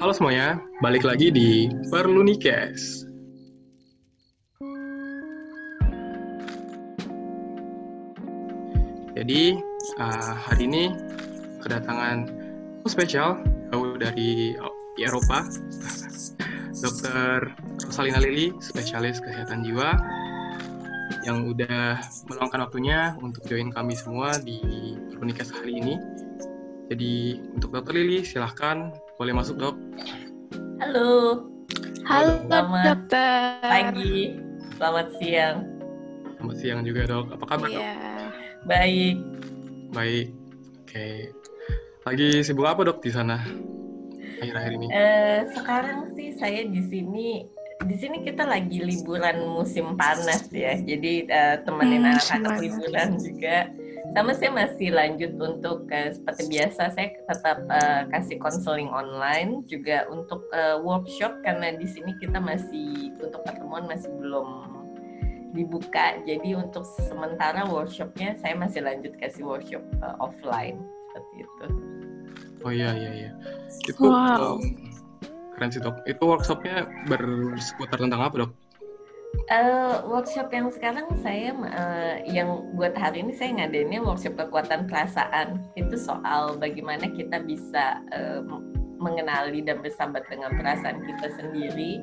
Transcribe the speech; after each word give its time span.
Halo 0.00 0.16
semuanya, 0.16 0.56
balik 0.80 1.04
lagi 1.04 1.28
di 1.28 1.68
Perlu 1.92 2.24
Nikes. 2.24 3.04
Jadi 9.12 9.60
uh, 10.00 10.32
hari 10.40 10.72
ini 10.72 10.96
kedatangan 11.60 12.32
spesial 12.88 13.44
jauh 13.68 14.00
dari 14.00 14.56
Eropa, 14.96 15.44
Dokter 16.88 17.52
Rosalina 17.84 18.24
Lili, 18.24 18.56
spesialis 18.64 19.20
kesehatan 19.20 19.68
jiwa, 19.68 20.00
yang 21.28 21.44
udah 21.44 22.00
meluangkan 22.24 22.64
waktunya 22.64 23.20
untuk 23.20 23.44
join 23.44 23.68
kami 23.68 23.92
semua 23.92 24.40
di 24.40 24.96
Perlu 25.12 25.28
Nikes 25.28 25.52
hari 25.52 25.76
ini. 25.76 26.00
Jadi 26.88 27.36
untuk 27.52 27.76
Dokter 27.76 28.00
Lili 28.00 28.24
silahkan 28.24 28.96
boleh 29.20 29.36
masuk 29.36 29.60
dok. 29.60 29.76
Halo. 30.80 31.44
Halo, 32.08 32.40
Selamat 32.48 32.84
dokter. 32.88 33.60
Pagi. 33.60 34.16
Selamat 34.80 35.06
siang. 35.20 35.56
Selamat 36.40 36.56
siang 36.56 36.80
juga 36.88 37.00
dok. 37.04 37.36
Apa 37.36 37.44
kabar 37.44 37.68
dok? 37.68 37.84
Iya. 37.84 38.00
Baik. 38.64 39.16
Baik. 39.92 40.26
Oke. 40.88 41.36
Lagi 42.08 42.28
sibuk 42.40 42.64
apa 42.64 42.80
dok 42.80 43.04
di 43.04 43.12
sana 43.12 43.44
akhir-akhir 44.40 44.72
ini? 44.80 44.88
Eh, 44.88 45.38
sekarang 45.52 46.16
sih 46.16 46.32
saya 46.40 46.64
di 46.64 46.80
sini 46.88 47.44
di 47.84 47.96
sini 48.00 48.24
kita 48.24 48.48
lagi 48.48 48.80
liburan 48.80 49.44
musim 49.52 50.00
panas 50.00 50.48
ya. 50.48 50.80
Jadi 50.80 51.28
eh, 51.28 51.60
temenin 51.68 52.08
Hmm, 52.08 52.16
anak-anak 52.16 52.56
liburan 52.56 53.20
juga. 53.20 53.68
Sama 54.10 54.34
saya 54.34 54.50
masih 54.50 54.90
lanjut 54.90 55.38
untuk 55.38 55.86
eh, 55.94 56.10
seperti 56.10 56.50
biasa 56.50 56.90
saya 56.90 57.14
tetap 57.14 57.62
eh, 57.70 58.02
kasih 58.10 58.42
konseling 58.42 58.90
online 58.90 59.62
juga 59.70 60.02
untuk 60.10 60.50
eh, 60.50 60.74
workshop 60.82 61.46
karena 61.46 61.78
di 61.78 61.86
sini 61.86 62.18
kita 62.18 62.42
masih 62.42 63.14
untuk 63.22 63.46
pertemuan 63.46 63.86
masih 63.86 64.10
belum 64.18 64.82
dibuka. 65.54 66.18
Jadi 66.26 66.58
untuk 66.58 66.82
sementara 67.06 67.66
workshopnya 67.70 68.34
saya 68.42 68.58
masih 68.58 68.82
lanjut 68.82 69.14
kasih 69.22 69.46
workshop 69.46 69.82
eh, 70.02 70.16
offline 70.18 70.82
seperti 71.14 71.34
itu. 71.46 71.66
Oh 72.66 72.72
iya 72.74 72.90
iya 72.98 73.10
iya. 73.14 73.30
Itu 73.86 74.10
Wow. 74.10 74.58
um, 74.58 74.74
keren 75.54 75.70
sih 75.70 75.78
dok. 75.78 76.02
Itu 76.02 76.22
workshopnya 76.26 76.82
berseputar 77.06 78.02
tentang 78.02 78.26
apa 78.26 78.34
dok? 78.46 78.50
Eh, 79.50 79.94
workshop 80.06 80.46
yang 80.54 80.70
sekarang 80.70 81.10
saya 81.26 81.50
eh, 81.50 82.14
yang 82.30 82.70
buat 82.78 82.94
hari 82.94 83.26
ini 83.26 83.34
saya 83.34 83.50
ngadainnya 83.58 83.98
workshop 83.98 84.38
kekuatan 84.38 84.86
perasaan. 84.86 85.58
Itu 85.74 85.98
soal 85.98 86.54
bagaimana 86.62 87.10
kita 87.10 87.42
bisa 87.42 87.98
eh, 88.14 88.46
mengenali 89.02 89.66
dan 89.66 89.82
bersahabat 89.82 90.22
dengan 90.30 90.54
perasaan 90.54 91.02
kita 91.02 91.34
sendiri. 91.34 91.98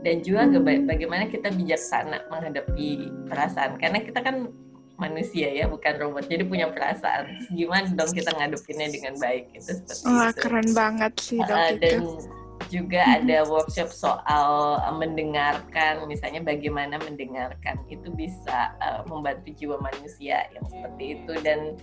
Dan 0.00 0.24
juga 0.24 0.48
keba- 0.48 0.88
bagaimana 0.88 1.28
kita 1.28 1.52
bijaksana 1.52 2.32
menghadapi 2.32 3.12
perasaan. 3.28 3.76
Karena 3.76 4.00
kita 4.00 4.24
kan 4.24 4.48
manusia 4.96 5.52
ya 5.52 5.68
bukan 5.68 6.00
robot. 6.00 6.32
Jadi 6.32 6.48
punya 6.48 6.72
perasaan. 6.72 7.28
Gimana 7.52 7.92
dong 7.92 8.08
kita 8.08 8.32
ngadepinnya 8.32 8.88
dengan 8.88 9.20
baik? 9.20 9.52
Itu 9.52 9.84
seperti 9.84 10.08
Wah, 10.08 10.32
itu. 10.32 10.40
keren 10.40 10.68
banget 10.72 11.12
sih 11.20 11.44
dok 11.44 11.58
Uh, 11.60 11.68
itu. 11.76 11.96
Juga 12.68 13.02
ada 13.04 13.44
workshop 13.52 13.88
soal 13.90 14.78
uh, 14.80 14.94
mendengarkan, 14.94 16.04
misalnya 16.06 16.42
bagaimana 16.42 16.98
mendengarkan 17.00 17.80
itu 17.88 18.10
bisa 18.12 18.74
uh, 18.82 19.02
membantu 19.08 19.52
jiwa 19.54 19.76
manusia 19.80 20.46
yang 20.52 20.64
seperti 20.68 21.20
itu 21.20 21.32
dan 21.42 21.74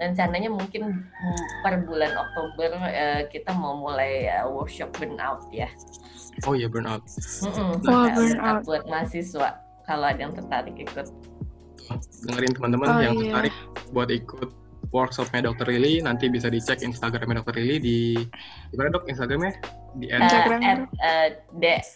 rencananya 0.00 0.48
mungkin 0.48 1.04
mm, 1.04 1.44
per 1.60 1.84
bulan 1.84 2.12
Oktober 2.16 2.68
uh, 2.76 3.22
kita 3.28 3.52
mau 3.52 3.76
mulai 3.76 4.28
uh, 4.32 4.48
workshop 4.48 4.90
burnout 4.96 5.44
ya. 5.52 5.68
Oh 6.48 6.56
iya 6.56 6.68
burnout. 6.70 7.04
Mm-mm, 7.44 7.84
Wah, 7.84 8.08
uh, 8.08 8.14
burnout. 8.14 8.62
buat 8.64 8.84
mahasiswa 8.88 9.60
kalau 9.84 10.06
ada 10.08 10.20
yang 10.22 10.32
tertarik 10.32 10.76
ikut. 10.78 11.06
Dengerin 12.22 12.52
teman-teman 12.54 12.86
Oh, 12.86 13.00
yang 13.02 13.14
iya. 13.18 13.22
tertarik 13.34 13.54
buat 13.90 14.08
ikut 14.14 14.59
workshopnya 14.90 15.46
Dokter 15.46 15.70
Lili, 15.70 16.02
nanti 16.02 16.26
bisa 16.26 16.46
dicek 16.46 16.82
Instagramnya 16.82 17.42
Dokter 17.42 17.58
Lili 17.58 17.76
di 17.78 17.98
di 18.66 18.74
mana 18.74 18.90
dok 18.90 19.06
Instagramnya? 19.06 19.52
Di 19.96 20.06
Uh, 20.06 20.18
Instagram. 20.18 20.60
at, 20.62 20.80
uh, 20.98 21.28
D- 21.56 21.86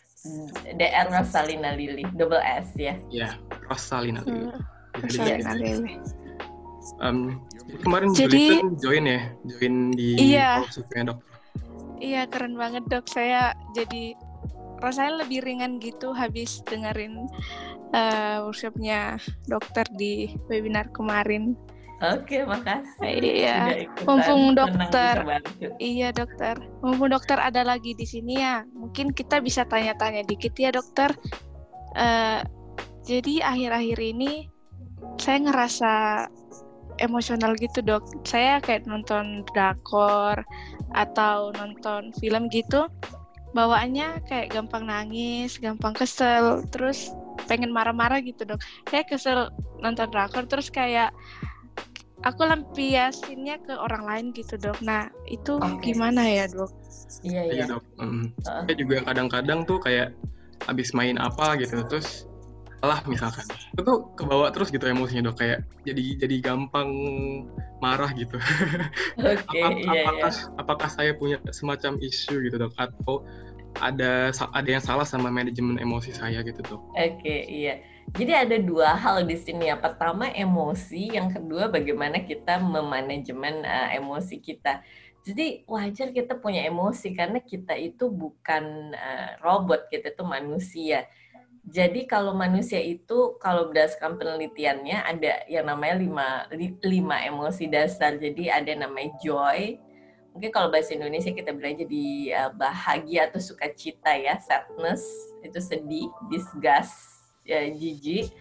DR 0.74 1.06
Rosalina 1.10 1.74
Lili, 1.74 2.06
double 2.12 2.40
S 2.40 2.72
ya. 2.74 2.94
ya 3.12 3.28
Rosalina 3.68 4.22
Lili. 4.22 4.48
Hmm, 4.48 5.04
Bisa 5.04 5.20
Rosalina. 5.20 5.52
Lili. 5.54 5.94
Um, 7.00 7.40
jadi 7.58 7.80
kemarin 7.80 8.08
Jadi- 8.12 8.60
join 8.78 9.04
ya, 9.04 9.20
join 9.46 9.74
di 9.90 10.08
Iya. 10.16 10.48
workshopnya 10.62 11.02
dok. 11.10 11.18
Iya, 11.96 12.22
keren 12.28 12.54
banget 12.54 12.84
dok. 12.86 13.04
Saya 13.06 13.52
jadi 13.72 14.12
rasanya 14.78 15.24
lebih 15.24 15.40
ringan 15.40 15.80
gitu 15.80 16.12
habis 16.12 16.60
dengerin 16.62 17.24
eh, 17.90 18.36
workshopnya 18.42 19.16
dokter 19.46 19.86
di 19.92 20.26
webinar 20.48 20.90
kemarin. 20.90 21.54
Oke, 22.12 22.44
makasih. 22.44 23.12
Iya. 23.22 23.88
Mumpung 24.04 24.52
dokter. 24.52 25.24
Iya 25.80 26.12
dokter. 26.12 26.60
Mumpung 26.84 27.08
dokter 27.08 27.38
ada 27.40 27.64
lagi 27.64 27.96
di 27.96 28.04
sini 28.04 28.40
ya, 28.40 28.66
mungkin 28.76 29.16
kita 29.16 29.40
bisa 29.40 29.64
tanya-tanya 29.64 30.26
dikit 30.28 30.52
ya 30.60 30.68
dokter. 30.74 31.14
Eh, 31.96 32.40
jadi 33.04 33.44
akhir-akhir 33.44 33.98
ini 34.00 34.48
saya 35.16 35.38
ngerasa 35.48 35.92
emosional 36.98 37.56
gitu 37.58 37.80
dok. 37.80 38.04
Saya 38.26 38.60
kayak 38.60 38.86
nonton 38.86 39.42
drakor 39.54 40.42
atau 40.94 41.50
nonton 41.54 42.14
film 42.18 42.46
gitu, 42.50 42.86
bawaannya 43.54 44.22
kayak 44.26 44.54
gampang 44.54 44.86
nangis, 44.86 45.58
gampang 45.58 45.94
kesel, 45.94 46.66
terus 46.70 47.10
pengen 47.46 47.70
marah-marah 47.70 48.22
gitu 48.22 48.46
dok. 48.46 48.60
Kayak 48.86 49.14
kesel 49.14 49.50
nonton 49.82 50.10
drakor 50.10 50.46
terus 50.46 50.70
kayak 50.70 51.10
aku 52.24 52.42
lampiasinnya 52.48 53.60
ke 53.62 53.76
orang 53.76 54.04
lain 54.08 54.26
gitu 54.32 54.56
dok. 54.56 54.80
Nah 54.80 55.12
itu 55.28 55.60
Oke. 55.60 55.92
gimana 55.92 56.24
ya 56.24 56.48
dok? 56.48 56.72
Iya, 57.22 57.42
iya. 57.46 57.52
Iya 57.52 57.64
dok. 57.76 57.82
Um, 58.00 58.32
Heeh. 58.42 58.62
saya 58.66 58.76
juga 58.76 58.96
kadang-kadang 59.04 59.68
tuh 59.68 59.78
kayak 59.78 60.16
habis 60.64 60.96
main 60.96 61.20
apa 61.20 61.60
gitu 61.60 61.84
terus 61.92 62.24
salah 62.80 63.00
misalkan 63.08 63.44
itu 63.48 63.80
tuh 63.80 64.12
kebawa 64.16 64.52
terus 64.52 64.68
gitu 64.68 64.84
emosinya 64.84 65.32
dok 65.32 65.40
kayak 65.40 65.64
jadi 65.88 66.20
jadi 66.20 66.36
gampang 66.40 66.88
marah 67.80 68.12
gitu 68.12 68.36
Oke, 69.20 69.60
Apa- 69.60 69.72
iya, 69.72 69.72
iya. 69.76 70.04
apakah 70.04 70.32
apakah 70.60 70.88
saya 70.92 71.12
punya 71.16 71.40
semacam 71.52 71.96
isu 72.00 72.44
gitu 72.44 72.56
dok 72.60 72.72
atau 72.76 73.24
ada 73.80 74.32
ada 74.32 74.68
yang 74.68 74.84
salah 74.84 75.04
sama 75.08 75.32
manajemen 75.32 75.80
emosi 75.80 76.12
saya 76.12 76.44
gitu 76.44 76.60
dok 76.64 76.80
Oke, 76.96 77.44
iya. 77.48 77.80
Jadi 78.12 78.32
ada 78.36 78.56
dua 78.60 78.92
hal 78.92 79.24
di 79.24 79.34
sini 79.34 79.72
ya. 79.72 79.80
Pertama 79.80 80.28
emosi, 80.28 81.16
yang 81.16 81.32
kedua 81.32 81.72
bagaimana 81.72 82.20
kita 82.20 82.60
memanajemen 82.60 83.64
uh, 83.64 83.88
emosi 83.96 84.36
kita. 84.44 84.84
Jadi 85.24 85.64
wajar 85.64 86.12
kita 86.12 86.36
punya 86.36 86.68
emosi 86.68 87.16
karena 87.16 87.40
kita 87.40 87.72
itu 87.80 88.12
bukan 88.12 88.92
uh, 88.92 89.40
robot, 89.40 89.88
kita 89.88 90.12
itu 90.12 90.20
manusia. 90.20 91.08
Jadi 91.64 92.04
kalau 92.04 92.36
manusia 92.36 92.76
itu 92.76 93.40
kalau 93.40 93.72
berdasarkan 93.72 94.20
penelitiannya 94.20 95.00
ada 95.00 95.48
yang 95.48 95.64
namanya 95.64 95.96
lima, 95.96 96.26
li- 96.52 96.76
lima 96.84 97.24
emosi 97.24 97.72
dasar. 97.72 98.20
Jadi 98.20 98.52
ada 98.52 98.68
yang 98.68 98.84
namanya 98.84 99.16
joy. 99.24 99.80
Mungkin 100.36 100.50
kalau 100.52 100.68
bahasa 100.68 100.92
Indonesia 100.92 101.32
kita 101.32 101.56
bilang 101.56 101.78
jadi 101.78 102.04
uh, 102.36 102.50
bahagia 102.52 103.32
atau 103.32 103.40
sukacita 103.40 104.12
ya, 104.18 104.36
sadness 104.38 105.02
itu 105.40 105.56
sedih, 105.56 106.10
disgust 106.28 107.13
ya 107.44 107.60
jijik, 107.68 108.32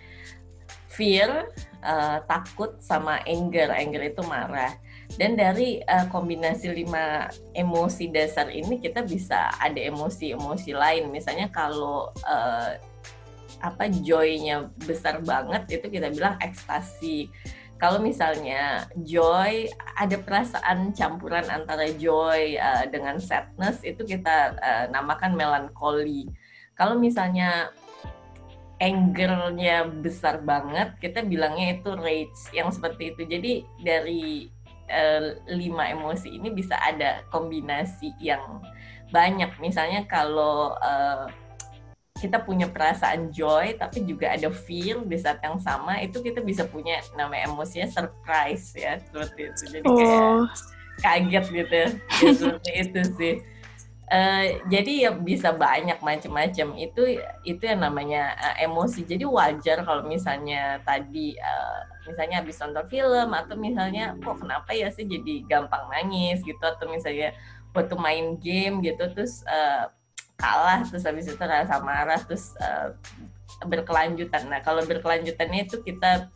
fear 0.88 1.52
uh, 1.84 2.24
takut 2.26 2.80
sama 2.80 3.20
anger, 3.28 3.70
anger 3.70 4.02
itu 4.16 4.24
marah. 4.26 4.74
Dan 5.14 5.38
dari 5.38 5.84
uh, 5.86 6.10
kombinasi 6.10 6.74
lima 6.74 7.30
emosi 7.54 8.10
dasar 8.10 8.50
ini 8.50 8.82
kita 8.82 9.06
bisa 9.06 9.52
ada 9.62 9.78
emosi-emosi 9.78 10.74
lain. 10.74 11.14
Misalnya 11.14 11.52
kalau 11.54 12.10
uh, 12.26 12.72
apa 13.62 13.88
joy-nya 13.88 14.68
besar 14.88 15.22
banget 15.22 15.80
itu 15.80 15.86
kita 15.92 16.10
bilang 16.10 16.40
ekstasi. 16.42 17.30
Kalau 17.78 18.00
misalnya 18.00 18.88
joy 18.96 19.68
ada 20.00 20.16
perasaan 20.16 20.96
campuran 20.96 21.46
antara 21.52 21.92
joy 21.92 22.56
uh, 22.56 22.88
dengan 22.88 23.20
sadness 23.20 23.84
itu 23.84 24.08
kita 24.08 24.56
uh, 24.56 24.86
namakan 24.88 25.36
melankoli. 25.36 26.32
Kalau 26.74 26.98
misalnya 26.98 27.70
anger-nya 28.84 29.88
besar 30.04 30.36
banget, 30.44 31.00
kita 31.00 31.20
bilangnya 31.24 31.80
itu 31.80 31.90
rage 31.96 32.42
yang 32.52 32.70
seperti 32.76 33.16
itu. 33.16 33.22
Jadi 33.34 33.52
dari 33.80 34.52
eh, 34.92 35.40
lima 35.48 35.84
emosi 35.96 36.28
ini 36.38 36.50
bisa 36.52 36.76
ada 36.80 37.24
kombinasi 37.32 38.12
yang 38.20 38.60
banyak. 39.16 39.52
Misalnya 39.64 40.04
kalau 40.06 40.76
eh, 40.84 41.26
kita 42.22 42.40
punya 42.48 42.72
perasaan 42.72 43.34
joy, 43.36 43.76
tapi 43.76 44.08
juga 44.08 44.32
ada 44.36 44.48
fear 44.54 45.04
di 45.04 45.18
saat 45.20 45.44
yang 45.44 45.60
sama, 45.60 46.00
itu 46.00 46.24
kita 46.24 46.40
bisa 46.40 46.64
punya 46.64 47.04
nama 47.20 47.36
emosinya 47.44 47.88
surprise 47.92 48.72
ya 48.78 49.00
seperti 49.04 49.52
itu. 49.52 49.64
Jadi 49.76 49.90
kayak 49.92 50.26
Oh, 50.26 50.48
kaget 51.04 51.46
gitu 51.52 51.74
ya, 51.74 51.90
Ya, 52.24 52.32
seperti 52.38 52.72
itu 52.80 53.02
sih. 53.20 53.34
Uh, 54.04 54.60
jadi 54.68 55.08
ya 55.08 55.12
bisa 55.16 55.56
banyak 55.56 55.98
macam-macam 56.04 56.76
itu 56.76 57.24
itu 57.48 57.64
yang 57.64 57.82
namanya 57.82 58.36
uh, 58.36 58.56
emosi. 58.60 59.08
Jadi 59.08 59.24
wajar 59.24 59.82
kalau 59.88 60.04
misalnya 60.04 60.84
tadi 60.84 61.40
uh, 61.40 61.82
misalnya 62.04 62.44
habis 62.44 62.60
nonton 62.60 62.84
film 62.92 63.32
atau 63.32 63.56
misalnya 63.56 64.14
kok 64.20 64.44
kenapa 64.44 64.76
ya 64.76 64.92
sih 64.92 65.08
jadi 65.08 65.48
gampang 65.48 65.88
nangis? 65.88 66.44
gitu. 66.44 66.62
Atau 66.62 66.92
misalnya 66.92 67.32
waktu 67.74 67.96
main 67.98 68.38
game 68.38 68.84
gitu 68.84 69.08
terus 69.16 69.42
uh, 69.48 69.90
kalah 70.38 70.84
terus 70.84 71.08
habis 71.08 71.26
itu 71.26 71.40
rasa 71.40 71.80
marah 71.80 72.20
terus 72.22 72.54
uh, 72.60 72.94
berkelanjutan. 73.66 74.52
Nah 74.52 74.60
kalau 74.60 74.84
berkelanjutannya 74.84 75.66
itu 75.66 75.80
kita 75.80 76.28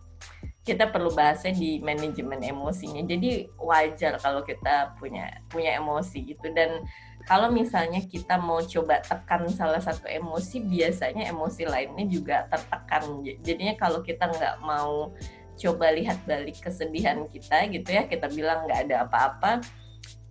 kita 0.68 0.92
perlu 0.92 1.16
bahasnya 1.16 1.56
di 1.56 1.80
manajemen 1.80 2.44
emosinya. 2.44 3.00
Jadi 3.08 3.48
wajar 3.56 4.20
kalau 4.20 4.44
kita 4.44 5.00
punya 5.00 5.31
punya 5.48 5.80
emosi 5.80 6.36
gitu. 6.36 6.52
Dan 6.52 6.84
kalau 7.27 7.51
misalnya 7.51 8.00
kita 8.07 8.39
mau 8.39 8.63
coba 8.63 9.03
tekan 9.03 9.51
salah 9.51 9.83
satu 9.83 10.07
emosi, 10.07 10.63
biasanya 10.63 11.27
emosi 11.27 11.68
lainnya 11.68 12.07
juga 12.07 12.47
tertekan. 12.47 13.19
Jadinya 13.44 13.75
kalau 13.75 14.00
kita 14.00 14.31
nggak 14.31 14.63
mau 14.63 15.12
coba 15.59 15.91
lihat 15.91 16.24
balik 16.24 16.63
kesedihan 16.63 17.27
kita 17.27 17.68
gitu 17.68 17.89
ya, 17.91 18.07
kita 18.07 18.31
bilang 18.31 18.63
nggak 18.63 18.88
ada 18.88 19.03
apa-apa, 19.03 19.59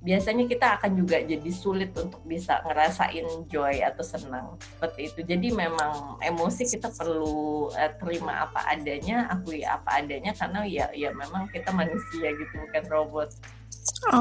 biasanya 0.01 0.49
kita 0.49 0.81
akan 0.81 0.97
juga 0.97 1.21
jadi 1.21 1.51
sulit 1.53 1.93
untuk 1.99 2.25
bisa 2.25 2.65
ngerasain 2.65 3.45
joy 3.51 3.85
atau 3.85 4.01
senang 4.01 4.57
seperti 4.57 5.13
itu. 5.13 5.21
Jadi 5.21 5.53
memang 5.53 6.17
emosi 6.25 6.65
kita 6.65 6.89
perlu 6.97 7.69
uh, 7.77 7.93
terima 8.01 8.49
apa 8.49 8.73
adanya, 8.73 9.29
akui 9.29 9.61
apa 9.69 10.01
adanya 10.01 10.33
karena 10.33 10.65
ya 10.65 10.89
ya 10.97 11.13
memang 11.13 11.53
kita 11.53 11.75
manusia 11.77 12.33
gitu 12.33 12.55
bukan 12.57 12.85
robot. 12.89 13.29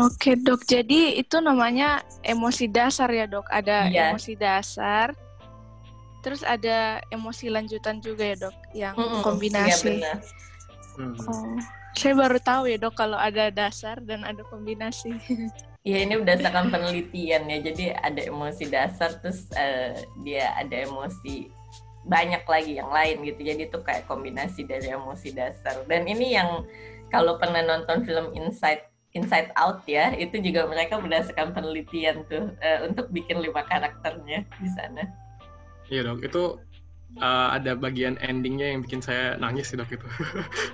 Oke 0.06 0.38
dok, 0.38 0.66
jadi 0.66 1.18
itu 1.18 1.38
namanya 1.42 2.02
emosi 2.22 2.70
dasar 2.70 3.10
ya 3.10 3.26
dok. 3.26 3.46
Ada 3.50 3.90
iya. 3.90 4.14
emosi 4.14 4.34
dasar, 4.38 5.14
terus 6.22 6.42
ada 6.46 7.02
emosi 7.10 7.50
lanjutan 7.50 8.02
juga 8.02 8.24
ya 8.34 8.38
dok, 8.50 8.56
yang 8.74 8.96
mm 8.98 9.06
-hmm. 9.06 9.22
kombinasi. 9.26 10.02
Iya 10.02 10.22
Oh, 10.96 11.60
saya 11.96 12.14
baru 12.16 12.40
tahu 12.40 12.72
ya 12.72 12.78
dok 12.80 12.96
kalau 12.96 13.20
ada 13.20 13.52
dasar 13.52 14.00
dan 14.04 14.24
ada 14.24 14.44
kombinasi. 14.48 15.16
Ya 15.86 16.02
ini 16.02 16.18
berdasarkan 16.18 16.74
penelitian 16.74 17.46
ya. 17.46 17.62
Jadi 17.62 17.94
ada 17.94 18.18
emosi 18.18 18.74
dasar 18.74 19.22
terus 19.22 19.46
uh, 19.54 19.94
dia 20.26 20.50
ada 20.58 20.82
emosi 20.82 21.46
banyak 22.02 22.42
lagi 22.42 22.82
yang 22.82 22.90
lain 22.90 23.22
gitu. 23.22 23.46
Jadi 23.46 23.70
itu 23.70 23.78
kayak 23.86 24.10
kombinasi 24.10 24.66
dari 24.66 24.90
emosi 24.90 25.38
dasar. 25.38 25.86
Dan 25.86 26.10
ini 26.10 26.34
yang 26.34 26.66
kalau 27.14 27.38
pernah 27.38 27.62
nonton 27.62 28.02
film 28.02 28.34
Inside 28.34 28.82
Inside 29.16 29.56
Out 29.56 29.88
ya, 29.88 30.12
itu 30.12 30.44
juga 30.44 30.68
mereka 30.68 31.00
berdasarkan 31.00 31.56
penelitian 31.56 32.28
tuh 32.28 32.52
uh, 32.60 32.80
untuk 32.84 33.08
bikin 33.16 33.40
lima 33.40 33.64
karakternya 33.64 34.44
di 34.60 34.70
sana. 34.76 35.08
Iya 35.88 36.12
dok, 36.12 36.20
itu 36.28 36.44
uh, 37.24 37.48
ada 37.56 37.80
bagian 37.80 38.20
endingnya 38.20 38.76
yang 38.76 38.84
bikin 38.84 39.00
saya 39.00 39.40
nangis 39.40 39.72
sih 39.72 39.80
dok 39.80 39.88
itu. 39.88 40.08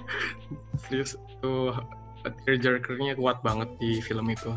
Serius 0.90 1.14
tuh 1.46 1.78
tearjerkernya 2.26 3.18
kuat 3.18 3.42
banget 3.42 3.70
di 3.82 3.98
film 4.02 4.30
itu 4.30 4.54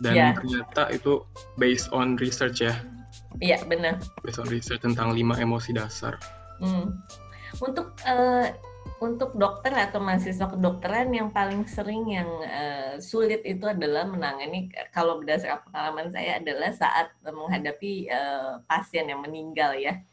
dan 0.00 0.14
yeah. 0.16 0.32
ternyata 0.36 0.82
itu 0.92 1.24
based 1.56 1.88
on 1.92 2.16
research 2.20 2.64
ya 2.64 2.76
iya 3.40 3.56
yeah, 3.56 3.60
benar 3.64 3.94
based 4.24 4.40
on 4.40 4.48
research 4.48 4.80
tentang 4.84 5.12
lima 5.12 5.36
emosi 5.40 5.76
dasar 5.76 6.16
hmm. 6.60 6.92
untuk 7.60 7.96
uh, 8.04 8.48
untuk 9.00 9.32
dokter 9.32 9.72
atau 9.72 9.96
mahasiswa 9.96 10.44
kedokteran 10.44 11.08
yang 11.08 11.32
paling 11.32 11.64
sering 11.64 12.04
yang 12.04 12.28
uh, 12.44 13.00
sulit 13.00 13.40
itu 13.48 13.64
adalah 13.64 14.04
menangani 14.04 14.68
kalau 14.92 15.16
berdasarkan 15.24 15.64
pengalaman 15.64 16.12
saya 16.12 16.36
adalah 16.36 16.68
saat 16.76 17.08
menghadapi 17.24 18.12
uh, 18.12 18.60
pasien 18.68 19.08
yang 19.08 19.24
meninggal 19.24 19.72
ya. 19.72 20.04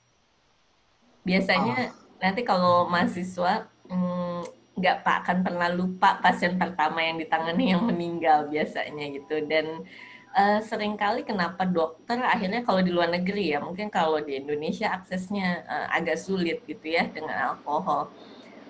Biasanya 1.28 1.92
oh. 1.92 2.16
nanti 2.24 2.48
kalau 2.48 2.88
mahasiswa 2.88 3.68
hmm, 3.92 4.48
nggak 4.80 4.98
pak 5.04 5.16
akan 5.28 5.38
pernah 5.44 5.68
lupa 5.68 6.24
pasien 6.24 6.56
pertama 6.56 7.04
yang 7.04 7.20
ditangani 7.20 7.76
yang 7.76 7.84
meninggal 7.84 8.48
biasanya 8.48 9.04
gitu. 9.12 9.44
Dan 9.52 9.84
uh, 10.32 10.64
sering 10.64 10.96
kali 10.96 11.28
kenapa 11.28 11.68
dokter 11.68 12.24
akhirnya 12.24 12.64
kalau 12.64 12.80
di 12.80 12.96
luar 12.96 13.12
negeri 13.12 13.52
ya 13.52 13.60
mungkin 13.60 13.92
kalau 13.92 14.24
di 14.24 14.40
Indonesia 14.40 14.96
aksesnya 14.96 15.68
uh, 15.68 15.88
agak 15.92 16.16
sulit 16.16 16.64
gitu 16.64 16.88
ya 16.88 17.04
dengan 17.12 17.52
alkohol 17.52 18.08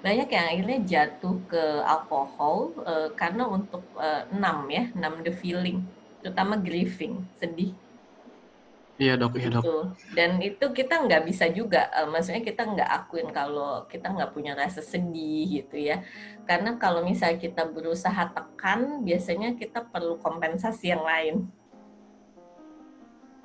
banyak 0.02 0.30
yang 0.30 0.46
akhirnya 0.46 0.80
jatuh 0.86 1.36
ke 1.50 1.64
alkohol 1.84 2.72
uh, 2.86 3.10
karena 3.18 3.44
untuk 3.50 3.82
uh, 3.98 4.24
enam 4.30 4.70
ya 4.70 4.90
enam 4.94 5.26
the 5.26 5.34
feeling 5.34 5.84
terutama 6.22 6.58
grieving 6.58 7.26
sedih 7.38 7.74
Iya 8.98 9.14
dok, 9.14 9.38
iya 9.38 9.54
dok. 9.54 9.62
Gitu. 9.62 9.78
Dan 10.18 10.42
itu 10.42 10.66
kita 10.74 11.06
nggak 11.06 11.30
bisa 11.30 11.46
juga, 11.54 11.86
uh, 11.94 12.10
maksudnya 12.10 12.42
kita 12.42 12.66
nggak 12.66 12.90
akuin 12.90 13.30
kalau 13.30 13.86
kita 13.86 14.10
nggak 14.10 14.34
punya 14.34 14.58
rasa 14.58 14.82
sedih 14.82 15.62
gitu 15.62 15.78
ya. 15.78 16.02
Karena 16.50 16.82
kalau 16.82 17.06
misalnya 17.06 17.38
kita 17.38 17.70
berusaha 17.70 18.34
tekan, 18.34 19.06
biasanya 19.06 19.54
kita 19.54 19.86
perlu 19.86 20.18
kompensasi 20.18 20.90
yang 20.98 21.06
lain 21.06 21.46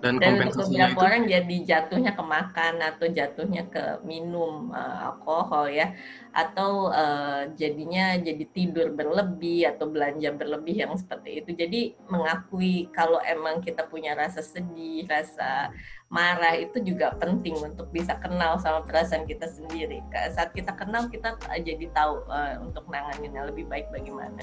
dan, 0.03 0.19
dan 0.19 0.51
untuk 0.51 0.67
beberapa 0.67 0.99
itu... 0.99 1.07
orang 1.07 1.23
jadi 1.31 1.57
jatuhnya 1.63 2.13
ke 2.19 2.25
makan 2.27 2.75
atau 2.83 3.07
jatuhnya 3.07 3.63
ke 3.71 4.03
minum 4.03 4.75
uh, 4.75 5.15
alkohol 5.15 5.71
ya. 5.71 5.95
Atau 6.35 6.91
uh, 6.91 7.47
jadinya 7.55 8.19
jadi 8.19 8.43
tidur 8.51 8.91
berlebih 8.91 9.71
atau 9.71 9.87
belanja 9.87 10.35
berlebih 10.35 10.83
yang 10.83 10.99
seperti 10.99 11.47
itu. 11.47 11.55
Jadi 11.55 11.81
mengakui 12.11 12.91
kalau 12.91 13.23
emang 13.23 13.63
kita 13.63 13.87
punya 13.87 14.19
rasa 14.19 14.43
sedih 14.43 15.07
rasa 15.07 15.71
marah 16.11 16.59
itu 16.59 16.83
juga 16.83 17.15
penting 17.17 17.55
untuk 17.63 17.89
bisa 17.95 18.19
kenal 18.19 18.59
sama 18.59 18.83
perasaan 18.83 19.23
kita 19.25 19.47
sendiri. 19.47 20.03
Saat 20.35 20.51
kita 20.51 20.75
kenal 20.75 21.07
kita 21.15 21.39
jadi 21.63 21.87
tahu 21.95 22.27
uh, 22.27 22.59
untuk 22.59 22.91
nanganinnya 22.91 23.47
lebih 23.47 23.71
baik 23.71 23.87
bagaimana. 23.95 24.43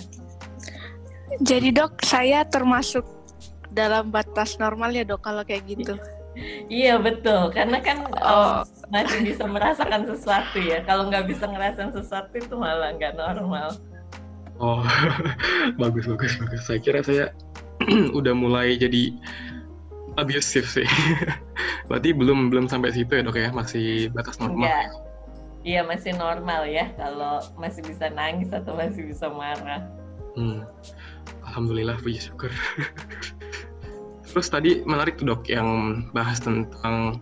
Jadi 1.44 1.70
dok 1.70 2.02
saya 2.02 2.42
termasuk 2.48 3.19
dalam 3.80 4.12
batas 4.12 4.60
normal 4.60 4.92
ya 4.92 5.08
dok 5.08 5.24
kalau 5.24 5.48
kayak 5.48 5.64
gitu. 5.72 5.96
Iya 6.70 7.02
betul, 7.02 7.52
karena 7.52 7.84
kan 7.84 8.06
oh. 8.16 8.62
masih 8.94 9.26
bisa 9.26 9.44
merasakan 9.48 10.08
sesuatu 10.08 10.60
ya. 10.60 10.84
Kalau 10.88 11.08
nggak 11.08 11.28
bisa 11.28 11.48
ngerasain 11.50 11.92
sesuatu 11.92 12.32
itu 12.36 12.56
malah 12.56 12.96
nggak 12.96 13.18
normal. 13.18 13.76
Oh, 14.60 14.84
bagus 15.82 16.06
bagus 16.08 16.36
bagus. 16.38 16.62
Saya 16.68 16.80
kira 16.84 17.00
saya 17.04 17.26
udah 18.20 18.34
mulai 18.36 18.76
jadi 18.76 19.16
abusive 20.20 20.68
sih. 20.68 20.88
Berarti 21.90 22.14
belum 22.14 22.54
belum 22.54 22.70
sampai 22.70 22.94
situ 22.94 23.20
ya 23.20 23.24
dok 23.26 23.40
ya, 23.40 23.50
masih 23.52 24.14
batas 24.14 24.38
normal. 24.40 24.68
Enggak. 24.68 24.88
Iya 25.60 25.84
masih 25.84 26.16
normal 26.16 26.72
ya 26.72 26.88
kalau 26.96 27.44
masih 27.60 27.84
bisa 27.84 28.08
nangis 28.16 28.48
atau 28.48 28.80
masih 28.80 29.12
bisa 29.12 29.28
marah. 29.28 29.84
Hmm. 30.40 30.64
Alhamdulillah 31.44 32.00
puji 32.00 32.32
syukur. 32.32 32.48
Terus 34.30 34.48
tadi 34.48 34.86
menarik 34.86 35.18
tuh 35.18 35.34
dok 35.34 35.50
yang 35.50 36.02
bahas 36.14 36.38
tentang 36.38 37.18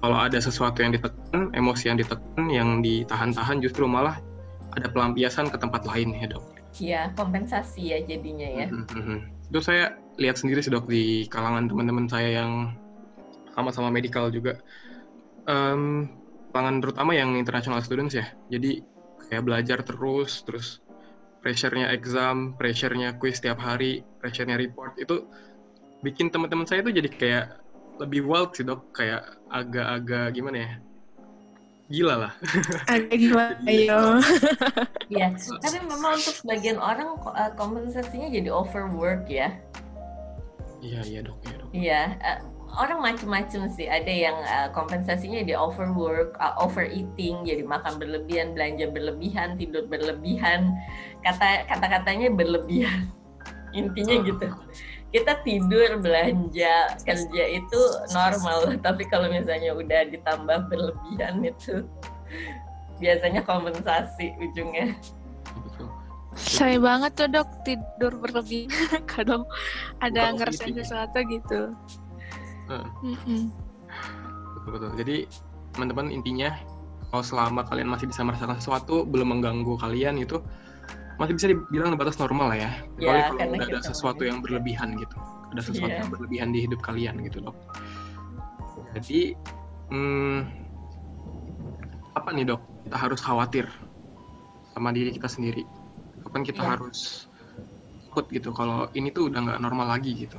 kalau 0.00 0.16
ada 0.16 0.40
sesuatu 0.40 0.80
yang 0.80 0.92
ditekan, 0.96 1.52
emosi 1.52 1.92
yang 1.92 1.98
ditekan, 2.00 2.44
yang 2.48 2.68
ditahan-tahan 2.80 3.60
justru 3.60 3.88
malah 3.88 4.20
ada 4.76 4.88
pelampiasan 4.92 5.48
ke 5.48 5.56
tempat 5.56 5.84
lain 5.84 6.12
ya 6.16 6.28
dok. 6.28 6.44
Iya, 6.78 7.00
kompensasi 7.16 7.96
ya 7.96 7.98
jadinya 8.04 8.48
ya. 8.64 8.66
Mm-hmm. 8.68 9.48
Itu 9.48 9.60
saya 9.64 9.96
lihat 10.20 10.40
sendiri 10.40 10.60
sih 10.60 10.72
dok 10.72 10.86
di 10.86 11.26
kalangan 11.32 11.68
teman-teman 11.68 12.06
saya 12.06 12.44
yang 12.44 12.76
sama-sama 13.56 13.88
medical 13.88 14.28
juga. 14.28 14.60
Um, 15.48 16.12
kalangan 16.52 16.84
terutama 16.84 17.16
yang 17.16 17.34
international 17.34 17.80
students 17.80 18.14
ya. 18.16 18.28
Jadi 18.52 18.84
kayak 19.28 19.44
belajar 19.44 19.78
terus, 19.84 20.44
terus 20.44 20.84
pressure-nya 21.40 21.90
exam, 21.96 22.54
pressure-nya 22.60 23.16
quiz 23.16 23.40
tiap 23.40 23.58
hari, 23.58 24.04
pressure-nya 24.20 24.60
report 24.60 25.00
itu 25.00 25.26
bikin 26.02 26.30
teman-teman 26.30 26.66
saya 26.66 26.80
tuh 26.84 26.94
jadi 26.94 27.08
kayak 27.10 27.46
lebih 27.98 28.26
wild 28.26 28.54
sih 28.54 28.62
dok. 28.62 28.94
Kayak 28.94 29.26
agak-agak 29.50 30.34
gimana 30.34 30.58
ya? 30.58 30.70
Gila 31.88 32.14
lah. 32.20 32.32
Agak 32.92 33.16
gila 33.16 33.46
ayo 33.64 34.20
ya 35.08 35.32
tapi 35.64 35.80
memang 35.88 36.20
untuk 36.20 36.36
sebagian 36.36 36.76
orang 36.76 37.16
uh, 37.24 37.48
kompensasinya 37.56 38.28
jadi 38.28 38.52
overwork 38.52 39.24
ya. 39.24 39.56
Iya 40.84 41.00
iya 41.08 41.20
dok 41.24 41.40
iya 41.48 41.54
dok. 41.56 41.68
Iya 41.72 42.00
uh, 42.20 42.38
orang 42.76 43.00
macam-macam 43.00 43.72
sih. 43.72 43.88
Ada 43.88 44.12
yang 44.12 44.36
uh, 44.36 44.68
kompensasinya 44.76 45.40
jadi 45.40 45.56
overwork 45.56 46.36
uh, 46.36 46.60
overeating 46.60 47.48
jadi 47.48 47.64
makan 47.64 47.96
berlebihan 47.96 48.52
belanja 48.52 48.92
berlebihan 48.92 49.56
tidur 49.56 49.88
berlebihan. 49.88 50.76
Kata 51.24 51.64
kata 51.72 51.86
katanya 51.88 52.28
berlebihan. 52.28 53.08
Intinya 53.80 54.12
oh. 54.20 54.24
gitu 54.28 54.48
kita 55.08 55.40
tidur 55.44 56.00
belanja. 56.00 56.92
Kerja 57.00 57.44
itu 57.48 57.80
normal. 58.12 58.72
Tapi 58.86 59.08
kalau 59.08 59.32
misalnya 59.32 59.72
udah 59.72 60.08
ditambah 60.12 60.68
berlebihan 60.68 61.44
itu 61.44 61.84
biasanya 63.00 63.40
kompensasi 63.46 64.36
ujungnya. 64.42 64.92
Saya 66.38 66.78
banget 66.78 67.12
tuh 67.18 67.28
dok. 67.32 67.48
Tidur 67.64 68.12
berlebihan. 68.20 69.00
Kalau 69.12 69.48
ada 69.98 70.36
ngerasain 70.36 70.76
sesuatu 70.76 71.18
gitu. 71.26 71.72
Betul 72.68 74.70
betul. 74.70 74.90
Jadi 75.00 75.16
teman-teman 75.72 76.12
intinya 76.12 76.52
kalau 77.08 77.24
selama 77.24 77.64
kalian 77.64 77.88
masih 77.88 78.10
bisa 78.10 78.20
merasakan 78.20 78.60
sesuatu 78.60 79.08
belum 79.08 79.38
mengganggu 79.38 79.80
kalian 79.80 80.20
itu 80.20 80.44
masih 81.18 81.34
bisa 81.34 81.46
dibilang 81.50 81.98
batas 81.98 82.16
normal 82.16 82.54
lah 82.54 82.58
ya. 82.58 82.70
Ya, 83.02 83.34
kalau 83.34 83.42
ada 83.58 83.82
sesuatu 83.82 84.22
yang 84.22 84.38
berlebihan 84.38 84.94
gitu, 84.96 85.18
ada 85.50 85.62
sesuatu 85.62 85.90
yeah. 85.90 86.02
yang 86.02 86.10
berlebihan 86.14 86.48
di 86.54 86.64
hidup 86.64 86.80
kalian 86.80 87.18
gitu 87.26 87.42
dok. 87.42 87.56
Jadi 88.94 89.34
hmm, 89.90 90.38
apa 92.14 92.28
nih 92.32 92.46
dok? 92.54 92.62
Kita 92.86 92.96
harus 92.96 93.20
khawatir 93.20 93.66
sama 94.72 94.94
diri 94.94 95.10
kita 95.10 95.26
sendiri. 95.26 95.66
Kapan 96.22 96.42
kita 96.46 96.62
yeah. 96.62 96.70
harus 96.78 97.28
takut 98.18 98.34
gitu 98.34 98.50
kalau 98.50 98.90
ini 98.98 99.14
tuh 99.14 99.30
udah 99.30 99.38
nggak 99.46 99.60
normal 99.62 99.94
lagi 99.94 100.10
gitu 100.26 100.34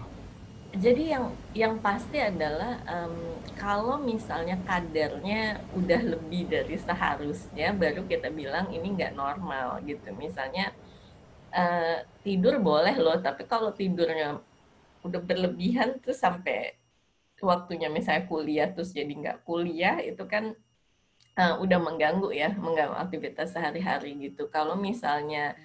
jadi 0.70 1.18
yang 1.18 1.26
yang 1.58 1.74
pasti 1.82 2.22
adalah 2.22 2.78
um, 2.86 3.42
kalau 3.58 3.98
misalnya 3.98 4.54
kadarnya 4.70 5.58
udah 5.74 6.02
lebih 6.14 6.46
dari 6.46 6.78
seharusnya 6.78 7.74
baru 7.74 8.06
kita 8.06 8.30
bilang 8.30 8.70
ini 8.70 8.94
nggak 8.94 9.18
normal 9.18 9.82
gitu. 9.82 10.14
Misalnya 10.14 10.70
uh, 11.50 12.06
tidur 12.22 12.62
boleh 12.62 12.94
loh 13.02 13.18
tapi 13.18 13.50
kalau 13.50 13.74
tidurnya 13.74 14.38
udah 15.02 15.22
berlebihan 15.26 15.98
tuh 16.06 16.14
sampai 16.14 16.78
waktunya 17.42 17.90
misalnya 17.90 18.30
kuliah 18.30 18.70
terus 18.70 18.94
jadi 18.94 19.10
nggak 19.10 19.48
kuliah 19.48 19.98
itu 20.04 20.22
kan 20.30 20.54
uh, 21.40 21.56
udah 21.64 21.80
mengganggu 21.82 22.30
ya 22.30 22.54
mengganggu 22.54 22.94
aktivitas 22.94 23.58
sehari-hari 23.58 24.14
gitu. 24.22 24.46
Kalau 24.54 24.78
misalnya 24.78 25.58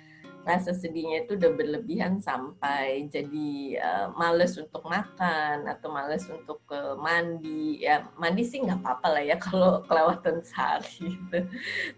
rasa 0.45 0.77
sedihnya 0.77 1.25
itu 1.25 1.41
udah 1.41 1.53
berlebihan 1.57 2.21
sampai 2.21 3.09
jadi 3.09 3.81
uh, 3.81 4.07
males 4.13 4.61
untuk 4.61 4.85
makan 4.85 5.65
atau 5.65 5.89
males 5.89 6.29
untuk 6.29 6.61
uh, 6.69 6.95
mandi. 7.01 7.81
Ya 7.81 8.05
mandi 8.21 8.45
sih 8.45 8.61
nggak 8.61 8.85
apa-apa 8.85 9.09
lah 9.19 9.25
ya 9.25 9.37
kalau 9.47 9.81
kelewatan 9.89 10.45
sehari 10.45 11.17
gitu. 11.17 11.39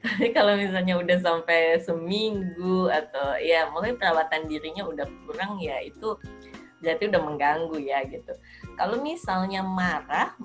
Tapi 0.00 0.26
kalau 0.31 0.55
misalnya 0.55 0.95
udah 0.97 1.19
sampai 1.19 1.83
seminggu 1.83 2.87
atau 2.88 3.35
ya 3.43 3.67
mulai 3.75 3.99
perawatan 3.99 4.47
dirinya 4.47 4.87
udah 4.87 5.07
kurang 5.26 5.59
ya 5.59 5.83
itu 5.83 6.15
berarti 6.81 7.11
udah 7.11 7.23
mengganggu 7.23 7.79
ya 7.83 8.07
gitu. 8.07 8.33
Kalau 8.79 9.03
misalnya 9.03 9.67
marah 9.67 10.38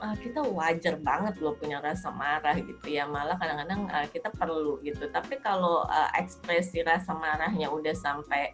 uh, 0.00 0.16
kita 0.16 0.40
wajar 0.44 0.96
banget 1.00 1.38
loh 1.40 1.56
punya 1.56 1.80
rasa 1.80 2.12
marah 2.12 2.56
gitu 2.58 2.86
ya. 2.86 3.04
Malah 3.08 3.36
kadang-kadang 3.40 3.88
uh, 3.88 4.06
kita 4.10 4.28
perlu 4.32 4.80
gitu. 4.84 5.08
Tapi 5.08 5.40
kalau 5.40 5.84
uh, 5.86 6.10
ekspresi 6.16 6.82
rasa 6.84 7.16
marahnya 7.16 7.68
udah 7.72 7.94
sampai 7.96 8.52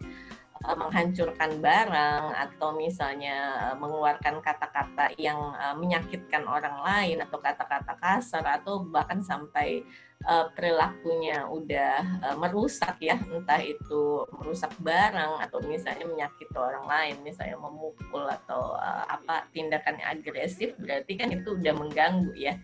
uh, 0.63 0.75
menghancurkan 0.79 1.59
barang 1.59 2.25
atau 2.33 2.75
misalnya 2.75 3.69
uh, 3.71 3.75
mengeluarkan 3.75 4.39
kata-kata 4.39 5.11
yang 5.19 5.37
uh, 5.55 5.75
menyakitkan 5.75 6.47
orang 6.47 6.79
lain 6.81 7.17
atau 7.21 7.37
kata-kata 7.39 7.93
kasar 7.99 8.43
atau 8.47 8.83
bahkan 8.87 9.19
sampai 9.19 9.83
uh, 10.27 10.49
perilakunya 10.55 11.45
udah 11.47 11.95
uh, 12.23 12.35
merusak 12.39 12.99
ya 12.99 13.19
entah 13.19 13.59
itu 13.59 14.27
merusak 14.35 14.71
barang 14.79 15.43
atau 15.43 15.59
misalnya 15.63 16.07
menyakiti 16.07 16.55
orang 16.55 16.85
lain 16.87 17.15
misalnya 17.23 17.57
memukul 17.59 18.23
atau 18.27 18.75
uh, 18.75 19.05
apa 19.07 19.47
tindakannya 19.51 20.03
agresif 20.03 20.75
berarti 20.79 21.13
kan 21.19 21.29
itu 21.31 21.55
udah 21.55 21.73
mengganggu 21.75 22.33
ya 22.35 22.55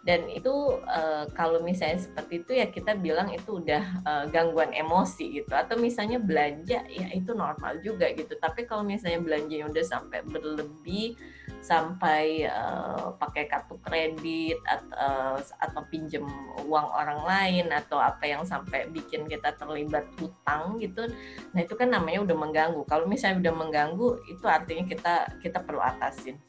dan 0.00 0.32
itu 0.32 0.80
uh, 0.88 1.28
kalau 1.36 1.60
misalnya 1.60 2.00
seperti 2.00 2.40
itu 2.40 2.52
ya 2.56 2.72
kita 2.72 2.96
bilang 2.96 3.28
itu 3.36 3.60
udah 3.60 3.84
uh, 4.08 4.24
gangguan 4.32 4.72
emosi 4.72 5.44
gitu. 5.44 5.52
Atau 5.52 5.76
misalnya 5.76 6.16
belanja 6.16 6.80
ya 6.88 7.08
itu 7.12 7.36
normal 7.36 7.84
juga 7.84 8.08
gitu. 8.16 8.32
Tapi 8.40 8.64
kalau 8.64 8.80
misalnya 8.80 9.20
belanjanya 9.20 9.68
udah 9.68 9.84
sampai 9.84 10.24
berlebih 10.24 11.20
sampai 11.60 12.48
uh, 12.48 13.12
pakai 13.20 13.44
kartu 13.44 13.76
kredit 13.84 14.56
atau, 14.64 15.36
atau 15.60 15.82
pinjem 15.92 16.24
uang 16.64 16.88
orang 16.96 17.20
lain 17.26 17.66
atau 17.68 18.00
apa 18.00 18.24
yang 18.24 18.46
sampai 18.48 18.88
bikin 18.88 19.28
kita 19.28 19.52
terlibat 19.58 20.08
hutang 20.16 20.78
gitu 20.80 21.10
nah 21.52 21.60
itu 21.60 21.74
kan 21.76 21.92
namanya 21.92 22.24
udah 22.24 22.36
mengganggu. 22.38 22.82
Kalau 22.88 23.04
misalnya 23.04 23.50
udah 23.50 23.54
mengganggu 23.66 24.08
itu 24.30 24.44
artinya 24.48 24.84
kita 24.88 25.14
kita 25.44 25.58
perlu 25.60 25.82
atasin. 25.82 26.40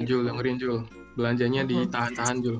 Jul 0.00 0.24
dengerin 0.24 0.56
Jul 0.56 1.03
belanjanya 1.14 1.62
ditahan-tahan 1.66 2.38
Jul 2.42 2.58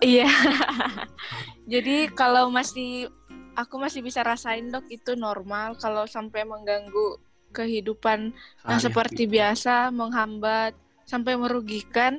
iya. 0.00 0.26
Jadi 1.72 2.10
kalau 2.10 2.50
masih 2.50 3.06
aku 3.54 3.78
masih 3.78 4.02
bisa 4.02 4.24
rasain 4.26 4.72
dok 4.72 4.88
itu 4.90 5.14
normal. 5.14 5.78
Kalau 5.78 6.08
sampai 6.08 6.42
mengganggu 6.42 7.20
kehidupan 7.54 8.34
yang 8.66 8.80
seperti 8.80 9.26
biasa 9.30 9.94
menghambat 9.94 10.74
sampai 11.06 11.34
merugikan 11.38 12.18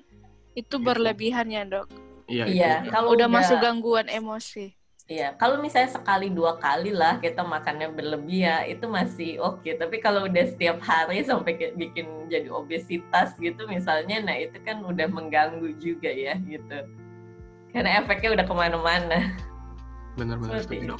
itu 0.55 0.79
berlebihan 0.79 1.47
ya 1.51 1.63
dok. 1.67 1.87
Iya, 2.31 2.45
iya 2.47 2.73
kalau 2.87 3.11
udah, 3.11 3.27
udah 3.27 3.43
masuk 3.43 3.57
gangguan 3.59 4.07
emosi 4.07 4.71
Iya, 5.11 5.35
kalau 5.35 5.59
misalnya 5.59 5.91
sekali 5.91 6.31
dua 6.31 6.55
kali 6.55 6.95
lah 6.95 7.19
kita 7.19 7.43
makannya 7.43 7.91
berlebih 7.91 8.47
ya 8.47 8.63
itu 8.63 8.87
masih 8.87 9.43
oke. 9.43 9.59
Okay. 9.59 9.75
Tapi 9.75 9.99
kalau 9.99 10.23
udah 10.23 10.45
setiap 10.47 10.79
hari 10.79 11.19
sampai 11.27 11.75
bikin 11.75 12.31
jadi 12.31 12.47
obesitas 12.47 13.35
gitu 13.35 13.67
misalnya, 13.67 14.23
nah 14.23 14.39
itu 14.39 14.55
kan 14.63 14.79
udah 14.79 15.11
mengganggu 15.11 15.75
juga 15.83 16.07
ya 16.07 16.39
gitu. 16.47 16.87
Karena 17.75 17.99
efeknya 17.99 18.39
udah 18.39 18.45
ke 18.47 18.55
mana-mana. 18.55 19.19
Benar-benar 20.15 20.63
itu. 20.71 20.95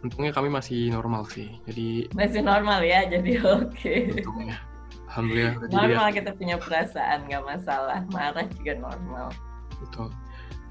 Untungnya 0.00 0.32
kami 0.32 0.48
masih 0.48 0.88
normal 0.88 1.28
sih, 1.28 1.60
jadi 1.68 2.08
masih 2.16 2.40
normal 2.40 2.80
ya, 2.80 3.04
jadi 3.04 3.40
oke. 3.60 3.76
Okay. 3.76 4.08
Untungnya, 4.24 4.56
alhamdulillah. 5.12 5.54
Normal 5.68 6.06
kita 6.16 6.32
punya 6.32 6.56
perasaan, 6.56 7.28
nggak 7.28 7.44
masalah. 7.44 8.00
Marah 8.08 8.48
juga 8.56 8.72
normal. 8.80 9.28
Betul. 9.84 10.08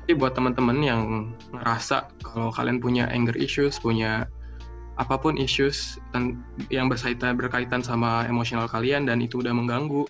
Jadi 0.03 0.19
buat 0.19 0.35
teman-teman 0.35 0.83
yang 0.83 1.31
ngerasa 1.55 2.11
kalau 2.19 2.51
kalian 2.51 2.83
punya 2.83 3.07
anger 3.07 3.39
issues, 3.39 3.79
punya 3.79 4.27
apa 4.99 5.15
pun 5.15 5.39
issues 5.39 5.95
yang 6.69 6.91
berkaitan 6.91 7.39
berkaitan 7.39 7.79
sama 7.79 8.27
emosional 8.27 8.67
kalian 8.67 9.07
dan 9.07 9.23
itu 9.23 9.39
udah 9.39 9.55
mengganggu, 9.55 10.03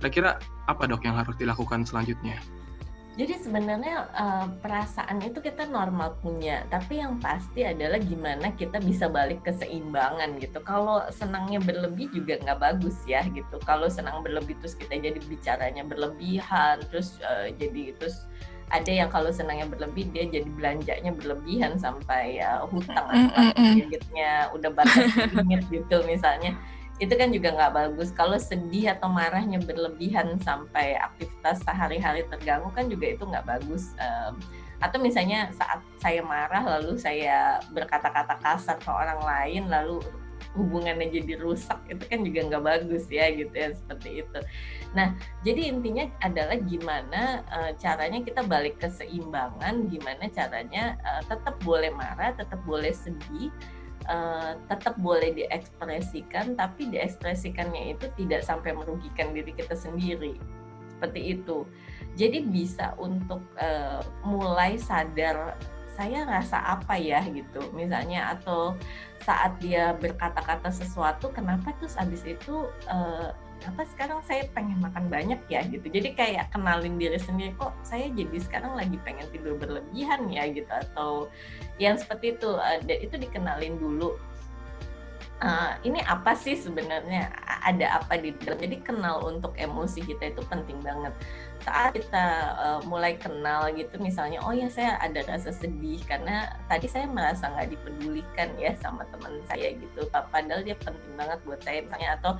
kira-kira 0.00 0.40
apa 0.66 0.88
dok 0.88 1.04
yang 1.04 1.20
harus 1.20 1.36
dilakukan 1.36 1.84
selanjutnya? 1.84 2.40
Jadi 3.14 3.46
sebenarnya 3.46 4.10
uh, 4.10 4.50
perasaan 4.58 5.22
itu 5.22 5.38
kita 5.38 5.70
normal 5.70 6.18
punya, 6.18 6.66
tapi 6.66 6.98
yang 6.98 7.22
pasti 7.22 7.62
adalah 7.62 8.02
gimana 8.02 8.50
kita 8.58 8.82
bisa 8.82 9.06
balik 9.06 9.46
ke 9.46 9.54
seimbangan 9.54 10.34
gitu. 10.42 10.58
Kalau 10.66 11.06
senangnya 11.14 11.62
berlebih 11.62 12.10
juga 12.10 12.42
nggak 12.42 12.58
bagus 12.58 12.98
ya 13.06 13.22
gitu. 13.30 13.62
Kalau 13.62 13.86
senang 13.86 14.26
berlebih 14.26 14.58
terus 14.58 14.74
kita 14.74 14.98
jadi 14.98 15.20
bicaranya 15.30 15.86
berlebihan, 15.86 16.82
terus 16.90 17.22
uh, 17.22 17.54
jadi 17.54 17.94
terus 17.94 18.26
ada 18.70 18.90
yang 18.90 19.10
kalau 19.12 19.28
senangnya 19.28 19.68
berlebih 19.68 20.08
dia 20.12 20.24
jadi 20.28 20.48
belanjanya 20.48 21.12
berlebihan 21.12 21.76
sampai 21.76 22.40
uh, 22.40 22.64
hutang 22.68 23.06
atau 23.06 23.52
kreditnya 23.52 24.48
udah 24.56 24.70
batas 24.72 25.12
limit 25.32 25.62
gitu 25.74 26.00
misalnya. 26.08 26.56
Itu 27.02 27.18
kan 27.18 27.34
juga 27.34 27.50
nggak 27.50 27.74
bagus. 27.74 28.14
Kalau 28.14 28.38
sedih 28.38 28.94
atau 28.94 29.10
marahnya 29.10 29.58
berlebihan 29.58 30.38
sampai 30.38 30.94
aktivitas 30.94 31.60
sehari-hari 31.66 32.22
terganggu 32.30 32.70
kan 32.70 32.86
juga 32.86 33.10
itu 33.10 33.26
nggak 33.26 33.44
bagus 33.44 33.92
um, 33.98 34.38
atau 34.82 34.98
misalnya 35.00 35.48
saat 35.56 35.80
saya 35.96 36.20
marah 36.20 36.60
lalu 36.60 37.00
saya 37.00 37.62
berkata-kata 37.72 38.36
kasar 38.42 38.76
ke 38.76 38.90
orang 38.90 39.16
lain 39.22 39.70
lalu 39.70 40.02
hubungannya 40.54 41.10
jadi 41.10 41.40
rusak 41.40 41.80
itu 41.90 42.04
kan 42.06 42.20
juga 42.22 42.40
nggak 42.46 42.64
bagus 42.64 43.08
ya 43.10 43.26
gitu 43.32 43.50
ya 43.54 43.74
seperti 43.74 44.22
itu. 44.22 44.38
Nah 44.94 45.12
jadi 45.42 45.74
intinya 45.74 46.06
adalah 46.22 46.56
gimana 46.56 47.42
uh, 47.50 47.72
caranya 47.76 48.22
kita 48.22 48.46
balik 48.46 48.78
ke 48.78 48.88
seimbangan, 48.88 49.90
gimana 49.90 50.30
caranya 50.30 50.96
uh, 51.02 51.22
tetap 51.26 51.58
boleh 51.66 51.90
marah, 51.90 52.32
tetap 52.38 52.62
boleh 52.62 52.94
sedih, 52.94 53.50
uh, 54.06 54.56
tetap 54.70 54.94
boleh 55.02 55.34
diekspresikan, 55.34 56.54
tapi 56.54 56.88
diekspresikannya 56.88 57.98
itu 57.98 58.06
tidak 58.14 58.46
sampai 58.46 58.72
merugikan 58.72 59.34
diri 59.34 59.50
kita 59.52 59.74
sendiri. 59.74 60.38
Seperti 60.94 61.20
itu. 61.36 61.66
Jadi 62.14 62.46
bisa 62.46 62.94
untuk 62.96 63.42
uh, 63.58 64.00
mulai 64.22 64.78
sadar 64.78 65.58
saya 65.94 66.26
rasa 66.26 66.58
apa 66.58 66.98
ya? 66.98 67.22
gitu 67.26 67.70
misalnya. 67.74 68.34
Atau 68.34 68.78
saat 69.22 69.58
dia 69.58 69.94
berkata-kata 69.98 70.70
sesuatu 70.70 71.30
kenapa? 71.34 71.74
Terus 71.78 71.98
abis 71.98 72.22
itu 72.26 72.70
uh, 72.90 73.34
apa 73.64 73.82
sekarang 73.88 74.20
saya 74.28 74.44
pengen 74.52 74.78
makan 74.80 75.08
banyak 75.08 75.40
ya 75.48 75.64
gitu. 75.68 75.88
Jadi 75.88 76.12
kayak 76.12 76.52
kenalin 76.52 77.00
diri 77.00 77.16
sendiri 77.16 77.56
kok 77.56 77.72
saya 77.80 78.12
jadi 78.12 78.36
sekarang 78.40 78.76
lagi 78.76 79.00
pengen 79.02 79.26
tidur 79.32 79.56
berlebihan 79.56 80.28
ya 80.28 80.44
gitu. 80.48 80.68
Atau 80.68 81.32
yang 81.80 81.96
seperti 81.96 82.36
itu 82.36 82.50
uh, 82.54 82.78
itu 82.86 83.16
dikenalin 83.16 83.80
dulu 83.80 84.16
uh, 85.42 85.72
ini 85.82 85.98
apa 86.04 86.36
sih 86.36 86.54
sebenarnya? 86.54 87.32
Ada 87.64 88.02
apa 88.02 88.20
di 88.20 88.36
dalam? 88.36 88.60
Jadi 88.60 88.76
kenal 88.84 89.24
untuk 89.24 89.56
emosi 89.56 90.04
kita 90.04 90.36
itu 90.36 90.42
penting 90.46 90.78
banget. 90.84 91.10
Saat 91.64 91.96
kita 91.96 92.26
uh, 92.60 92.80
mulai 92.84 93.16
kenal 93.16 93.72
gitu 93.72 93.96
misalnya 93.96 94.44
oh 94.44 94.52
ya 94.52 94.68
saya 94.68 95.00
ada 95.00 95.24
rasa 95.24 95.48
sedih 95.48 95.96
karena 96.04 96.52
tadi 96.68 96.84
saya 96.84 97.08
merasa 97.08 97.48
nggak 97.48 97.72
dipedulikan 97.72 98.52
ya 98.60 98.76
sama 98.78 99.08
teman 99.08 99.40
saya 99.48 99.72
gitu. 99.72 100.04
Padahal 100.12 100.60
dia 100.60 100.76
penting 100.76 101.12
banget 101.16 101.38
buat 101.48 101.60
saya 101.64 101.82
misalnya. 101.82 102.10
Atau 102.20 102.32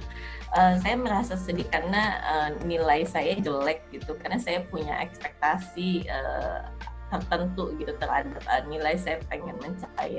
uh, 0.53 0.75
saya 0.85 0.97
merasa 1.01 1.35
sedih 1.41 1.67
karena 1.73 2.21
uh, 2.21 2.49
nilai 2.69 3.09
saya 3.09 3.35
jelek 3.41 3.81
gitu. 3.91 4.13
Karena 4.21 4.37
saya 4.37 4.61
punya 4.69 5.01
ekspektasi 5.01 6.05
uh, 6.13 6.69
tertentu 7.09 7.71
gitu 7.79 7.95
terhadap 7.97 8.43
nilai 8.67 8.99
saya 8.99 9.23
pengen 9.31 9.55
mencapai 9.63 10.19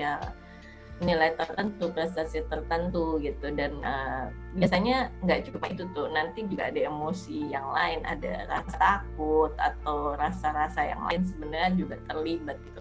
nilai 1.04 1.36
tertentu, 1.36 1.92
prestasi 1.92 2.48
tertentu 2.48 3.20
gitu 3.20 3.52
dan 3.52 3.76
uh, 3.84 4.32
biasanya 4.56 5.12
nggak 5.28 5.52
cuma 5.52 5.68
itu 5.68 5.84
tuh 5.92 6.08
nanti 6.08 6.48
juga 6.48 6.72
ada 6.72 6.88
emosi 6.88 7.52
yang 7.52 7.68
lain, 7.68 8.00
ada 8.08 8.48
rasa 8.48 8.76
takut 8.80 9.52
atau 9.60 10.16
rasa-rasa 10.16 10.88
yang 10.88 11.04
lain 11.04 11.28
sebenarnya 11.28 11.72
juga 11.76 11.96
terlibat 12.08 12.56
gitu. 12.64 12.80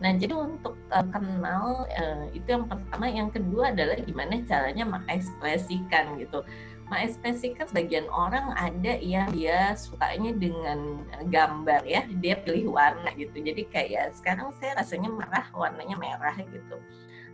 Nah 0.00 0.16
jadi 0.16 0.32
untuk 0.32 0.72
uh, 0.88 1.04
kenal 1.12 1.84
uh, 1.84 2.24
itu 2.32 2.48
yang 2.48 2.64
pertama, 2.64 3.06
yang 3.12 3.28
kedua 3.28 3.76
adalah 3.76 4.00
gimana 4.00 4.40
caranya 4.48 4.88
mengekspresikan 4.88 6.16
gitu. 6.16 6.40
Mengekspresikan 6.88 7.68
sebagian 7.70 8.08
orang 8.08 8.56
ada 8.56 8.98
yang 8.98 9.30
dia 9.36 9.76
sukanya 9.76 10.32
dengan 10.32 11.04
gambar 11.28 11.84
ya, 11.84 12.08
dia 12.18 12.40
pilih 12.40 12.72
warna 12.72 13.12
gitu. 13.20 13.36
Jadi 13.36 13.68
kayak 13.68 14.16
sekarang 14.16 14.48
saya 14.56 14.80
rasanya 14.80 15.12
merah, 15.12 15.44
warnanya 15.52 16.00
merah 16.00 16.34
gitu 16.40 16.80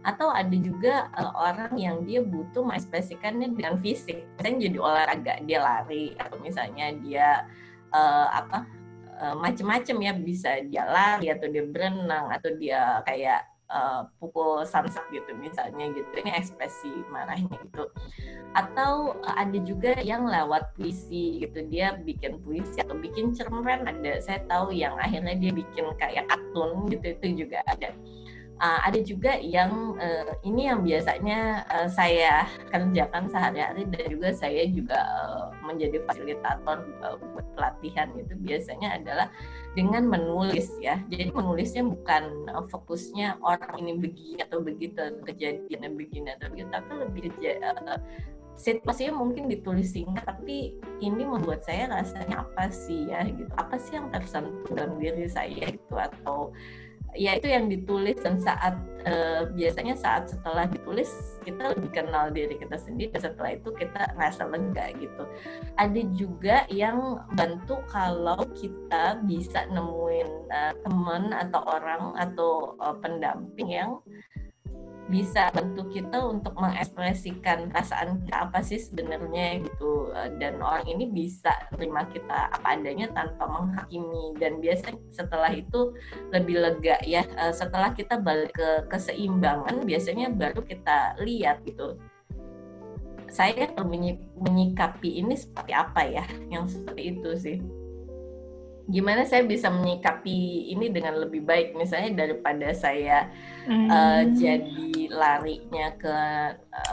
atau 0.06 0.30
ada 0.30 0.54
juga 0.54 1.10
uh, 1.18 1.34
orang 1.34 1.74
yang 1.74 2.06
dia 2.06 2.22
butuh 2.22 2.62
mengekspresikannya 2.62 3.58
dengan 3.58 3.74
fisik. 3.82 4.22
Misalnya 4.38 4.58
jadi 4.70 4.78
olahraga 4.78 5.34
dia 5.42 5.58
lari 5.58 6.14
atau 6.14 6.38
misalnya 6.38 6.94
dia 7.02 7.42
uh, 7.90 8.30
apa 8.30 8.62
uh, 9.18 9.34
macem-macem 9.34 9.98
ya. 9.98 10.14
Bisa 10.14 10.62
dia 10.62 10.86
lari 10.86 11.34
atau 11.34 11.50
dia 11.50 11.66
berenang 11.66 12.30
atau 12.30 12.54
dia 12.54 13.02
kayak 13.02 13.50
uh, 13.66 14.06
pukul 14.22 14.62
sunset 14.62 15.02
gitu 15.10 15.34
misalnya 15.34 15.90
gitu. 15.90 16.06
Ini 16.22 16.38
ekspresi 16.38 17.02
marahnya 17.10 17.50
gitu. 17.66 17.90
Atau 18.54 19.18
uh, 19.26 19.34
ada 19.34 19.58
juga 19.66 19.98
yang 20.06 20.30
lewat 20.30 20.78
puisi 20.78 21.42
gitu. 21.42 21.66
Dia 21.66 21.98
bikin 21.98 22.38
puisi 22.46 22.78
atau 22.78 22.94
bikin 22.94 23.34
cerpen. 23.34 23.90
Ada 23.90 24.22
saya 24.22 24.38
tahu 24.46 24.70
yang 24.70 24.94
akhirnya 25.02 25.34
dia 25.34 25.50
bikin 25.50 25.90
kayak 25.98 26.30
kartun 26.30 26.86
gitu 26.94 27.10
itu 27.10 27.42
juga 27.42 27.66
ada 27.66 27.90
uh, 28.60 28.80
ada 28.84 28.98
juga 29.00 29.36
yang 29.40 29.96
uh, 30.00 30.32
ini 30.44 30.68
yang 30.68 30.80
biasanya 30.84 31.64
uh, 31.68 31.88
saya 31.88 32.48
kerjakan 32.72 33.28
sehari-hari 33.28 33.84
dan 33.88 34.04
juga 34.08 34.28
saya 34.32 34.62
juga 34.68 34.98
uh, 35.00 35.48
menjadi 35.64 36.00
fasilitator 36.08 36.84
uh, 37.04 37.16
buat 37.34 37.46
pelatihan 37.56 38.12
itu 38.16 38.34
biasanya 38.40 39.00
adalah 39.00 39.28
dengan 39.76 40.08
menulis 40.08 40.72
ya. 40.80 41.00
Jadi 41.12 41.32
menulisnya 41.32 41.84
bukan 41.84 42.48
uh, 42.52 42.64
fokusnya 42.68 43.40
orang 43.44 43.72
ini 43.80 43.92
begini 44.00 44.40
atau 44.40 44.64
begitu 44.64 45.20
kejadiannya 45.24 45.90
begini 45.92 46.28
atau 46.36 46.48
begitu 46.48 46.68
tapi 46.72 46.92
lebih 46.96 47.24
uh, 47.60 48.00
situasinya 48.56 49.20
mungkin 49.20 49.52
ditulis 49.52 49.92
singkat 49.92 50.24
tapi 50.24 50.80
ini 51.04 51.28
membuat 51.28 51.60
saya 51.60 51.92
rasanya 51.92 52.48
apa 52.48 52.72
sih 52.72 53.04
ya 53.12 53.20
gitu. 53.28 53.52
Apa 53.60 53.76
sih 53.76 54.00
yang 54.00 54.08
tersentuh 54.08 54.72
dalam 54.72 54.96
diri 54.96 55.28
saya 55.28 55.76
gitu 55.76 55.94
atau 55.94 56.56
ya 57.16 57.34
itu 57.36 57.48
yang 57.48 57.66
ditulis 57.66 58.20
dan 58.20 58.36
saat 58.38 58.76
uh, 59.08 59.48
biasanya 59.56 59.96
saat 59.96 60.28
setelah 60.28 60.68
ditulis 60.68 61.40
kita 61.42 61.72
lebih 61.72 61.90
kenal 61.90 62.28
diri 62.30 62.60
kita 62.60 62.76
sendiri. 62.76 63.10
Dan 63.16 63.32
setelah 63.32 63.56
itu 63.56 63.72
kita 63.72 64.12
rasa 64.14 64.44
lega 64.46 64.92
gitu. 65.00 65.24
Ada 65.80 66.00
juga 66.14 66.56
yang 66.68 67.24
bantu 67.34 67.80
kalau 67.88 68.38
kita 68.54 69.18
bisa 69.24 69.64
nemuin 69.72 70.28
uh, 70.52 70.72
teman 70.84 71.32
atau 71.32 71.62
orang 71.64 72.14
atau 72.20 72.76
uh, 72.78 72.96
pendamping 73.00 73.72
yang 73.72 73.98
bisa 75.06 75.54
bantu 75.54 75.86
kita 75.90 76.18
untuk 76.18 76.58
mengekspresikan 76.58 77.70
perasaan 77.70 78.26
kita 78.26 78.50
apa 78.50 78.58
sih 78.62 78.82
sebenarnya 78.82 79.62
gitu. 79.62 80.10
Eh, 80.10 80.34
dan 80.42 80.58
orang 80.58 80.86
ini 80.90 81.06
bisa 81.10 81.54
terima 81.74 82.06
kita 82.10 82.50
apa 82.50 82.74
adanya 82.74 83.06
tanpa 83.14 83.46
menghakimi. 83.46 84.34
Dan 84.38 84.58
biasanya 84.58 84.98
setelah 85.14 85.54
itu 85.54 85.94
lebih 86.34 86.58
lega 86.58 86.98
ya. 87.06 87.22
Eh, 87.22 87.54
setelah 87.54 87.94
kita 87.94 88.18
balik 88.18 88.50
ke 88.54 88.90
keseimbangan 88.90 89.86
biasanya 89.86 90.34
baru 90.34 90.62
kita 90.66 91.18
lihat 91.22 91.62
gitu. 91.62 91.94
Saya 93.30 93.68
menyikapi 94.38 95.22
ini 95.22 95.34
seperti 95.34 95.74
apa 95.74 96.02
ya 96.06 96.24
yang 96.48 96.64
seperti 96.70 97.02
itu 97.10 97.30
sih 97.36 97.58
gimana 98.86 99.26
saya 99.26 99.42
bisa 99.42 99.66
menyikapi 99.66 100.70
ini 100.70 100.86
dengan 100.94 101.18
lebih 101.18 101.42
baik? 101.42 101.74
Misalnya 101.74 102.26
daripada 102.26 102.70
saya 102.70 103.26
mm. 103.66 103.88
uh, 103.90 104.22
jadi 104.30 105.10
larinya 105.10 105.90
ke 105.98 106.16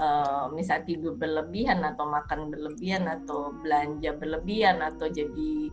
uh, 0.02 0.50
misal 0.58 0.82
tidur 0.84 1.14
berlebihan 1.14 1.86
atau 1.86 2.10
makan 2.10 2.50
berlebihan 2.50 3.06
atau 3.06 3.54
belanja 3.62 4.18
berlebihan 4.18 4.82
atau 4.82 5.06
jadi 5.06 5.70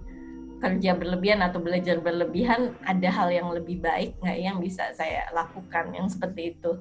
kerja 0.61 0.93
berlebihan 0.93 1.41
atau 1.41 1.57
belajar 1.57 1.97
berlebihan 2.05 2.77
ada 2.85 3.09
hal 3.09 3.33
yang 3.33 3.49
lebih 3.49 3.81
baik 3.81 4.13
nggak 4.21 4.39
yang 4.45 4.61
bisa 4.61 4.93
saya 4.93 5.25
lakukan 5.33 5.89
yang 5.97 6.05
seperti 6.05 6.53
itu? 6.53 6.77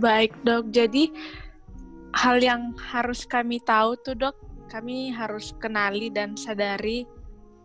Baik 0.00 0.32
dok. 0.40 0.72
Jadi 0.72 1.12
hal 2.16 2.40
yang 2.40 2.72
harus 2.80 3.28
kami 3.28 3.60
tahu 3.60 3.92
tuh 4.00 4.16
dok 4.16 4.36
kami 4.72 5.12
harus 5.12 5.52
kenali 5.60 6.08
dan 6.08 6.32
sadari 6.32 7.04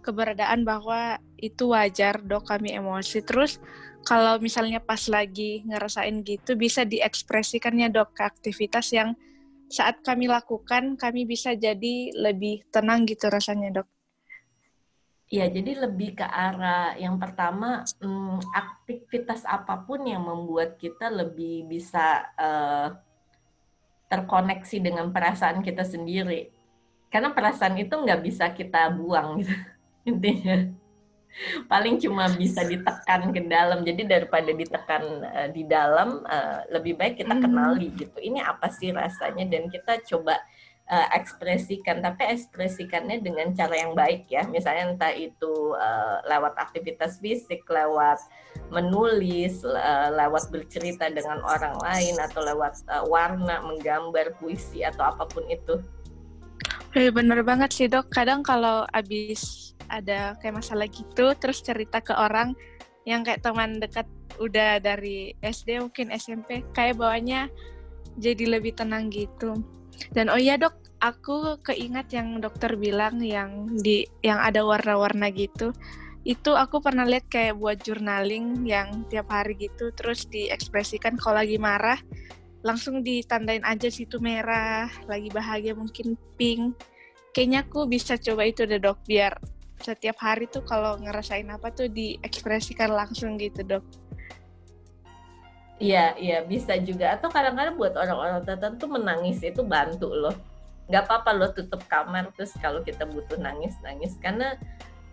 keberadaan 0.07 0.63
bahwa 0.63 1.19
itu 1.35 1.75
wajar 1.75 2.23
dok 2.23 2.47
kami 2.47 2.79
emosi. 2.79 3.19
Terus 3.27 3.59
kalau 4.07 4.39
misalnya 4.39 4.79
pas 4.79 5.03
lagi 5.11 5.67
ngerasain 5.67 6.23
gitu 6.23 6.55
bisa 6.55 6.87
diekspresikannya 6.87 7.91
dok 7.91 8.15
ke 8.15 8.23
aktivitas 8.23 8.95
yang 8.95 9.19
saat 9.67 9.99
kami 9.99 10.31
lakukan 10.31 10.95
kami 10.95 11.27
bisa 11.27 11.51
jadi 11.51 12.15
lebih 12.15 12.63
tenang 12.71 13.03
gitu 13.03 13.27
rasanya 13.27 13.83
dok. 13.83 13.87
Ya, 15.27 15.43
jadi 15.51 15.75
lebih 15.83 16.15
ke 16.15 16.23
arah 16.23 16.95
yang 16.95 17.19
pertama 17.19 17.83
hmm, 17.99 18.39
aktivitas 18.55 19.43
apa 19.43 19.83
pun 19.83 20.07
yang 20.07 20.23
membuat 20.23 20.79
kita 20.79 21.11
lebih 21.11 21.67
bisa 21.67 22.31
uh, 22.39 22.95
terkoneksi 24.07 24.77
dengan 24.79 25.11
perasaan 25.11 25.59
kita 25.59 25.83
sendiri. 25.83 26.47
Karena 27.11 27.35
perasaan 27.35 27.75
itu 27.75 27.91
nggak 27.91 28.23
bisa 28.23 28.55
kita 28.55 28.87
buang 28.95 29.43
gitu 29.43 29.51
intinya. 30.07 30.57
Paling 31.69 32.01
cuma 32.01 32.25
bisa 32.33 32.65
ditekan 32.65 33.29
ke 33.29 33.45
dalam. 33.45 33.85
Jadi 33.85 34.09
daripada 34.09 34.49
ditekan 34.49 35.03
uh, 35.21 35.47
di 35.53 35.67
dalam 35.69 36.25
uh, 36.25 36.65
lebih 36.73 36.97
baik 36.97 37.21
kita 37.21 37.37
hmm. 37.37 37.43
kenali 37.45 37.87
gitu. 37.93 38.17
Ini 38.17 38.41
apa 38.41 38.73
sih 38.73 38.89
rasanya? 38.89 39.45
Dan 39.45 39.69
kita 39.69 40.01
coba 40.01 40.33
uh, 40.89 41.07
ekspresikan. 41.13 42.01
Tapi 42.01 42.25
ekspresikannya 42.33 43.21
dengan 43.21 43.53
cara 43.53 43.77
yang 43.77 43.93
baik 43.93 44.25
ya. 44.33 44.49
Misalnya 44.49 44.97
entah 44.97 45.13
itu 45.13 45.77
uh, 45.77 46.25
lewat 46.25 46.57
aktivitas 46.57 47.21
fisik 47.21 47.61
lewat 47.69 48.17
menulis 48.73 49.61
uh, 49.61 50.09
lewat 50.11 50.49
bercerita 50.49 51.07
dengan 51.13 51.39
orang 51.45 51.77
lain 51.85 52.17
atau 52.17 52.41
lewat 52.41 52.81
uh, 52.89 53.05
warna 53.05 53.61
menggambar 53.61 54.35
puisi 54.41 54.81
atau 54.81 55.05
apa 55.13 55.29
pun 55.29 55.45
itu 55.47 55.77
Eh, 56.95 57.11
bener 57.11 57.43
banget 57.43 57.75
sih 57.75 57.87
dok. 57.91 58.07
Kadang 58.07 58.45
kalau 58.45 58.87
abis 58.95 59.73
ada 59.91 60.35
kayak 60.39 60.63
masalah 60.63 60.87
gitu, 60.87 61.35
terus 61.35 61.59
cerita 61.59 61.99
ke 61.99 62.15
orang 62.15 62.55
yang 63.03 63.23
kayak 63.23 63.43
teman 63.43 63.79
dekat 63.79 64.07
udah 64.39 64.79
dari 64.79 65.35
SD 65.43 65.83
mungkin 65.83 66.11
SMP, 66.15 66.63
kayak 66.71 66.99
bawanya 66.99 67.51
jadi 68.19 68.59
lebih 68.59 68.75
tenang 68.79 69.11
gitu. 69.11 69.59
Dan 70.13 70.31
oh 70.31 70.39
iya 70.39 70.55
dok, 70.55 70.75
aku 71.03 71.59
keingat 71.65 72.13
yang 72.13 72.39
dokter 72.39 72.77
bilang 72.77 73.19
yang 73.19 73.67
di 73.79 74.05
yang 74.23 74.39
ada 74.39 74.63
warna-warna 74.63 75.27
gitu. 75.33 75.73
Itu 76.27 76.59
aku 76.59 76.83
pernah 76.83 77.07
lihat 77.07 77.31
kayak 77.31 77.55
buat 77.55 77.79
journaling 77.83 78.67
yang 78.67 79.07
tiap 79.07 79.31
hari 79.31 79.55
gitu, 79.55 79.91
terus 79.95 80.27
diekspresikan 80.27 81.15
kalau 81.15 81.39
lagi 81.39 81.55
marah 81.55 81.99
langsung 82.65 83.05
ditandain 83.05 83.61
aja 83.65 83.89
situ 83.89 84.17
merah, 84.17 84.89
lagi 85.05 85.29
bahagia 85.29 85.77
mungkin 85.77 86.17
pink. 86.37 86.77
Kayaknya 87.33 87.59
aku 87.65 87.85
bisa 87.85 88.17
coba 88.17 88.49
itu 88.49 88.65
deh 88.65 88.81
dok, 88.81 88.97
biar 89.05 89.37
setiap 89.77 90.17
hari 90.17 90.49
tuh 90.49 90.65
kalau 90.65 90.97
ngerasain 90.97 91.45
apa 91.53 91.69
tuh 91.69 91.85
diekspresikan 91.85 92.89
langsung 92.89 93.37
gitu 93.37 93.61
dok. 93.61 93.85
Iya, 95.77 96.17
iya 96.17 96.41
bisa 96.41 96.73
juga. 96.81 97.13
Atau 97.13 97.29
kadang-kadang 97.29 97.77
buat 97.77 97.93
orang-orang 97.93 98.41
tertentu 98.41 98.89
menangis 98.89 99.37
itu 99.45 99.61
bantu 99.61 100.09
loh. 100.09 100.33
Gak 100.89 101.05
apa-apa 101.05 101.31
loh 101.37 101.49
tutup 101.53 101.85
kamar 101.85 102.33
terus 102.33 102.55
kalau 102.57 102.81
kita 102.81 103.05
butuh 103.05 103.37
nangis 103.37 103.77
nangis 103.85 104.17
karena 104.17 104.57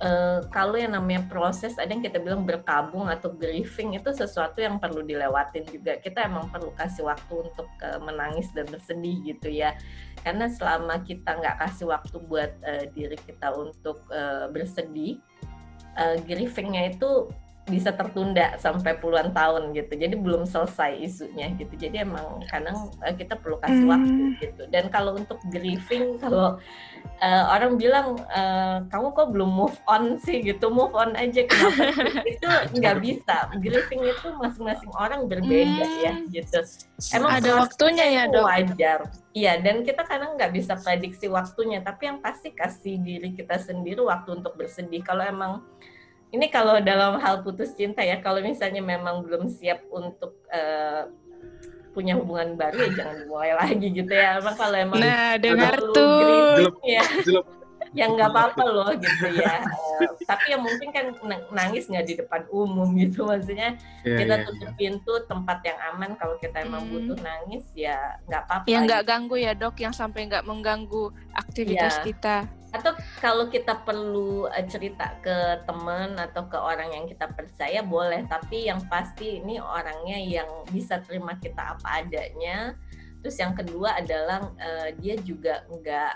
uh, 0.00 0.40
kalau 0.50 0.74
yang 0.74 0.96
namanya 0.96 1.26
proses 1.30 1.76
ada 1.78 1.90
yang 1.90 2.02
kita 2.02 2.18
bilang 2.18 2.42
berkabung 2.42 3.06
atau 3.06 3.30
grieving 3.30 3.94
itu 3.94 4.10
sesuatu 4.10 4.58
yang 4.58 4.80
perlu 4.82 5.04
dilewatin 5.04 5.66
juga 5.68 6.00
kita 6.00 6.26
emang 6.26 6.50
perlu 6.50 6.72
kasih 6.74 7.06
waktu 7.06 7.32
untuk 7.50 7.68
uh, 7.84 8.00
menangis 8.02 8.50
dan 8.56 8.66
bersedih 8.66 9.22
gitu 9.22 9.52
ya 9.52 9.76
karena 10.24 10.50
selama 10.50 11.04
kita 11.04 11.36
nggak 11.36 11.56
kasih 11.60 11.86
waktu 11.90 12.16
buat 12.26 12.52
uh, 12.64 12.84
diri 12.96 13.18
kita 13.22 13.52
untuk 13.54 14.02
uh, 14.10 14.50
bersedih 14.50 15.20
uh, 15.98 16.16
grievingnya 16.24 16.94
itu 16.94 17.30
bisa 17.64 17.96
tertunda 17.96 18.60
sampai 18.60 19.00
puluhan 19.00 19.32
tahun 19.32 19.72
gitu. 19.72 19.96
Jadi 19.96 20.20
belum 20.20 20.44
selesai 20.44 21.00
isunya 21.00 21.48
gitu. 21.56 21.72
Jadi 21.80 22.04
emang 22.04 22.44
kadang 22.52 22.92
uh, 23.00 23.14
kita 23.16 23.40
perlu 23.40 23.56
kasih 23.56 23.88
hmm. 23.88 23.92
waktu 23.92 24.22
gitu. 24.44 24.62
Dan 24.68 24.92
kalau 24.92 25.16
untuk 25.16 25.40
grieving 25.48 26.20
kalau 26.20 26.60
uh, 27.20 27.44
orang 27.54 27.78
bilang 27.78 28.18
uh, 28.30 28.82
kamu 28.90 29.14
kok 29.14 29.28
belum 29.30 29.50
move 29.50 29.78
on 29.86 30.16
sih 30.22 30.42
gitu. 30.42 30.72
Move 30.72 30.94
on 30.96 31.14
aja 31.14 31.46
kenapa? 31.46 31.84
itu 32.32 32.48
nggak 32.80 32.96
bisa. 33.02 33.36
Grieving 33.60 34.02
itu 34.08 34.28
masing-masing 34.40 34.92
orang 34.96 35.26
berbeda 35.30 35.84
ya, 36.02 36.12
hmm. 36.18 36.32
ya 36.32 36.42
gitu. 36.42 36.58
Emang 37.14 37.38
ada 37.38 37.50
waktunya 37.62 38.06
ya, 38.10 38.22
Dok. 38.30 38.44
Wajar. 38.46 39.00
Iya, 39.34 39.58
dan 39.58 39.82
kita 39.82 40.06
kadang 40.06 40.38
nggak 40.38 40.52
bisa 40.54 40.78
prediksi 40.78 41.26
waktunya, 41.26 41.82
tapi 41.82 42.06
yang 42.06 42.18
pasti 42.22 42.54
kasih 42.54 43.02
diri 43.02 43.34
kita 43.34 43.58
sendiri 43.58 44.02
waktu 44.02 44.38
untuk 44.38 44.54
bersedih. 44.54 45.02
Kalau 45.02 45.26
emang 45.26 45.66
ini 46.34 46.50
kalau 46.50 46.82
dalam 46.82 47.22
hal 47.22 47.46
putus 47.46 47.78
cinta 47.78 48.02
ya 48.02 48.18
kalau 48.18 48.42
misalnya 48.42 48.82
memang 48.82 49.22
belum 49.22 49.46
siap 49.46 49.86
untuk 49.94 50.34
uh, 50.50 51.06
punya 51.94 52.18
hubungan 52.18 52.58
baru 52.58 52.76
ya 52.84 52.90
jangan 52.98 53.18
mulai 53.30 53.52
lagi 53.62 53.88
gitu 53.94 54.12
ya. 54.12 54.42
Emang 54.42 54.56
kalau 54.58 54.76
emang 54.76 54.98
nah 54.98 55.38
dengar 55.38 55.78
tuh. 55.94 56.68
ya. 56.82 57.04
Yang 57.94 58.10
nggak 58.18 58.30
apa-apa 58.34 58.64
loh 58.66 58.90
gitu 58.98 59.38
ya. 59.38 59.62
Uh, 59.62 60.10
tapi 60.26 60.50
ya 60.50 60.58
mungkin 60.58 60.90
kan 60.90 61.14
nangis 61.54 61.86
nggak 61.86 62.02
di 62.10 62.14
depan 62.18 62.42
umum 62.50 62.90
gitu. 63.02 63.22
Maksudnya 63.22 63.78
yeah, 64.02 64.18
kita 64.18 64.34
yeah, 64.34 64.44
tutup 64.50 64.70
yeah. 64.74 64.74
pintu 64.74 65.14
tempat 65.30 65.62
yang 65.62 65.78
aman. 65.94 66.18
Kalau 66.18 66.34
kita 66.42 66.66
emang 66.66 66.90
hmm. 66.90 66.90
butuh 66.90 67.18
nangis 67.22 67.62
ya 67.78 68.18
nggak 68.26 68.42
apa-apa 68.50 68.66
yang 68.66 68.82
nggak 68.90 69.02
gitu. 69.06 69.10
ganggu 69.14 69.36
ya 69.38 69.52
dok. 69.54 69.78
Yang 69.78 69.94
sampai 70.02 70.26
nggak 70.26 70.42
mengganggu 70.42 71.14
aktivitas 71.38 72.02
yeah. 72.02 72.04
kita 72.04 72.36
atau 72.74 72.92
kalau 73.22 73.46
kita 73.46 73.86
perlu 73.86 74.50
uh, 74.50 74.66
cerita 74.66 75.14
ke 75.22 75.62
teman 75.62 76.18
atau 76.18 76.50
ke 76.50 76.58
orang 76.58 76.90
yang 76.90 77.06
kita 77.06 77.30
percaya 77.30 77.80
boleh. 77.86 78.26
Tapi 78.26 78.66
yang 78.66 78.82
pasti 78.90 79.38
ini 79.38 79.62
orangnya 79.62 80.18
yang 80.18 80.50
bisa 80.74 80.98
terima 81.06 81.38
kita 81.38 81.78
apa 81.78 82.02
adanya. 82.02 82.74
Terus 83.22 83.38
yang 83.38 83.54
kedua 83.54 84.02
adalah 84.02 84.50
uh, 84.58 84.90
dia 84.98 85.14
juga 85.22 85.62
enggak 85.70 86.12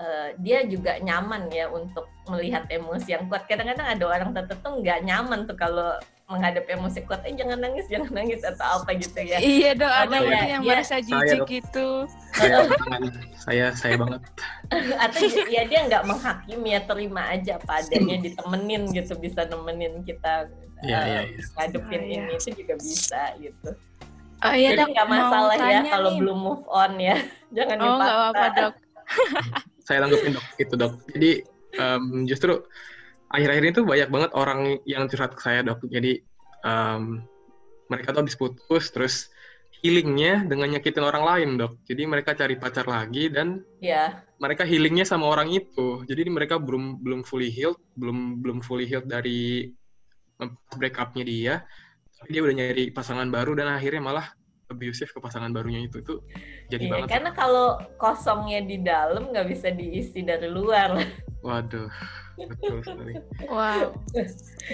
uh, 0.00 0.28
dia 0.40 0.64
juga 0.64 0.96
nyaman 0.98 1.52
ya 1.52 1.68
untuk 1.68 2.08
melihat 2.32 2.64
emosi 2.72 3.12
yang 3.12 3.28
kuat. 3.28 3.44
Kadang-kadang 3.44 3.86
ada 3.92 4.04
orang 4.08 4.30
tertentu 4.32 4.80
nggak 4.80 5.04
nyaman 5.04 5.44
tuh 5.44 5.54
kalau 5.60 5.92
menghadapi 6.28 6.76
emosi 6.76 7.00
kuat, 7.08 7.24
eh 7.24 7.32
jangan 7.32 7.56
nangis, 7.56 7.88
jangan 7.88 8.12
nangis 8.12 8.44
atau 8.44 8.84
apa 8.84 8.92
gitu 9.00 9.16
ya. 9.16 9.40
Iya 9.40 9.72
dong, 9.72 9.88
ada 9.88 10.16
ya, 10.20 10.40
yang 10.44 10.62
ya, 10.62 10.76
merasa 10.76 11.00
jijik 11.00 11.48
gitu. 11.48 12.04
Saya, 12.36 12.68
saya, 13.40 13.66
saya 13.72 13.94
banget. 13.96 14.20
atau 15.08 15.24
ya 15.48 15.64
dia 15.64 15.80
nggak 15.88 16.04
menghakimi 16.04 16.76
ya 16.76 16.80
terima 16.84 17.32
aja 17.32 17.56
padanya 17.64 18.20
ditemenin 18.20 18.92
gitu, 18.92 19.16
bisa 19.16 19.48
nemenin 19.48 20.04
kita 20.04 20.52
ya, 20.84 21.00
uh, 21.00 21.06
ya, 21.08 21.20
ya. 21.24 21.42
ngadepin 21.56 22.02
oh, 22.04 22.12
ini 22.12 22.32
itu 22.36 22.50
juga 22.52 22.74
bisa 22.76 23.22
gitu. 23.40 23.70
Oh, 24.38 24.54
iya, 24.54 24.70
Jadi 24.76 24.94
nggak 24.94 25.08
masalah 25.08 25.56
ya 25.56 25.80
kalau 25.88 26.10
belum 26.14 26.38
move 26.38 26.64
on 26.68 26.92
ya, 27.00 27.16
jangan 27.56 27.76
oh, 27.80 27.84
dipaksa. 27.88 28.12
Oh 28.12 28.24
apa 28.28 28.46
dok. 28.52 28.74
saya 29.88 29.98
tanggupin 30.04 30.36
dok 30.36 30.46
itu 30.60 30.74
dok. 30.76 30.92
Jadi 31.16 31.30
um, 31.80 32.04
justru 32.28 32.60
akhir-akhir 33.28 33.62
ini 33.64 33.72
tuh 33.76 33.86
banyak 33.86 34.08
banget 34.08 34.30
orang 34.32 34.80
yang 34.88 35.04
curhat 35.08 35.32
ke 35.36 35.40
saya 35.40 35.60
dok. 35.64 35.84
Jadi 35.88 36.20
um, 36.64 37.22
mereka 37.88 38.12
tuh 38.12 38.20
habis 38.24 38.36
putus, 38.36 38.92
terus 38.92 39.14
healingnya 39.80 40.42
dengan 40.48 40.74
nyakitin 40.74 41.04
orang 41.04 41.24
lain 41.24 41.50
dok. 41.60 41.72
Jadi 41.86 42.02
mereka 42.08 42.34
cari 42.34 42.58
pacar 42.58 42.88
lagi 42.88 43.30
dan 43.30 43.62
yeah. 43.78 44.24
mereka 44.42 44.66
healingnya 44.66 45.06
sama 45.06 45.28
orang 45.28 45.52
itu. 45.52 46.02
Jadi 46.08 46.26
mereka 46.28 46.58
belum 46.58 47.00
belum 47.04 47.22
fully 47.22 47.52
healed, 47.52 47.78
belum 47.94 48.42
belum 48.42 48.58
fully 48.64 48.88
healed 48.88 49.06
dari 49.06 49.70
breakupnya 50.74 51.24
dia. 51.24 51.54
Tapi 52.18 52.28
dia 52.34 52.42
udah 52.42 52.54
nyari 52.58 52.84
pasangan 52.90 53.30
baru 53.30 53.54
dan 53.54 53.70
akhirnya 53.70 54.02
malah 54.02 54.26
abusive 54.68 55.08
ke 55.08 55.18
pasangan 55.18 55.48
barunya 55.48 55.80
itu 55.80 56.04
tuh 56.04 56.20
jadi 56.68 56.84
iya, 56.84 56.92
banget. 56.92 57.08
Karena 57.08 57.30
kalau 57.32 57.80
kosongnya 57.96 58.60
di 58.60 58.76
dalam 58.84 59.32
nggak 59.32 59.48
bisa 59.48 59.72
diisi 59.72 60.20
dari 60.20 60.44
luar. 60.50 61.00
Waduh, 61.46 61.88
betul 62.46 62.76
sekali. 62.84 63.14
Wow. 63.50 63.98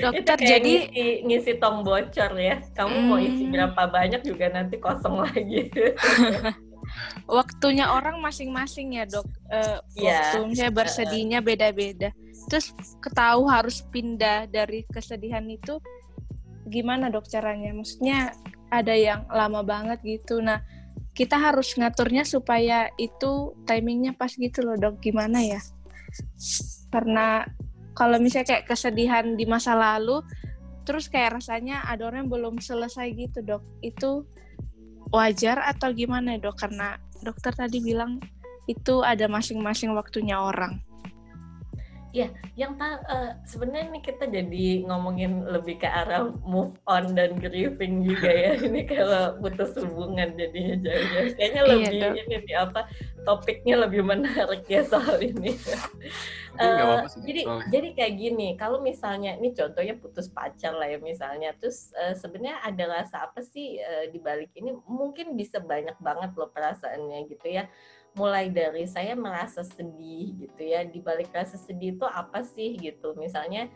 Dokter 0.00 0.36
itu 0.36 0.44
jadi 0.44 0.74
ngisi, 0.90 1.06
ngisi 1.24 1.52
tong 1.56 1.80
bocor 1.86 2.32
ya. 2.36 2.60
Kamu 2.76 2.96
hmm. 2.96 3.06
mau 3.08 3.18
isi 3.22 3.44
hmm. 3.48 3.52
berapa 3.54 3.82
banyak 3.88 4.20
juga 4.26 4.46
nanti 4.52 4.76
kosong 4.76 5.20
lagi. 5.24 5.70
Waktunya 7.26 7.88
orang 7.88 8.20
masing-masing 8.20 9.00
ya 9.00 9.04
dok. 9.08 9.26
Uh, 9.48 9.80
yeah. 9.96 10.36
Waktunya 10.36 10.68
bersedihnya 10.68 11.38
beda-beda. 11.40 12.12
Terus 12.52 12.76
ketahu 13.00 13.48
harus 13.48 13.80
pindah 13.88 14.46
dari 14.52 14.84
kesedihan 14.92 15.44
itu 15.48 15.80
gimana 16.68 17.08
dok 17.08 17.26
caranya? 17.28 17.72
Maksudnya 17.72 18.36
ada 18.68 18.92
yang 18.92 19.24
lama 19.32 19.64
banget 19.64 20.04
gitu. 20.04 20.44
Nah, 20.44 20.60
kita 21.16 21.38
harus 21.38 21.72
ngaturnya 21.78 22.26
supaya 22.26 22.90
itu 23.00 23.54
timingnya 23.64 24.12
pas 24.12 24.34
gitu 24.36 24.60
loh 24.60 24.76
dok. 24.76 25.00
Gimana 25.00 25.40
ya? 25.40 25.60
Karena 26.92 27.46
kalau 27.94 28.18
misalnya 28.18 28.54
kayak 28.58 28.66
kesedihan 28.70 29.38
di 29.38 29.46
masa 29.46 29.74
lalu, 29.78 30.22
terus 30.84 31.08
kayak 31.08 31.40
rasanya 31.40 31.82
yang 32.22 32.28
belum 32.28 32.60
selesai 32.60 33.10
gitu 33.14 33.40
dok. 33.40 33.62
Itu 33.80 34.26
wajar 35.14 35.62
atau 35.62 35.94
gimana 35.94 36.36
dok? 36.36 36.58
Karena 36.58 36.98
dokter 37.22 37.54
tadi 37.54 37.80
bilang 37.80 38.20
itu 38.66 39.00
ada 39.04 39.28
masing-masing 39.28 39.92
waktunya 39.94 40.40
orang. 40.40 40.80
Ya, 42.14 42.30
yang 42.54 42.78
uh, 42.78 43.34
sebenarnya 43.42 43.90
nih 43.90 44.04
kita 44.06 44.30
jadi 44.30 44.86
ngomongin 44.86 45.50
lebih 45.50 45.82
ke 45.82 45.90
arah 45.90 46.30
move 46.46 46.78
on 46.86 47.10
dan 47.18 47.34
grieving 47.42 48.06
juga 48.06 48.30
ya. 48.30 48.54
Ini 48.70 48.86
kalau 48.86 49.42
putus 49.42 49.74
hubungan 49.82 50.30
jadinya 50.38 50.78
jauh. 50.78 51.34
Kayaknya 51.34 51.62
iya, 51.66 51.70
lebih 51.74 51.90
iya, 51.90 52.08
ini 52.14 52.34
nih 52.46 52.54
apa 52.54 52.86
topiknya 53.26 53.82
lebih 53.82 54.06
menarik 54.06 54.62
ya 54.62 54.86
soal 54.86 55.18
ini. 55.18 55.58
uh, 56.62 57.02
jadi 57.26 57.42
soalnya. 57.50 57.66
jadi 57.74 57.88
kayak 57.98 58.14
gini, 58.14 58.48
kalau 58.54 58.78
misalnya 58.78 59.34
ini 59.34 59.50
contohnya 59.50 59.98
putus 59.98 60.30
pacar 60.30 60.70
lah 60.70 60.86
ya 60.86 61.02
misalnya, 61.02 61.50
terus 61.58 61.90
uh, 61.98 62.14
sebenarnya 62.14 62.62
ada 62.62 62.84
rasa 62.94 63.26
apa 63.26 63.42
sih 63.42 63.82
uh, 63.82 64.06
di 64.14 64.22
balik 64.22 64.54
ini? 64.54 64.70
Mungkin 64.86 65.34
bisa 65.34 65.58
banyak 65.58 65.98
banget 65.98 66.30
loh 66.38 66.46
perasaannya 66.54 67.26
gitu 67.26 67.50
ya 67.50 67.66
mulai 68.14 68.46
dari 68.50 68.86
saya 68.86 69.18
merasa 69.18 69.66
sedih 69.66 70.46
gitu 70.46 70.62
ya 70.62 70.86
di 70.86 71.02
balik 71.02 71.34
rasa 71.34 71.58
sedih 71.58 71.98
itu 71.98 72.06
apa 72.06 72.46
sih 72.46 72.78
gitu. 72.78 73.14
Misalnya 73.18 73.68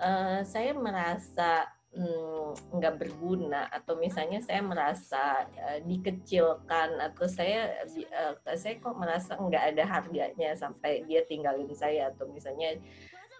uh, 0.00 0.40
saya 0.44 0.72
merasa 0.72 1.68
hmm, 1.92 2.74
nggak 2.74 2.94
hmm, 2.96 3.00
berguna 3.00 3.68
atau 3.70 3.94
misalnya 4.00 4.40
saya 4.40 4.60
merasa 4.64 5.46
uh, 5.46 5.78
dikecilkan 5.84 6.96
atau 6.98 7.28
saya 7.28 7.84
uh, 7.84 8.34
saya 8.56 8.80
kok 8.80 8.96
merasa 8.96 9.36
nggak 9.38 9.64
ada 9.76 9.84
harganya 9.86 10.50
sampai 10.56 11.06
dia 11.06 11.22
tinggalin 11.28 11.70
saya 11.76 12.10
atau 12.10 12.26
misalnya 12.32 12.80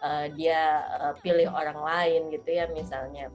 uh, 0.05 0.27
dia 0.33 0.85
uh, 1.01 1.15
pilih 1.25 1.51
orang 1.51 1.81
lain 1.81 2.23
gitu 2.31 2.53
ya 2.53 2.71
misalnya 2.71 3.33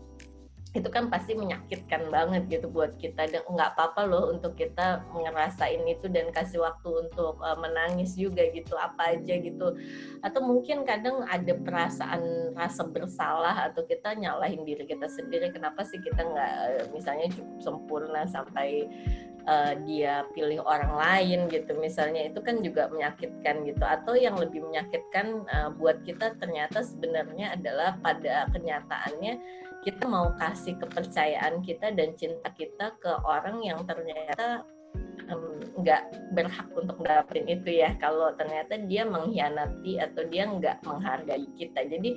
itu 0.69 0.85
kan 0.93 1.09
pasti 1.09 1.33
menyakitkan 1.33 2.13
banget 2.13 2.45
gitu 2.45 2.69
buat 2.69 2.93
kita. 3.01 3.25
Dan 3.25 3.41
nggak 3.49 3.73
apa-apa 3.73 4.05
loh 4.05 4.29
untuk 4.29 4.53
kita 4.53 5.01
ngerasain 5.17 5.81
itu 5.89 6.05
dan 6.13 6.29
kasih 6.29 6.61
waktu 6.61 7.09
untuk 7.09 7.41
uh, 7.41 7.57
menangis 7.57 8.13
juga 8.13 8.45
gitu 8.53 8.77
apa 8.77 9.17
aja 9.17 9.33
gitu. 9.41 9.73
Atau 10.21 10.45
mungkin 10.45 10.85
kadang 10.85 11.25
ada 11.25 11.57
perasaan 11.57 12.53
rasa 12.53 12.85
bersalah 12.85 13.73
atau 13.73 13.81
kita 13.81 14.13
nyalahin 14.13 14.61
diri 14.61 14.85
kita 14.85 15.09
sendiri 15.09 15.49
kenapa 15.49 15.81
sih 15.81 15.97
kita 15.97 16.21
nggak 16.21 16.53
misalnya 16.93 17.33
cukup 17.33 17.57
sempurna 17.65 18.29
sampai 18.29 18.85
uh, 19.49 19.73
dia 19.89 20.21
pilih 20.37 20.61
orang 20.61 20.93
lain 20.93 21.39
gitu. 21.49 21.73
Misalnya 21.81 22.29
itu 22.29 22.45
kan 22.45 22.61
juga 22.61 22.93
menyakitkan 22.93 23.65
gitu. 23.65 23.81
Atau 23.81 24.13
yang 24.13 24.37
lebih 24.37 24.61
menyakitkan 24.69 25.49
uh, 25.49 25.69
buat 25.73 26.05
kita 26.05 26.37
ternyata 26.37 26.85
sebenarnya 26.85 27.57
adalah 27.57 27.97
pada 28.05 28.45
kenyataannya 28.53 29.65
kita 29.79 30.03
mau 30.11 30.35
kasih 30.35 30.75
kepercayaan 30.75 31.63
kita 31.63 31.95
dan 31.95 32.11
cinta 32.19 32.51
kita 32.51 32.99
ke 32.99 33.11
orang 33.23 33.63
yang 33.63 33.79
ternyata 33.87 34.67
nggak 35.79 36.03
um, 36.09 36.33
berhak 36.35 36.67
untuk 36.75 36.97
dapetin 37.05 37.47
itu 37.47 37.79
ya. 37.79 37.95
Kalau 38.01 38.33
ternyata 38.35 38.75
dia 38.89 39.07
mengkhianati 39.07 40.01
atau 40.01 40.25
dia 40.27 40.49
nggak 40.49 40.83
menghargai 40.83 41.47
kita. 41.55 41.85
Jadi 41.85 42.09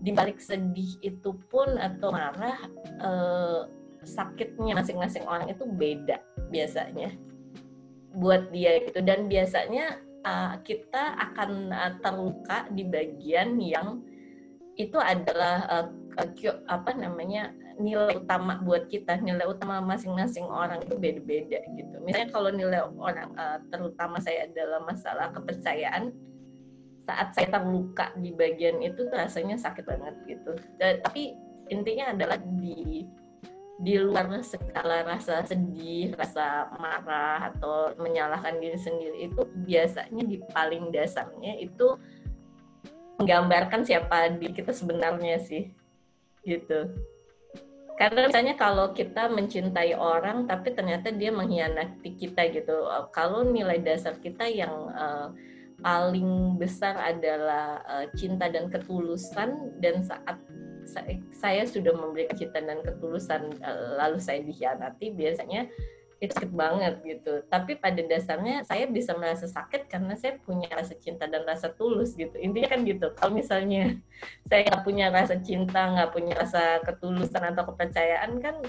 di 0.00 0.10
balik 0.14 0.38
sedih 0.40 0.96
itu 1.02 1.36
pun 1.50 1.76
atau 1.76 2.14
marah 2.14 2.58
uh, 3.02 3.60
sakitnya 4.00 4.80
masing-masing 4.80 5.24
orang 5.28 5.52
itu 5.52 5.64
beda 5.68 6.22
biasanya 6.48 7.10
buat 8.14 8.52
dia 8.54 8.86
gitu. 8.86 9.02
Dan 9.02 9.26
biasanya 9.26 9.98
uh, 10.22 10.54
kita 10.62 11.16
akan 11.16 11.74
uh, 11.74 11.92
terluka 12.04 12.70
di 12.70 12.86
bagian 12.86 13.58
yang 13.58 14.04
itu 14.78 14.96
adalah 14.96 15.66
uh, 15.68 15.99
apa 16.68 16.90
namanya 16.94 17.54
nilai 17.80 18.20
utama 18.20 18.60
buat 18.60 18.86
kita 18.92 19.18
nilai 19.24 19.48
utama 19.48 19.80
masing-masing 19.80 20.44
orang 20.44 20.84
itu 20.84 20.94
beda-beda 21.00 21.58
gitu. 21.74 21.96
Misalnya 22.04 22.28
kalau 22.30 22.50
nilai 22.52 22.84
orang 22.84 23.32
uh, 23.34 23.58
terutama 23.72 24.20
saya 24.20 24.46
adalah 24.46 24.84
masalah 24.84 25.32
kepercayaan 25.32 26.12
saat 27.08 27.32
saya 27.34 27.48
terluka 27.50 28.12
di 28.20 28.30
bagian 28.36 28.78
itu 28.84 29.08
rasanya 29.08 29.56
sakit 29.56 29.82
banget 29.88 30.14
gitu. 30.28 30.52
Dan, 30.76 31.00
tapi 31.02 31.34
intinya 31.72 32.12
adalah 32.12 32.38
di 32.38 33.08
di 33.80 33.96
luar 33.96 34.28
skala 34.44 35.08
rasa 35.08 35.40
sedih, 35.48 36.12
rasa 36.12 36.68
marah 36.76 37.48
atau 37.48 37.96
menyalahkan 37.96 38.60
diri 38.60 38.76
sendiri 38.76 39.32
itu 39.32 39.40
biasanya 39.64 40.20
di 40.20 40.36
paling 40.52 40.92
dasarnya 40.92 41.56
itu 41.56 41.96
menggambarkan 43.16 43.80
siapa 43.80 44.36
diri 44.36 44.52
kita 44.52 44.76
sebenarnya 44.76 45.40
sih 45.40 45.72
gitu. 46.50 46.90
Karena 47.94 48.32
misalnya 48.32 48.56
kalau 48.56 48.96
kita 48.96 49.28
mencintai 49.28 49.92
orang 49.92 50.48
tapi 50.48 50.72
ternyata 50.72 51.12
dia 51.12 51.28
mengkhianati 51.30 52.16
kita 52.16 52.48
gitu. 52.50 52.88
Kalau 53.12 53.44
nilai 53.44 53.78
dasar 53.78 54.16
kita 54.16 54.48
yang 54.48 54.72
uh, 54.96 55.28
paling 55.84 56.56
besar 56.56 56.96
adalah 56.96 57.84
uh, 57.84 58.08
cinta 58.16 58.48
dan 58.48 58.72
ketulusan 58.72 59.76
dan 59.84 60.00
saat 60.00 60.40
saya 61.30 61.62
sudah 61.68 61.92
memberikan 61.94 62.34
cinta 62.34 62.58
dan 62.58 62.82
ketulusan 62.82 63.52
eh, 63.62 63.88
lalu 63.94 64.18
saya 64.18 64.42
dikhianati 64.42 65.14
biasanya 65.14 65.70
sakit 66.28 66.52
banget 66.52 67.00
gitu. 67.00 67.40
Tapi 67.48 67.80
pada 67.80 67.96
dasarnya 68.04 68.60
saya 68.68 68.84
bisa 68.84 69.16
merasa 69.16 69.48
sakit 69.48 69.88
karena 69.88 70.12
saya 70.20 70.36
punya 70.36 70.68
rasa 70.68 70.92
cinta 71.00 71.24
dan 71.24 71.48
rasa 71.48 71.72
tulus 71.72 72.12
gitu. 72.12 72.36
Intinya 72.36 72.76
kan 72.76 72.84
gitu. 72.84 73.08
Kalau 73.16 73.32
misalnya 73.32 73.96
saya 74.52 74.68
nggak 74.68 74.84
punya 74.84 75.08
rasa 75.08 75.40
cinta, 75.40 75.80
nggak 75.96 76.12
punya 76.12 76.36
rasa 76.36 76.84
ketulusan 76.84 77.40
atau 77.56 77.64
kepercayaan 77.72 78.36
kan 78.44 78.60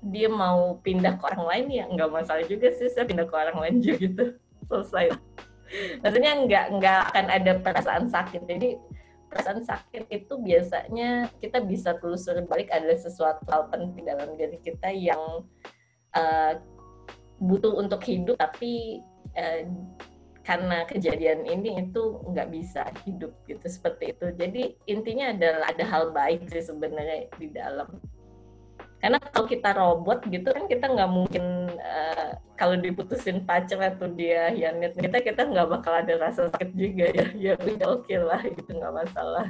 dia 0.00 0.30
mau 0.30 0.78
pindah 0.80 1.20
ke 1.20 1.22
orang 1.28 1.44
lain 1.44 1.66
ya 1.68 1.84
nggak 1.84 2.08
masalah 2.08 2.40
juga 2.48 2.72
sih 2.72 2.88
saya 2.88 3.04
pindah 3.04 3.28
ke 3.28 3.34
orang 3.36 3.58
lain 3.58 3.74
juga 3.82 3.98
gitu 4.06 4.24
selesai. 4.70 5.10
Maksudnya 6.02 6.32
nggak 6.46 6.66
nggak 6.78 7.00
akan 7.10 7.26
ada 7.26 7.52
perasaan 7.58 8.04
sakit. 8.06 8.46
Jadi 8.46 8.78
perasaan 9.30 9.62
sakit 9.62 10.10
itu 10.10 10.34
biasanya 10.38 11.30
kita 11.42 11.62
bisa 11.62 11.94
telusuri 11.98 12.42
balik 12.46 12.70
ada 12.70 12.90
sesuatu 12.94 13.46
hal 13.50 13.66
penting 13.70 14.06
dalam 14.06 14.34
diri 14.34 14.58
kita 14.58 14.90
yang 14.90 15.46
uh, 16.14 16.54
butuh 17.40 17.72
untuk 17.80 18.04
hidup 18.04 18.36
tapi 18.36 19.00
uh, 19.34 19.64
karena 20.40 20.88
kejadian 20.88 21.44
ini 21.44 21.84
itu 21.84 22.20
nggak 22.26 22.48
bisa 22.50 22.88
hidup 23.04 23.30
gitu 23.44 23.66
seperti 23.68 24.16
itu. 24.16 24.26
Jadi 24.34 24.62
intinya 24.88 25.30
adalah 25.30 25.68
ada 25.68 25.84
hal 25.84 26.04
baik 26.10 26.48
sih 26.48 26.64
sebenarnya 26.64 27.28
di 27.36 27.52
dalam. 27.52 27.86
Karena 29.00 29.16
kalau 29.32 29.46
kita 29.48 29.70
robot 29.76 30.28
gitu 30.28 30.48
kan 30.52 30.68
kita 30.68 30.90
nggak 30.90 31.10
mungkin 31.12 31.44
uh, 31.80 32.36
kalau 32.56 32.76
diputusin 32.76 33.48
pacar 33.48 33.80
atau 33.96 34.12
dia 34.12 34.52
hianat 34.52 34.92
kita 34.92 35.24
kita 35.24 35.48
nggak 35.48 35.68
bakal 35.72 35.92
ada 35.96 36.18
rasa 36.20 36.52
sakit 36.52 36.70
juga 36.76 37.06
ya. 37.14 37.26
Ya 37.50 37.52
udah 37.56 38.00
oke 38.00 38.08
okay 38.08 38.18
lah 38.20 38.40
gitu 38.44 38.70
nggak 38.74 38.94
masalah. 39.06 39.46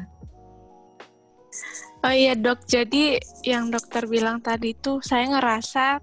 Oh 2.00 2.14
iya 2.14 2.36
dok. 2.36 2.64
Jadi 2.68 3.18
yang 3.44 3.72
dokter 3.72 4.04
bilang 4.04 4.44
tadi 4.44 4.76
tuh 4.76 5.00
saya 5.00 5.32
ngerasa 5.32 6.00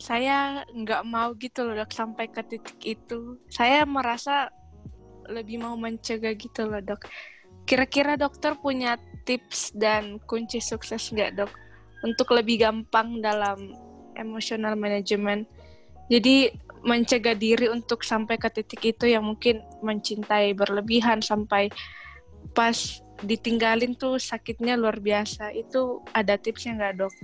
saya 0.00 0.64
nggak 0.72 1.02
mau 1.04 1.36
gitu 1.36 1.68
loh 1.68 1.84
dok 1.84 1.92
sampai 1.92 2.32
ke 2.32 2.40
titik 2.42 2.80
itu 2.82 3.36
saya 3.52 3.84
merasa 3.84 4.48
lebih 5.28 5.60
mau 5.60 5.76
mencegah 5.76 6.32
gitu 6.34 6.64
loh 6.64 6.80
dok 6.80 7.04
kira-kira 7.68 8.16
dokter 8.16 8.56
punya 8.56 8.96
tips 9.28 9.76
dan 9.76 10.18
kunci 10.24 10.58
sukses 10.58 11.12
nggak 11.12 11.38
dok 11.38 11.52
untuk 12.00 12.32
lebih 12.32 12.64
gampang 12.64 13.20
dalam 13.20 13.76
emotional 14.16 14.76
management. 14.76 15.46
Jadi 16.10 16.50
mencegah 16.80 17.36
diri 17.36 17.68
untuk 17.68 18.02
sampai 18.02 18.40
ke 18.40 18.48
titik 18.50 18.96
itu 18.96 19.04
yang 19.06 19.22
mungkin 19.22 19.60
mencintai 19.84 20.56
berlebihan 20.56 21.20
sampai 21.20 21.68
pas 22.56 22.74
ditinggalin 23.20 23.94
tuh 23.94 24.16
sakitnya 24.16 24.74
luar 24.74 24.98
biasa. 24.98 25.52
Itu 25.54 26.02
ada 26.16 26.40
tipsnya 26.40 26.74
nggak 26.74 26.94
dok? 27.04 27.14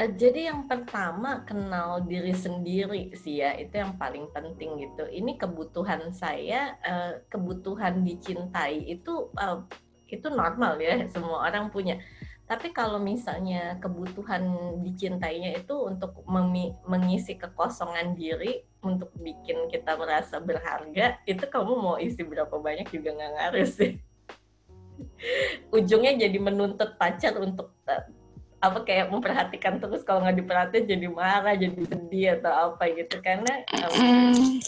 Eh, 0.00 0.10
jadi 0.16 0.48
yang 0.48 0.64
pertama 0.64 1.44
kenal 1.44 2.00
diri 2.08 2.32
sendiri 2.32 3.12
sih 3.12 3.44
ya 3.44 3.52
itu 3.60 3.76
yang 3.76 4.00
paling 4.00 4.28
penting 4.32 4.80
gitu. 4.80 5.04
Ini 5.04 5.36
kebutuhan 5.36 6.10
saya, 6.16 6.80
eh, 6.80 7.20
kebutuhan 7.28 8.00
dicintai 8.00 8.88
itu 8.88 9.28
eh, 9.36 9.58
itu 10.08 10.28
normal 10.28 10.76
ya 10.80 11.08
semua 11.08 11.48
orang 11.48 11.72
punya 11.72 11.96
tapi 12.52 12.68
kalau 12.68 13.00
misalnya 13.00 13.80
kebutuhan 13.80 14.44
dicintainya 14.84 15.56
itu 15.56 15.72
untuk 15.88 16.20
mengisi 16.84 17.40
kekosongan 17.40 18.12
diri 18.12 18.60
untuk 18.84 19.08
bikin 19.16 19.72
kita 19.72 19.96
merasa 19.96 20.36
berharga, 20.36 21.16
itu 21.24 21.44
kamu 21.48 21.72
mau 21.80 21.96
isi 21.96 22.20
berapa 22.20 22.52
banyak 22.52 22.92
juga 22.92 23.16
nggak 23.16 23.32
ngaruh 23.40 23.68
sih. 23.72 23.96
Ujungnya 25.80 26.28
jadi 26.28 26.36
menuntut 26.36 27.00
pacar 27.00 27.40
untuk 27.40 27.72
apa 28.62 28.86
kayak 28.86 29.10
memperhatikan 29.10 29.82
terus 29.82 30.06
kalau 30.06 30.22
nggak 30.22 30.38
diperhatiin 30.38 30.86
jadi 30.86 31.06
marah, 31.10 31.58
jadi 31.58 31.82
sedih 31.82 32.28
atau 32.38 32.52
apa 32.70 32.94
gitu. 32.94 33.18
Karena 33.18 33.66
um, 33.74 34.62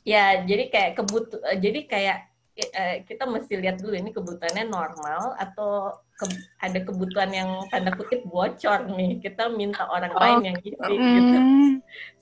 ya 0.00 0.40
jadi 0.48 0.72
kayak 0.72 0.92
kebutuh 0.96 1.44
jadi 1.60 1.80
kayak 1.84 2.18
uh, 2.56 2.96
kita 3.04 3.28
mesti 3.28 3.60
lihat 3.60 3.76
dulu 3.76 3.92
ini 3.92 4.10
kebutuhannya 4.16 4.64
normal 4.64 5.36
atau 5.36 6.00
ke, 6.16 6.24
ada 6.64 6.80
kebutuhan 6.80 7.28
yang 7.28 7.50
tanda 7.68 7.92
kutip 7.92 8.24
bocor 8.24 8.88
nih. 8.88 9.20
Kita 9.20 9.52
minta 9.52 9.84
orang 9.84 10.16
oh. 10.16 10.20
lain 10.20 10.40
yang 10.48 10.56
isi 10.64 10.72
mm. 10.72 11.12
gitu. 11.20 11.38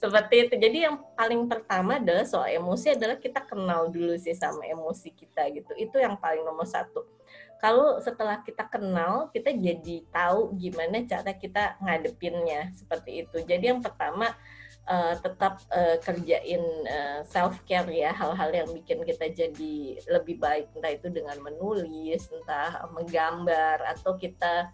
Seperti 0.03 0.35
itu. 0.51 0.55
Jadi 0.59 0.79
yang 0.83 0.99
paling 1.15 1.47
pertama 1.47 2.03
adalah 2.03 2.27
soal 2.27 2.51
emosi 2.51 2.99
adalah 2.99 3.23
kita 3.23 3.47
kenal 3.47 3.87
dulu 3.95 4.19
sih 4.19 4.35
sama 4.35 4.67
emosi 4.67 5.15
kita 5.15 5.47
gitu. 5.55 5.71
Itu 5.79 6.03
yang 6.03 6.19
paling 6.19 6.43
nomor 6.43 6.67
satu 6.67 7.07
kalau 7.65 7.97
setelah 7.97 8.45
kita 8.45 8.69
kenal 8.69 9.33
kita 9.33 9.49
jadi 9.57 10.05
tahu 10.13 10.53
gimana 10.61 11.01
cara 11.09 11.33
kita 11.33 11.81
ngadepinnya 11.81 12.69
seperti 12.77 13.25
itu. 13.25 13.41
Jadi 13.41 13.73
yang 13.73 13.81
pertama 13.81 14.37
uh, 14.85 15.17
tetap 15.17 15.65
uh, 15.73 15.97
kerjain 16.05 16.61
uh, 16.85 16.93
eh, 16.93 17.21
self 17.25 17.65
care 17.65 17.89
ya 17.89 18.13
hal-hal 18.13 18.53
yang 18.53 18.69
bikin 18.69 19.01
kita 19.09 19.33
jadi 19.33 19.97
lebih 20.13 20.37
baik. 20.45 20.77
Entah 20.77 20.93
itu 20.93 21.09
dengan 21.09 21.41
menulis 21.41 22.29
entah 22.29 22.85
menggambar 22.93 23.97
atau 23.97 24.13
kita 24.21 24.69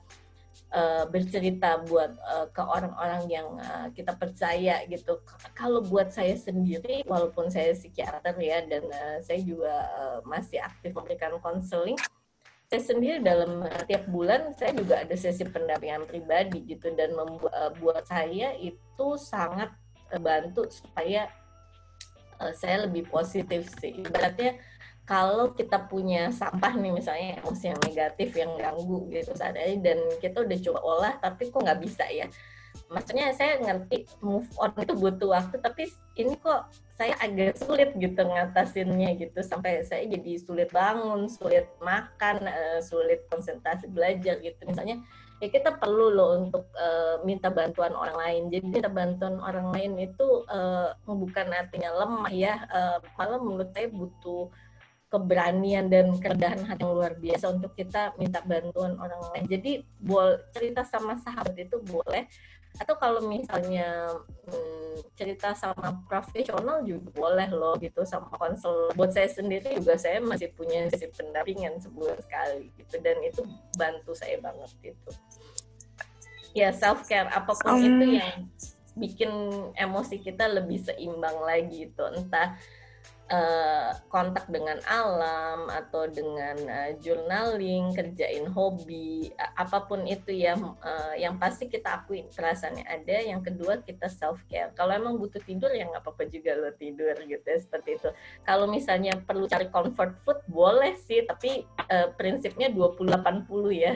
uh, 0.74 1.06
bercerita 1.06 1.78
buat 1.86 2.10
uh, 2.26 2.50
ke 2.50 2.58
orang-orang 2.58 3.22
yang 3.30 3.54
uh, 3.54 3.86
kita 3.94 4.18
percaya 4.18 4.82
gitu. 4.90 5.22
Kalau 5.54 5.78
buat 5.86 6.10
saya 6.10 6.34
sendiri 6.34 7.06
walaupun 7.06 7.54
saya 7.54 7.70
psikiater 7.70 8.34
ya 8.42 8.66
dan 8.66 8.82
uh, 8.82 9.22
saya 9.22 9.38
juga 9.46 9.74
uh, 9.94 10.18
masih 10.26 10.58
aktif 10.58 10.90
memberikan 10.90 11.38
konseling 11.38 11.94
saya 12.70 12.86
sendiri 12.86 13.18
dalam 13.18 13.66
tiap 13.90 14.06
bulan 14.06 14.54
saya 14.54 14.70
juga 14.78 15.02
ada 15.02 15.18
sesi 15.18 15.42
pendampingan 15.42 16.06
pribadi 16.06 16.62
gitu 16.70 16.94
dan 16.94 17.18
membuat 17.18 18.06
saya 18.06 18.54
itu 18.62 19.06
sangat 19.18 19.74
bantu 20.22 20.70
supaya 20.70 21.26
uh, 22.38 22.54
saya 22.54 22.86
lebih 22.86 23.10
positif 23.10 23.66
sih. 23.82 23.98
Ibaratnya 23.98 24.54
kalau 25.02 25.50
kita 25.50 25.90
punya 25.90 26.30
sampah 26.30 26.78
nih 26.78 26.94
misalnya 26.94 27.42
emosi 27.42 27.74
yang 27.74 27.80
negatif 27.82 28.30
yang 28.38 28.54
ganggu 28.54 29.10
gitu 29.10 29.34
saat 29.34 29.58
dan 29.58 29.98
kita 30.22 30.46
udah 30.46 30.58
coba 30.70 30.80
olah 30.86 31.12
tapi 31.18 31.50
kok 31.50 31.66
nggak 31.66 31.82
bisa 31.82 32.06
ya 32.06 32.30
maksudnya 32.90 33.30
saya 33.30 33.62
ngerti 33.62 34.10
move 34.18 34.50
on 34.58 34.74
itu 34.74 34.94
butuh 34.98 35.30
waktu 35.30 35.56
tapi 35.62 35.86
ini 36.18 36.34
kok 36.42 36.66
saya 36.98 37.14
agak 37.22 37.56
sulit 37.56 37.94
gitu 37.96 38.18
ngatasinnya 38.18 39.14
gitu 39.16 39.40
sampai 39.46 39.86
saya 39.86 40.10
jadi 40.10 40.42
sulit 40.42 40.68
bangun 40.74 41.30
sulit 41.30 41.70
makan 41.78 42.44
eh, 42.50 42.82
sulit 42.82 43.24
konsentrasi 43.30 43.86
belajar 43.88 44.42
gitu 44.42 44.58
misalnya 44.66 44.98
ya 45.40 45.48
kita 45.48 45.80
perlu 45.80 46.12
loh 46.12 46.36
untuk 46.36 46.68
uh, 46.76 47.24
minta 47.24 47.48
bantuan 47.48 47.96
orang 47.96 48.12
lain. 48.12 48.42
Jadi 48.52 48.76
minta 48.76 48.92
bantuan 48.92 49.40
orang 49.40 49.72
lain 49.72 49.96
itu 49.96 50.44
uh, 50.52 50.92
bukan 51.08 51.48
artinya 51.56 51.96
lemah 51.96 52.28
ya, 52.28 52.54
uh, 52.68 53.00
malah 53.16 53.40
menurut 53.40 53.72
saya 53.72 53.88
butuh 53.88 54.52
keberanian 55.10 55.90
dan 55.90 56.14
kerendahan 56.22 56.62
hati 56.62 56.86
yang 56.86 56.94
luar 56.94 57.18
biasa 57.18 57.50
untuk 57.50 57.74
kita 57.74 58.14
minta 58.14 58.44
bantuan 58.46 58.94
orang 59.00 59.18
lain. 59.32 59.44
Jadi 59.50 59.72
boleh 59.98 60.38
cerita 60.54 60.86
sama 60.86 61.18
sahabat 61.18 61.56
itu 61.58 61.82
boleh, 61.82 62.30
atau 62.78 62.94
kalau 62.94 63.20
misalnya 63.26 64.14
hmm, 64.46 65.02
cerita 65.18 65.52
sama 65.52 66.00
profesional 66.06 66.80
juga 66.86 67.10
boleh 67.12 67.48
loh 67.50 67.74
gitu 67.76 68.06
sama 68.06 68.30
konsel 68.38 68.94
buat 68.94 69.10
saya 69.10 69.28
sendiri 69.28 69.76
juga 69.76 69.98
saya 69.98 70.22
masih 70.22 70.54
punya 70.54 70.86
si 70.94 71.10
pendampingan 71.10 71.76
sebulan 71.82 72.18
sekali 72.22 72.70
gitu 72.78 72.94
dan 73.02 73.16
itu 73.20 73.42
bantu 73.74 74.12
saya 74.14 74.38
banget 74.38 74.70
gitu. 74.80 75.10
Ya 76.54 76.70
self 76.74 77.06
care 77.06 77.30
apa 77.30 77.52
pun 77.52 77.74
um. 77.74 77.82
itu 77.82 78.04
yang 78.18 78.48
bikin 78.98 79.30
emosi 79.78 80.18
kita 80.18 80.50
lebih 80.50 80.82
seimbang 80.82 81.38
lagi 81.46 81.90
itu 81.90 82.04
entah 82.10 82.58
uh, 83.30 83.94
kontak 84.10 84.50
dengan 84.50 84.76
alam 84.84 85.70
atau 85.70 86.10
dengan 86.10 86.58
uh, 86.66 86.90
journaling, 86.98 87.94
kerjain 87.94 88.50
hobi, 88.50 89.30
uh, 89.38 89.52
apa 89.56 89.86
pun 89.86 90.04
itu 90.04 90.34
ya, 90.34 90.58
uh, 90.58 91.14
yang 91.16 91.38
pasti 91.38 91.70
kita 91.70 92.02
akui 92.02 92.26
perasaannya 92.34 92.84
ada. 92.84 93.16
Yang 93.22 93.54
kedua 93.54 93.80
kita 93.80 94.10
self 94.10 94.42
care. 94.50 94.74
Kalau 94.74 94.92
emang 94.92 95.16
butuh 95.16 95.40
tidur 95.40 95.70
ya 95.70 95.86
nggak 95.86 96.02
apa-apa 96.02 96.26
juga 96.28 96.58
lo 96.58 96.74
tidur 96.74 97.14
gitu 97.24 97.46
ya 97.46 97.58
seperti 97.58 97.96
itu. 97.96 98.10
Kalau 98.42 98.66
misalnya 98.66 99.16
perlu 99.22 99.46
cari 99.46 99.70
comfort 99.70 100.18
food 100.26 100.38
boleh 100.50 100.98
sih, 100.98 101.22
tapi 101.24 101.64
uh, 101.88 102.12
prinsipnya 102.18 102.68
20-80 102.68 103.46
ya. 103.72 103.94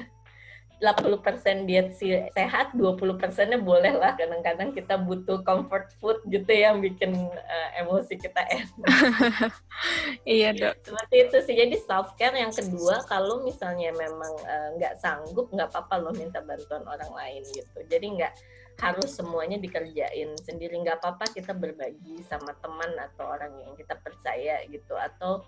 80% 0.83 1.69
diet 1.71 1.95
sehat, 2.35 2.75
20 2.75 3.21
persennya 3.21 3.57
boleh 3.57 3.95
lah 3.95 4.19
kadang-kadang 4.19 4.75
kita 4.75 4.99
butuh 4.99 5.41
comfort 5.47 5.95
food 6.03 6.19
gitu 6.27 6.51
yang 6.51 6.83
bikin 6.83 7.15
uh, 7.31 7.69
emosi 7.79 8.19
kita 8.19 8.43
enak. 8.43 9.53
iya 10.27 10.51
dok. 10.51 10.75
Seperti 10.83 11.17
itu 11.31 11.37
sih. 11.47 11.55
Jadi 11.55 11.77
self 11.79 12.19
care 12.19 12.37
yang 12.37 12.51
kedua 12.51 13.07
kalau 13.07 13.47
misalnya 13.47 13.95
memang 13.95 14.33
eh, 14.45 14.69
nggak 14.81 14.95
uh, 14.95 15.01
sanggup 15.01 15.47
nggak 15.55 15.71
apa-apa 15.71 15.95
lo 16.05 16.11
minta 16.13 16.43
bantuan 16.43 16.83
orang 16.85 17.13
lain 17.15 17.43
gitu. 17.55 17.79
Jadi 17.87 18.07
nggak 18.21 18.35
harus 18.75 19.15
semuanya 19.15 19.55
dikerjain 19.63 20.35
sendiri 20.43 20.75
nggak 20.83 20.99
apa-apa 20.99 21.31
kita 21.31 21.55
berbagi 21.55 22.19
sama 22.27 22.59
teman 22.59 22.91
atau 22.99 23.31
orang 23.31 23.55
yang 23.63 23.73
kita 23.79 23.95
percaya 24.03 24.67
gitu 24.67 24.99
atau 24.99 25.47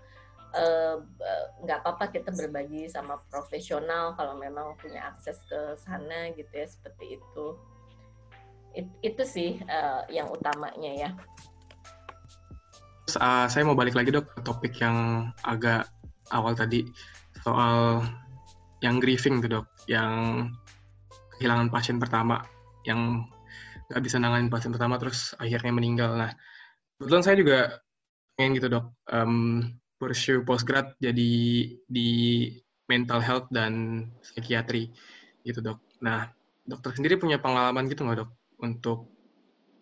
nggak 1.63 1.77
uh, 1.77 1.81
apa-apa 1.83 2.09
kita 2.09 2.31
berbagi 2.31 2.87
sama 2.87 3.19
profesional 3.27 4.15
kalau 4.15 4.39
memang 4.39 4.79
punya 4.79 5.11
akses 5.11 5.43
ke 5.45 5.75
sana 5.77 6.31
gitu 6.33 6.49
ya 6.51 6.67
seperti 6.67 7.19
itu. 7.19 7.45
It, 8.77 8.87
itu 9.01 9.23
sih 9.25 9.51
uh, 9.67 10.05
yang 10.07 10.29
utamanya 10.31 10.91
ya. 10.93 11.09
Uh, 13.17 13.47
saya 13.49 13.63
mau 13.63 13.73
balik 13.73 13.95
lagi 13.95 14.11
dok 14.11 14.27
ke 14.35 14.39
topik 14.43 14.73
yang 14.83 15.29
agak 15.47 15.87
awal 16.29 16.51
tadi 16.53 16.83
soal 17.39 18.03
yang 18.83 18.99
grieving 18.99 19.39
tuh 19.39 19.49
dok 19.61 19.67
yang 19.87 20.45
kehilangan 21.37 21.71
pasien 21.71 21.97
pertama 21.97 22.43
yang 22.83 23.25
nggak 23.87 24.03
bisa 24.03 24.19
nanganin 24.19 24.51
pasien 24.51 24.75
pertama 24.75 24.99
terus 24.99 25.31
akhirnya 25.39 25.71
meninggal. 25.71 26.11
Nah 26.19 26.31
kebetulan 26.99 27.23
saya 27.23 27.35
juga 27.39 27.59
pengen 28.35 28.51
gitu 28.59 28.67
dok 28.69 28.85
um, 29.09 29.63
pursue 29.97 30.45
postgrad 30.45 30.93
jadi 31.01 31.31
di 31.85 32.09
mental 32.87 33.19
health 33.19 33.47
dan 33.49 34.05
psikiatri 34.21 34.93
gitu 35.43 35.59
dok. 35.59 35.81
Nah 36.05 36.29
dokter 36.67 36.93
sendiri 36.93 37.15
punya 37.17 37.41
pengalaman 37.41 37.87
gitu 37.87 38.03
nggak 38.03 38.23
dok 38.23 38.31
untuk 38.61 39.07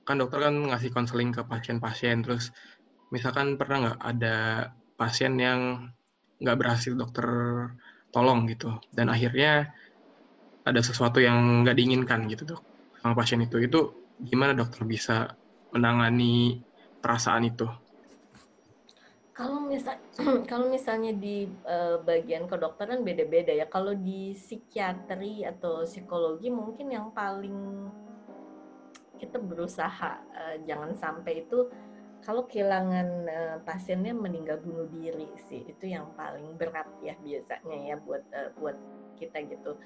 kan 0.06 0.22
dokter 0.22 0.38
kan 0.46 0.56
ngasih 0.70 0.94
konseling 0.94 1.34
ke 1.34 1.42
pasien-pasien 1.42 2.22
terus 2.22 2.54
misalkan 3.10 3.58
pernah 3.58 3.78
nggak 3.90 4.00
ada 4.06 4.38
pasien 4.94 5.34
yang 5.42 5.90
nggak 6.38 6.58
berhasil 6.62 6.94
dokter 6.94 7.26
tolong 8.14 8.46
gitu 8.46 8.70
dan 8.94 9.10
akhirnya 9.10 9.74
ada 10.62 10.82
sesuatu 10.86 11.18
yang 11.18 11.66
nggak 11.66 11.74
diinginkan 11.74 12.30
gitu 12.30 12.54
dok 12.54 12.62
sama 13.02 13.18
pasien 13.18 13.42
itu 13.42 13.58
itu 13.62 13.80
gimana 14.22 14.54
dokter 14.54 14.86
bisa 14.86 15.34
menangani 15.74 16.62
perasaan 17.02 17.50
itu 17.50 17.66
kalau 19.36 19.60
misal 19.68 20.00
kalau 20.50 20.72
misalnya 20.72 21.12
di 21.12 21.44
uh, 21.68 22.00
bagian 22.00 22.48
kedokteran 22.48 23.04
beda-beda 23.04 23.52
ya. 23.52 23.68
Kalau 23.68 23.92
di 23.92 24.32
psikiatri 24.32 25.44
atau 25.44 25.84
psikologi 25.84 26.48
mungkin 26.48 26.88
yang 26.88 27.12
paling 27.12 27.92
kita 29.20 29.36
berusaha 29.36 30.24
uh, 30.32 30.56
jangan 30.64 30.96
sampai 30.96 31.44
itu 31.44 31.68
kalau 32.26 32.50
kehilangan 32.50 33.08
uh, 33.30 33.58
pasiennya 33.62 34.18
meninggal 34.18 34.58
bunuh 34.58 34.90
diri 34.90 35.30
sih 35.46 35.62
itu 35.62 35.86
yang 35.86 36.10
paling 36.18 36.58
berat 36.58 36.90
ya 37.06 37.14
biasanya 37.22 37.78
ya 37.94 37.96
buat 38.02 38.26
uh, 38.34 38.50
buat 38.58 38.74
kita 39.22 39.46
gitu. 39.46 39.78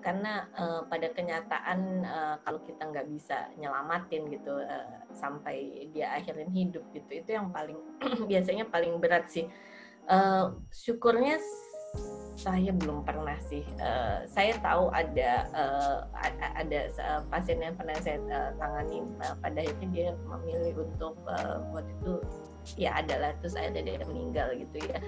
Karena 0.00 0.48
uh, 0.56 0.88
pada 0.88 1.12
kenyataan 1.12 1.78
uh, 2.02 2.36
kalau 2.42 2.64
kita 2.64 2.88
nggak 2.88 3.06
bisa 3.12 3.52
nyelamatin 3.60 4.26
gitu 4.32 4.56
uh, 4.56 5.04
sampai 5.12 5.86
dia 5.92 6.16
akhirin 6.16 6.50
hidup 6.50 6.82
gitu 6.96 7.12
itu 7.12 7.30
yang 7.36 7.52
paling 7.52 7.76
biasanya 8.30 8.64
paling 8.72 8.96
berat 8.96 9.28
sih. 9.28 9.46
Uh, 10.08 10.58
syukurnya 10.72 11.38
saya 12.34 12.70
belum 12.72 13.04
pernah 13.04 13.36
sih 13.44 13.62
uh, 13.78 14.24
saya 14.24 14.56
tahu 14.64 14.88
ada 14.90 15.44
uh, 15.52 15.98
ada 16.56 16.80
uh, 17.00 17.20
pasien 17.28 17.60
yang 17.60 17.76
pernah 17.76 17.96
saya 18.00 18.18
uh, 18.28 18.50
tangani 18.56 19.04
uh, 19.20 19.36
pada 19.40 19.60
akhirnya 19.60 19.88
dia 19.92 20.08
memilih 20.24 20.74
untuk 20.88 21.14
uh, 21.28 21.60
buat 21.70 21.84
itu 21.84 22.12
ya 22.78 22.98
adalah 22.98 23.34
terus 23.42 23.58
ada 23.58 23.78
dia 23.78 24.00
meninggal 24.06 24.54
gitu 24.56 24.78
ya. 24.86 24.98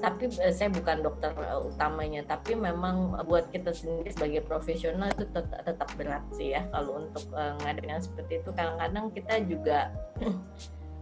Tapi 0.00 0.30
uh, 0.40 0.52
saya 0.54 0.70
bukan 0.72 1.04
dokter 1.04 1.32
uh, 1.36 1.64
utamanya 1.64 2.22
tapi 2.24 2.54
memang 2.54 3.18
buat 3.26 3.50
kita 3.50 3.74
sendiri 3.74 4.10
sebagai 4.14 4.42
profesional 4.46 5.10
itu 5.12 5.26
tetap, 5.30 5.60
tetap 5.64 5.88
berat 5.98 6.24
sih 6.34 6.54
ya 6.54 6.64
kalau 6.70 7.02
untuk 7.02 7.24
uh, 7.34 7.56
ngadepin 7.62 7.98
yang 7.98 8.04
seperti 8.04 8.40
itu. 8.40 8.50
Kadang-kadang 8.54 9.06
kita 9.12 9.34
juga 9.44 9.78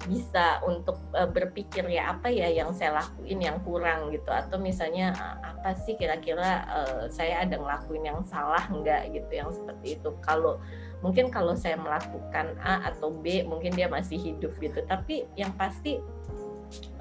bisa 0.07 0.59
untuk 0.67 0.99
uh, 1.15 1.31
berpikir 1.31 1.87
ya 1.87 2.17
apa 2.17 2.27
ya 2.27 2.51
yang 2.51 2.75
saya 2.75 2.99
lakuin 3.03 3.39
yang 3.39 3.59
kurang 3.63 4.11
gitu? 4.11 4.31
Atau 4.31 4.59
misalnya 4.59 5.15
uh, 5.15 5.37
apa 5.55 5.79
sih 5.79 5.95
kira-kira 5.95 6.67
uh, 6.67 7.03
saya 7.09 7.47
ada 7.47 7.59
ngelakuin 7.59 8.05
yang 8.07 8.21
salah 8.27 8.63
enggak 8.71 9.11
gitu 9.15 9.31
yang 9.31 9.51
seperti 9.55 9.99
itu? 10.01 10.11
Kalau 10.23 10.59
mungkin 11.03 11.31
kalau 11.31 11.55
saya 11.55 11.79
melakukan 11.79 12.59
A 12.63 12.91
atau 12.91 13.11
B 13.11 13.43
mungkin 13.47 13.75
dia 13.75 13.87
masih 13.87 14.19
hidup 14.19 14.55
gitu. 14.59 14.83
Tapi 14.87 15.27
yang 15.39 15.55
pasti 15.55 15.99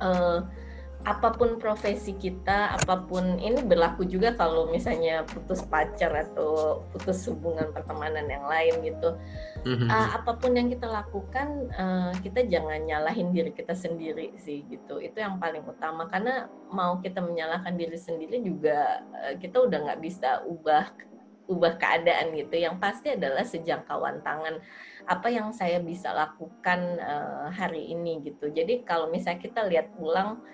uh, 0.01 0.45
apa 1.01 1.33
pun 1.33 1.57
profesi 1.57 2.13
kita, 2.13 2.77
apa 2.77 3.09
pun 3.09 3.41
ini 3.41 3.65
berlaku 3.65 4.05
juga 4.05 4.37
kalau 4.37 4.69
misalnya 4.69 5.25
putus 5.25 5.65
pacar 5.65 6.13
atau 6.13 6.85
putus 6.93 7.25
hubungan 7.25 7.73
pertemanan 7.73 8.29
yang 8.29 8.45
lain 8.45 8.85
gitu. 8.85 9.09
Mm-hmm. 9.65 9.89
Uh, 9.89 10.09
apa 10.21 10.37
pun 10.37 10.53
yang 10.53 10.69
kita 10.69 10.85
lakukan, 10.85 11.73
uh, 11.73 12.13
kita 12.21 12.45
jangan 12.45 12.85
nyalahin 12.85 13.33
diri 13.33 13.49
kita 13.49 13.73
sendiri 13.73 14.37
sih 14.37 14.61
gitu. 14.69 15.01
Itu 15.01 15.17
yang 15.17 15.41
paling 15.41 15.65
utama 15.65 16.05
karena 16.05 16.45
mau 16.69 17.01
kita 17.01 17.17
menyalahkan 17.17 17.73
diri 17.73 17.97
sendiri 17.97 18.37
juga 18.45 19.01
uh, 19.25 19.33
kita 19.41 19.57
udah 19.57 19.77
nggak 19.89 20.01
bisa 20.05 20.45
ubah 20.45 20.93
ubah 21.49 21.81
keadaan 21.81 22.37
gitu. 22.37 22.61
Yang 22.61 22.77
pasti 22.77 23.17
adalah 23.17 23.41
sejangkauan 23.41 24.21
tangan 24.21 24.61
apa 25.09 25.27
yang 25.33 25.49
saya 25.49 25.81
bisa 25.81 26.13
lakukan 26.13 27.01
uh, 27.01 27.49
hari 27.49 27.89
ini 27.89 28.21
gitu. 28.21 28.53
Jadi 28.53 28.85
kalau 28.85 29.09
misalnya 29.09 29.41
kita 29.41 29.65
lihat 29.65 29.89
ulang 29.97 30.45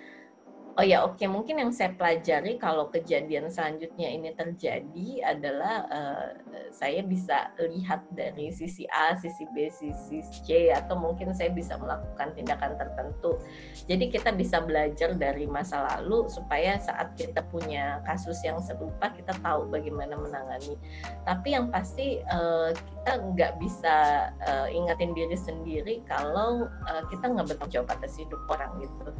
Oh 0.78 0.86
ya, 0.86 1.02
oke. 1.02 1.18
Okay. 1.18 1.26
Mungkin 1.26 1.58
yang 1.58 1.74
saya 1.74 1.90
pelajari 1.90 2.54
kalau 2.54 2.86
kejadian 2.86 3.50
selanjutnya 3.50 4.14
ini 4.14 4.30
terjadi 4.30 5.26
adalah 5.26 5.90
uh, 5.90 6.30
saya 6.70 7.02
bisa 7.02 7.50
lihat 7.58 8.06
dari 8.14 8.54
sisi 8.54 8.86
A, 8.86 9.18
sisi 9.18 9.42
B, 9.50 9.66
sisi 9.74 10.22
C, 10.22 10.70
atau 10.70 10.94
mungkin 10.94 11.34
saya 11.34 11.50
bisa 11.50 11.74
melakukan 11.82 12.30
tindakan 12.38 12.78
tertentu. 12.78 13.42
Jadi 13.90 14.06
kita 14.06 14.30
bisa 14.30 14.62
belajar 14.62 15.18
dari 15.18 15.50
masa 15.50 15.82
lalu 15.82 16.30
supaya 16.30 16.78
saat 16.78 17.10
kita 17.18 17.42
punya 17.50 17.98
kasus 18.06 18.38
yang 18.46 18.62
serupa 18.62 19.10
kita 19.10 19.34
tahu 19.42 19.66
bagaimana 19.74 20.14
menangani. 20.14 20.78
Tapi 21.26 21.58
yang 21.58 21.74
pasti 21.74 22.22
uh, 22.30 22.70
kita 22.70 23.18
nggak 23.34 23.58
bisa 23.58 24.30
uh, 24.46 24.70
ingatin 24.70 25.10
diri 25.10 25.34
sendiri 25.34 26.06
kalau 26.06 26.70
uh, 26.86 27.02
kita 27.10 27.34
nggak 27.34 27.50
bertanggung 27.50 27.74
jawab 27.74 27.98
atas 27.98 28.14
hidup 28.14 28.38
orang 28.46 28.78
gitu 28.78 29.10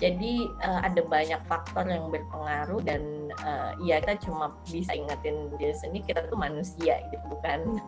jadi 0.00 0.48
uh, 0.64 0.80
ada 0.84 1.00
banyak 1.04 1.40
faktor 1.46 1.84
yang 1.84 2.08
berpengaruh 2.08 2.80
dan 2.84 3.02
uh, 3.44 3.76
ya 3.84 4.00
kita 4.00 4.16
cuma 4.24 4.54
bisa 4.64 4.92
ingetin 4.96 5.52
diri 5.60 5.74
sendiri 5.76 6.04
kita 6.08 6.20
tuh 6.28 6.38
manusia 6.38 7.00
gitu 7.12 7.24
bukan 7.28 7.80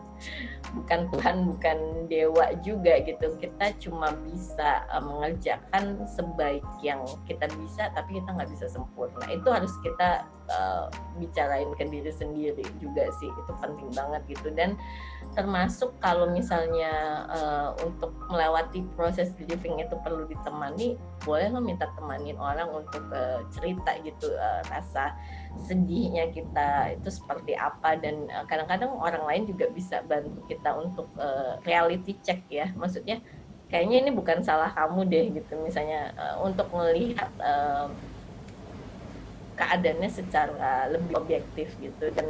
bukan 0.74 1.06
Tuhan 1.14 1.36
bukan 1.54 1.78
dewa 2.10 2.46
juga 2.66 2.98
gitu. 3.06 3.26
Kita 3.38 3.70
cuma 3.78 4.10
bisa 4.26 4.84
uh, 4.90 5.02
mengerjakan 5.02 6.02
sebaik 6.08 6.66
yang 6.82 7.04
kita 7.24 7.46
bisa 7.56 7.88
tapi 7.94 8.18
kita 8.18 8.28
nggak 8.34 8.50
bisa 8.50 8.66
sempurna. 8.66 9.24
Itu 9.30 9.48
harus 9.54 9.70
kita 9.80 10.26
uh, 10.50 10.90
bicarain 11.16 11.70
ke 11.78 11.86
diri 11.86 12.10
sendiri 12.10 12.66
juga 12.82 13.06
sih. 13.22 13.30
Itu 13.30 13.52
penting 13.62 13.94
banget 13.94 14.22
gitu. 14.26 14.50
Dan 14.50 14.74
termasuk 15.32 15.94
kalau 16.02 16.30
misalnya 16.30 17.24
uh, 17.30 17.68
untuk 17.82 18.14
melewati 18.30 18.86
proses 18.94 19.34
grieving 19.34 19.82
itu 19.82 19.94
perlu 20.02 20.26
ditemani 20.30 20.94
boleh 21.24 21.48
lo 21.50 21.58
minta 21.64 21.88
temanin 21.96 22.36
orang 22.36 22.68
untuk 22.70 23.02
uh, 23.10 23.40
cerita 23.50 23.96
gitu 24.04 24.28
uh, 24.36 24.60
rasa 24.68 25.16
sedihnya 25.62 26.28
kita 26.34 26.98
itu 26.98 27.08
seperti 27.08 27.54
apa 27.54 27.94
dan 27.96 28.26
kadang-kadang 28.50 28.90
uh, 28.90 29.06
orang 29.06 29.24
lain 29.24 29.42
juga 29.48 29.70
bisa 29.70 30.02
bantu 30.02 30.42
kita 30.50 30.74
untuk 30.74 31.08
uh, 31.16 31.56
reality 31.62 32.18
check 32.20 32.42
ya. 32.50 32.74
Maksudnya 32.74 33.22
kayaknya 33.70 34.06
ini 34.06 34.10
bukan 34.10 34.42
salah 34.42 34.74
kamu 34.74 35.06
deh 35.08 35.24
gitu. 35.40 35.54
Misalnya 35.62 36.12
uh, 36.18 36.36
untuk 36.42 36.68
melihat 36.74 37.30
keadaannya 39.54 40.10
secara 40.10 40.90
lebih 40.90 41.14
objektif 41.14 41.72
gitu. 41.78 42.10
Dan 42.10 42.26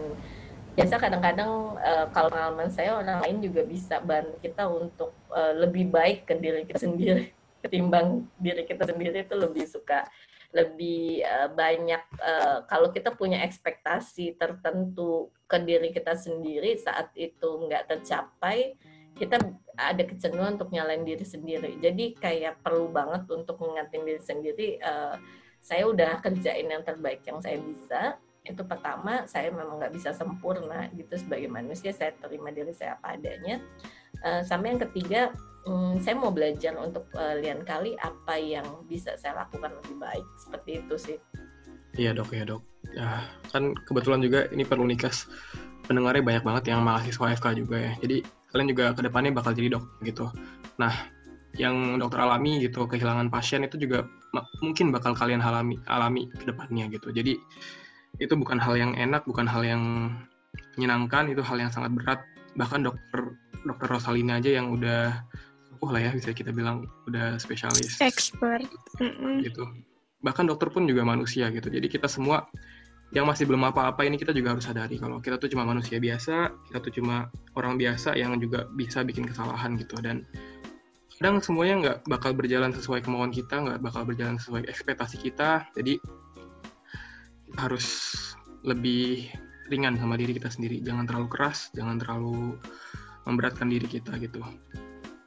biasa 0.77 1.01
kadang-kadang 1.01 1.79
kalau 2.13 2.29
pengalaman 2.29 2.69
saya 2.69 2.99
orang 2.99 3.23
lain 3.25 3.39
juga 3.41 3.65
bisa 3.65 4.03
bantu 4.03 4.37
kita 4.45 4.69
untuk 4.69 5.15
uh, 5.33 5.55
lebih 5.57 5.89
baik 5.89 6.29
ke 6.29 6.37
diri 6.37 6.69
kita 6.69 6.85
sendiri. 6.85 7.33
Ketimbang 7.65 8.29
diri 8.37 8.69
kita 8.69 8.85
sendiri 8.85 9.25
itu 9.25 9.33
lebih 9.33 9.65
suka 9.65 10.05
lebih 10.55 11.27
uh, 11.27 11.51
banyak 11.51 12.03
uh, 12.23 12.63
kalau 12.71 12.95
kita 12.95 13.11
punya 13.11 13.43
ekspektasi 13.43 14.39
tertentu 14.39 15.35
ke 15.51 15.59
diri 15.59 15.91
kita 15.91 16.15
sendiri 16.15 16.79
saat 16.79 17.11
itu 17.19 17.67
nggak 17.67 17.91
tercapai 17.91 18.79
kita 19.15 19.39
ada 19.79 20.03
kecenderungan 20.03 20.59
untuk 20.59 20.75
nyalain 20.75 21.07
diri 21.07 21.23
sendiri. 21.23 21.79
Jadi 21.79 22.19
kayak 22.19 22.63
perlu 22.67 22.91
banget 22.91 23.27
untuk 23.31 23.63
mengingatin 23.63 24.03
diri 24.03 24.23
sendiri 24.23 24.69
uh, 24.83 25.15
saya 25.63 25.87
udah 25.87 26.19
kerjain 26.23 26.67
yang 26.67 26.83
terbaik 26.83 27.23
yang 27.27 27.39
saya 27.43 27.59
bisa. 27.63 28.03
Itu 28.45 28.67
pertama 28.67 29.25
saya 29.25 29.49
memang 29.55 29.81
nggak 29.81 29.95
bisa 29.95 30.11
sempurna 30.15 30.91
gitu 30.95 31.15
sebagai 31.17 31.49
manusia 31.49 31.95
saya 31.95 32.13
terima 32.19 32.53
diri 32.53 32.75
saya 32.75 32.99
apa 33.01 33.17
adanya 33.17 33.63
uh, 34.25 34.43
sampai 34.43 34.75
yang 34.75 34.83
ketiga 34.89 35.21
hmm, 35.69 36.01
saya 36.01 36.17
mau 36.17 36.33
belajar 36.33 36.77
untuk 36.81 37.09
uh, 37.17 37.37
lian 37.39 37.63
kali 37.63 37.97
apa 38.01 38.35
yang 38.41 38.65
bisa 38.89 39.17
saya 39.21 39.45
lakukan 39.45 39.73
lebih 39.85 39.97
baik. 40.01 40.27
Seperti 40.41 40.71
itu 40.85 40.95
sih. 40.97 41.19
Iya 41.95 42.17
dok. 42.17 42.33
Ya 42.33 42.45
dok. 42.49 42.63
Ya 42.93 43.09
kan 43.53 43.77
kebetulan 43.87 44.21
juga 44.25 44.49
ini 44.51 44.65
perlu 44.67 44.85
nikas 44.89 45.29
pendengarnya 45.85 46.25
banyak 46.25 46.45
banget 46.45 46.65
yang 46.73 46.81
mahasiswa 46.83 47.37
FK 47.37 47.47
juga 47.61 47.77
ya. 47.81 47.93
Jadi 48.01 48.25
kalian 48.51 48.69
juga 48.71 48.85
ke 48.95 49.01
depannya 49.05 49.31
bakal 49.35 49.53
jadi 49.53 49.79
dok 49.79 49.85
gitu. 50.05 50.27
Nah 50.81 50.93
yang 51.55 52.03
dokter 52.03 52.19
alami 52.19 52.59
gitu 52.67 52.91
kehilangan 52.91 53.31
pasien 53.31 53.63
itu 53.63 53.79
juga 53.79 54.11
mungkin 54.59 54.91
bakal 54.91 55.15
kalian 55.15 55.39
alami 55.39 55.79
alami 55.87 56.27
ke 56.35 56.51
depannya 56.51 56.91
gitu. 56.91 57.15
Jadi 57.15 57.39
itu 58.19 58.35
bukan 58.39 58.59
hal 58.63 58.75
yang 58.79 58.93
enak 58.95 59.27
bukan 59.27 59.47
hal 59.47 59.63
yang 59.63 59.83
menyenangkan 60.79 61.31
itu 61.31 61.43
hal 61.43 61.59
yang 61.59 61.71
sangat 61.71 61.95
berat. 61.95 62.21
Bahkan 62.55 62.87
dokter 62.87 63.39
dokter 63.65 63.89
Rosalina 63.89 64.39
aja 64.39 64.53
yang 64.53 64.71
udah 64.71 65.25
sepuh 65.67 65.91
lah 65.91 66.01
ya 66.01 66.11
bisa 66.15 66.31
kita 66.33 66.55
bilang 66.55 66.89
udah 67.11 67.37
spesialis. 67.37 67.99
Expert. 68.01 68.65
Gitu. 69.43 69.65
Bahkan 70.25 70.49
dokter 70.49 70.73
pun 70.73 70.89
juga 70.89 71.05
manusia 71.05 71.51
gitu. 71.53 71.69
Jadi 71.69 71.91
kita 71.93 72.09
semua 72.09 72.49
yang 73.13 73.29
masih 73.29 73.45
belum 73.47 73.69
apa-apa 73.69 74.03
ini 74.09 74.19
kita 74.19 74.35
juga 74.35 74.57
harus 74.57 74.67
sadari 74.67 74.99
kalau 74.99 75.23
kita 75.23 75.39
tuh 75.39 75.47
cuma 75.47 75.63
manusia 75.63 76.03
biasa 76.03 76.51
kita 76.67 76.79
tuh 76.83 76.93
cuma 76.99 77.31
orang 77.55 77.79
biasa 77.79 78.19
yang 78.19 78.35
juga 78.41 78.67
bisa 78.75 79.05
bikin 79.05 79.29
kesalahan 79.29 79.77
gitu. 79.77 80.01
Dan 80.01 80.25
kadang 81.21 81.39
semuanya 81.39 81.75
nggak 81.79 81.99
bakal 82.11 82.35
berjalan 82.35 82.75
sesuai 82.75 83.05
kemauan 83.05 83.31
kita 83.31 83.55
nggak 83.55 83.79
bakal 83.85 84.03
berjalan 84.09 84.41
sesuai 84.41 84.67
ekspektasi 84.67 85.21
kita. 85.21 85.69
Jadi 85.77 86.01
kita 87.51 87.61
harus 87.61 87.87
lebih 88.65 89.31
ringan 89.69 89.95
sama 90.01 90.17
diri 90.17 90.35
kita 90.35 90.51
sendiri. 90.51 90.81
Jangan 90.81 91.05
terlalu 91.07 91.29
keras 91.31 91.71
jangan 91.77 92.01
terlalu 92.01 92.59
memberatkan 93.25 93.69
diri 93.69 93.89
kita 93.89 94.17
gitu. 94.21 94.41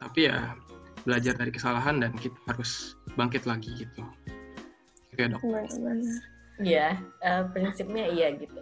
Tapi 0.02 0.30
ya 0.30 0.54
belajar 1.04 1.34
dari 1.40 1.52
kesalahan 1.54 2.04
dan 2.04 2.12
kita 2.18 2.36
harus 2.50 2.98
bangkit 3.16 3.48
lagi 3.48 3.74
gitu. 3.76 4.02
Oke 5.14 5.24
dok? 5.30 5.42
Iya 6.58 6.98
uh, 7.22 7.44
prinsipnya 7.54 8.06
iya 8.10 8.34
gitu. 8.34 8.62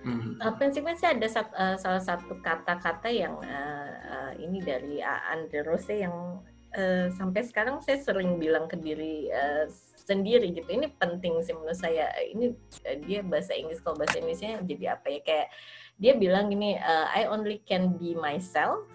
Hmm. 0.00 0.40
Uh, 0.40 0.52
prinsipnya 0.56 0.96
sih 0.96 1.08
ada 1.12 1.28
sat, 1.28 1.48
uh, 1.52 1.76
salah 1.76 2.00
satu 2.00 2.40
kata-kata 2.40 3.12
yang 3.12 3.36
uh, 3.36 3.92
uh, 4.08 4.32
ini 4.40 4.58
dari 4.64 5.04
Andre 5.04 5.60
Rose 5.60 5.92
yang 5.92 6.40
uh, 6.74 7.06
sampai 7.14 7.44
sekarang 7.44 7.84
saya 7.84 8.00
sering 8.00 8.40
bilang 8.40 8.64
ke 8.66 8.80
diri 8.80 9.28
uh, 9.28 9.68
sendiri 9.94 10.50
gitu. 10.56 10.66
Ini 10.66 10.96
penting 10.96 11.44
sih 11.44 11.52
menurut 11.52 11.76
saya. 11.76 12.10
Ini 12.16 12.50
uh, 12.86 12.96
dia 13.04 13.20
bahasa 13.22 13.52
Inggris 13.54 13.84
kalau 13.84 14.00
bahasa 14.00 14.18
Indonesia 14.18 14.58
jadi 14.64 14.84
apa 14.96 15.06
ya? 15.10 15.20
Kayak 15.22 15.48
dia 16.00 16.16
bilang 16.16 16.48
gini, 16.48 16.80
uh, 16.80 17.06
I 17.12 17.28
only 17.28 17.60
can 17.68 18.00
be 18.00 18.16
myself 18.16 18.88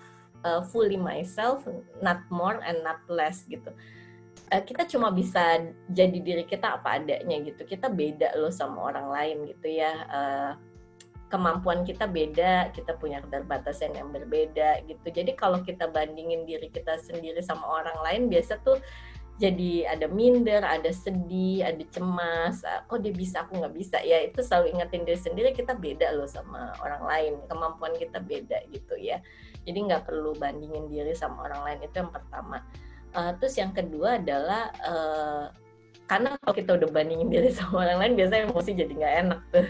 uh, 0.46 0.62
fully 0.62 0.96
myself, 0.96 1.66
not 2.06 2.22
more 2.30 2.62
and 2.62 2.86
not 2.86 3.02
less 3.10 3.42
gitu. 3.50 3.74
Uh, 4.54 4.62
kita 4.62 4.86
cuma 4.86 5.10
bisa 5.10 5.74
jadi 5.90 6.18
diri 6.22 6.46
kita 6.46 6.78
apa 6.78 7.02
adanya 7.02 7.42
gitu. 7.42 7.66
Kita 7.66 7.90
beda 7.90 8.38
loh 8.38 8.54
sama 8.54 8.94
orang 8.94 9.10
lain 9.10 9.38
gitu 9.50 9.68
ya. 9.82 9.94
Uh, 10.06 10.54
kemampuan 11.26 11.82
kita 11.82 12.06
beda, 12.06 12.70
kita 12.70 12.94
punya 13.02 13.18
keterbatasan 13.26 13.98
yang 13.98 14.14
berbeda 14.14 14.86
gitu. 14.86 15.08
Jadi 15.10 15.34
kalau 15.34 15.66
kita 15.66 15.90
bandingin 15.90 16.46
diri 16.46 16.70
kita 16.70 17.02
sendiri 17.02 17.42
sama 17.42 17.66
orang 17.66 17.98
lain, 18.06 18.22
biasa 18.30 18.62
tuh 18.62 18.78
jadi 19.36 19.92
ada 19.92 20.08
minder, 20.08 20.64
ada 20.64 20.88
sedih, 20.96 21.60
ada 21.68 21.84
cemas. 21.92 22.64
Ah, 22.64 22.88
kok 22.88 23.04
dia 23.04 23.12
bisa, 23.12 23.44
aku 23.44 23.60
nggak 23.60 23.76
bisa. 23.76 24.00
Ya 24.00 24.24
itu 24.24 24.40
selalu 24.40 24.80
ingetin 24.80 25.04
diri 25.04 25.20
sendiri 25.20 25.50
kita 25.52 25.76
beda 25.76 26.16
loh 26.16 26.24
sama 26.24 26.72
orang 26.80 27.04
lain. 27.04 27.34
Kemampuan 27.52 27.92
kita 28.00 28.24
beda 28.24 28.64
gitu 28.72 28.96
ya 28.96 29.20
jadi 29.66 29.80
nggak 29.92 30.04
perlu 30.06 30.38
bandingin 30.38 30.88
diri 30.88 31.12
sama 31.18 31.50
orang 31.50 31.62
lain 31.66 31.80
itu 31.90 31.96
yang 31.98 32.14
pertama 32.14 32.62
uh, 33.18 33.34
terus 33.42 33.58
yang 33.58 33.74
kedua 33.74 34.22
adalah 34.22 34.70
uh, 34.86 35.46
karena 36.06 36.38
kalau 36.38 36.54
kita 36.54 36.72
udah 36.78 36.90
bandingin 36.94 37.34
diri 37.34 37.50
sama 37.58 37.90
orang 37.90 37.98
lain 38.00 38.14
biasanya 38.16 38.54
emosi 38.54 38.72
jadi 38.78 38.94
nggak 38.94 39.16
enak 39.26 39.42
tuh 39.50 39.68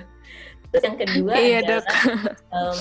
terus 0.70 0.84
yang 0.84 0.98
kedua 1.00 1.34
iya, 1.40 1.58
adalah 1.64 1.86
um, 2.56 2.80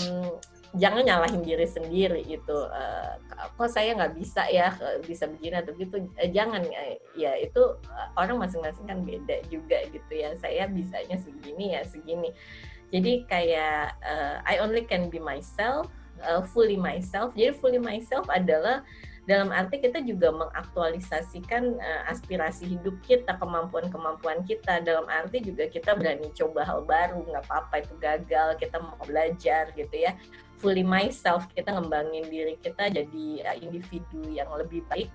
jangan 0.74 1.06
nyalahin 1.06 1.42
diri 1.42 1.66
sendiri 1.66 2.26
gitu 2.26 2.66
uh, 2.66 3.14
kok 3.54 3.70
saya 3.70 3.94
nggak 3.94 4.14
bisa 4.18 4.42
ya 4.50 4.74
bisa 5.06 5.30
begini 5.30 5.62
atau 5.62 5.72
gitu 5.78 6.02
uh, 6.02 6.30
jangan 6.34 6.66
ya 7.14 7.38
itu 7.38 7.78
orang 8.18 8.42
masing-masing 8.42 8.86
kan 8.86 9.06
beda 9.06 9.42
juga 9.48 9.82
gitu 9.90 10.12
ya 10.12 10.34
saya 10.38 10.66
bisanya 10.66 11.16
segini 11.22 11.78
ya 11.78 11.82
segini 11.86 12.34
jadi 12.90 13.26
kayak 13.26 13.98
I 14.46 14.62
only 14.62 14.86
can 14.86 15.10
be 15.10 15.18
myself 15.18 15.90
fully 16.54 16.78
myself. 16.78 17.34
Jadi 17.34 17.58
fully 17.58 17.82
myself 17.82 18.22
adalah 18.30 18.86
dalam 19.24 19.48
arti 19.48 19.80
kita 19.80 20.04
juga 20.04 20.28
mengaktualisasikan 20.36 21.80
uh, 21.80 22.02
aspirasi 22.12 22.76
hidup 22.76 22.92
kita, 23.00 23.40
kemampuan-kemampuan 23.40 24.44
kita. 24.44 24.84
Dalam 24.84 25.08
arti 25.08 25.40
juga 25.40 25.64
kita 25.64 25.96
berani 25.96 26.28
coba 26.36 26.68
hal 26.68 26.84
baru, 26.84 27.24
nggak 27.24 27.44
apa-apa 27.48 27.80
itu 27.80 27.94
gagal, 27.96 28.60
kita 28.60 28.76
mau 28.84 29.00
belajar 29.00 29.72
gitu 29.72 29.96
ya. 29.96 30.12
Fully 30.64 30.80
myself, 30.80 31.44
kita 31.52 31.76
ngembangin 31.76 32.24
diri 32.32 32.56
kita 32.56 32.88
jadi 32.88 33.26
uh, 33.44 33.56
individu 33.60 34.24
yang 34.32 34.48
lebih 34.56 34.80
baik. 34.88 35.12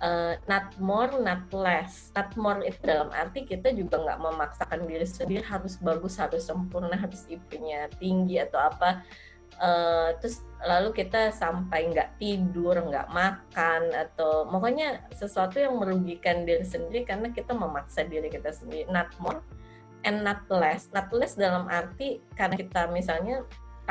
Uh, 0.00 0.34
not 0.48 0.72
more, 0.80 1.12
not 1.20 1.46
less. 1.52 2.08
Not 2.16 2.32
more 2.40 2.64
itu 2.64 2.80
dalam 2.80 3.12
arti 3.12 3.44
kita 3.44 3.76
juga 3.76 4.00
nggak 4.00 4.18
memaksakan 4.24 4.88
diri 4.88 5.04
sendiri 5.04 5.44
harus 5.44 5.76
bagus, 5.76 6.16
harus 6.16 6.48
sempurna, 6.48 6.96
harus 6.96 7.28
IP-nya 7.28 7.92
tinggi 8.00 8.40
atau 8.40 8.58
apa 8.58 9.04
uh, 9.60 10.16
terus 10.18 10.42
lalu 10.62 10.94
kita 10.94 11.34
sampai 11.34 11.90
nggak 11.90 12.22
tidur, 12.22 12.78
nggak 12.78 13.10
makan 13.10 13.82
atau 13.92 14.46
pokoknya 14.46 15.02
sesuatu 15.12 15.58
yang 15.58 15.76
merugikan 15.76 16.46
diri 16.46 16.62
sendiri 16.62 17.02
karena 17.04 17.28
kita 17.34 17.52
memaksa 17.52 18.06
diri 18.06 18.30
kita 18.30 18.54
sendiri. 18.54 18.86
Not 18.88 19.10
more 19.18 19.42
and 20.06 20.22
not 20.22 20.46
less. 20.48 20.88
Not 20.94 21.10
less 21.10 21.34
dalam 21.34 21.66
arti 21.66 22.22
karena 22.38 22.54
kita 22.58 22.88
misalnya 22.94 23.42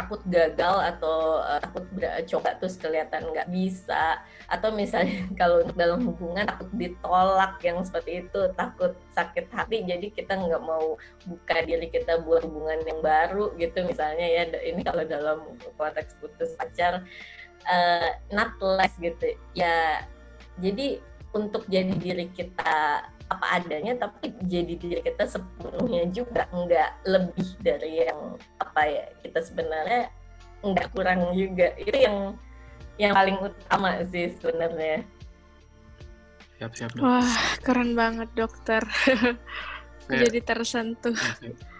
takut 0.01 0.21
gagal 0.25 0.75
atau 0.97 1.45
uh, 1.45 1.61
takut 1.61 1.85
coba 2.25 2.57
terus 2.57 2.75
kelihatan 2.81 3.29
nggak 3.29 3.47
bisa. 3.53 4.17
Atau 4.49 4.73
misalnya 4.73 5.29
kalau 5.41 5.61
untuk 5.61 5.77
dalam 5.77 6.01
hubungan 6.01 6.49
takut 6.49 6.69
ditolak 6.73 7.61
yang 7.61 7.77
seperti 7.85 8.25
itu 8.25 8.41
takut 8.57 8.97
sakit 9.13 9.53
hati. 9.53 9.85
Jadi 9.85 10.09
kita 10.09 10.33
nggak 10.41 10.63
mau 10.65 10.97
buka 11.29 11.57
diri 11.61 11.87
kita 11.93 12.25
buat 12.25 12.41
hubungan 12.41 12.81
yang 12.89 12.99
baru 13.05 13.53
gitu 13.61 13.85
misalnya 13.85 14.25
ya. 14.25 14.43
Ini 14.49 14.81
kalau 14.81 15.05
dalam 15.05 15.37
konteks 15.77 16.17
putus 16.17 16.57
pacar 16.57 17.05
uh, 17.69 18.09
not 18.33 18.57
less 18.57 18.97
gitu. 18.97 19.37
Ya 19.53 20.05
jadi 20.57 20.99
untuk 21.31 21.63
jadi 21.71 21.93
diri 21.95 22.27
kita 22.31 23.07
apa 23.31 23.45
adanya 23.55 23.95
tapi 23.95 24.35
jadi 24.43 24.75
diri 24.75 24.99
kita 24.99 25.23
sepenuhnya 25.23 26.11
juga 26.11 26.51
nggak 26.51 27.07
lebih 27.07 27.47
dari 27.63 28.03
yang 28.03 28.35
apa 28.59 28.81
ya 28.83 29.05
kita 29.23 29.39
sebenarnya 29.39 30.11
nggak 30.61 30.87
kurang 30.93 31.33
juga. 31.33 31.73
Itu 31.77 31.95
yang 31.97 32.17
yang 33.01 33.13
paling 33.17 33.37
utama 33.41 34.03
sih 34.11 34.29
sebenarnya. 34.37 35.01
Siap 36.61 36.71
siap 36.77 36.91
dok. 36.93 37.01
wah 37.01 37.31
keren 37.65 37.97
banget 37.97 38.29
dokter. 38.37 38.85
Jadi 40.11 40.39
tersentuh. 40.45 41.15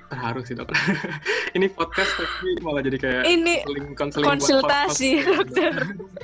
Terharu 0.10 0.42
sih 0.42 0.58
dok. 0.58 0.74
Ini 1.56 1.68
podcast 1.76 2.16
tapi 2.16 2.64
malah 2.64 2.80
jadi 2.80 2.96
kayak 2.96 3.24
ini 3.28 3.60
konsultasi 4.16 5.20
dokter 5.20 5.84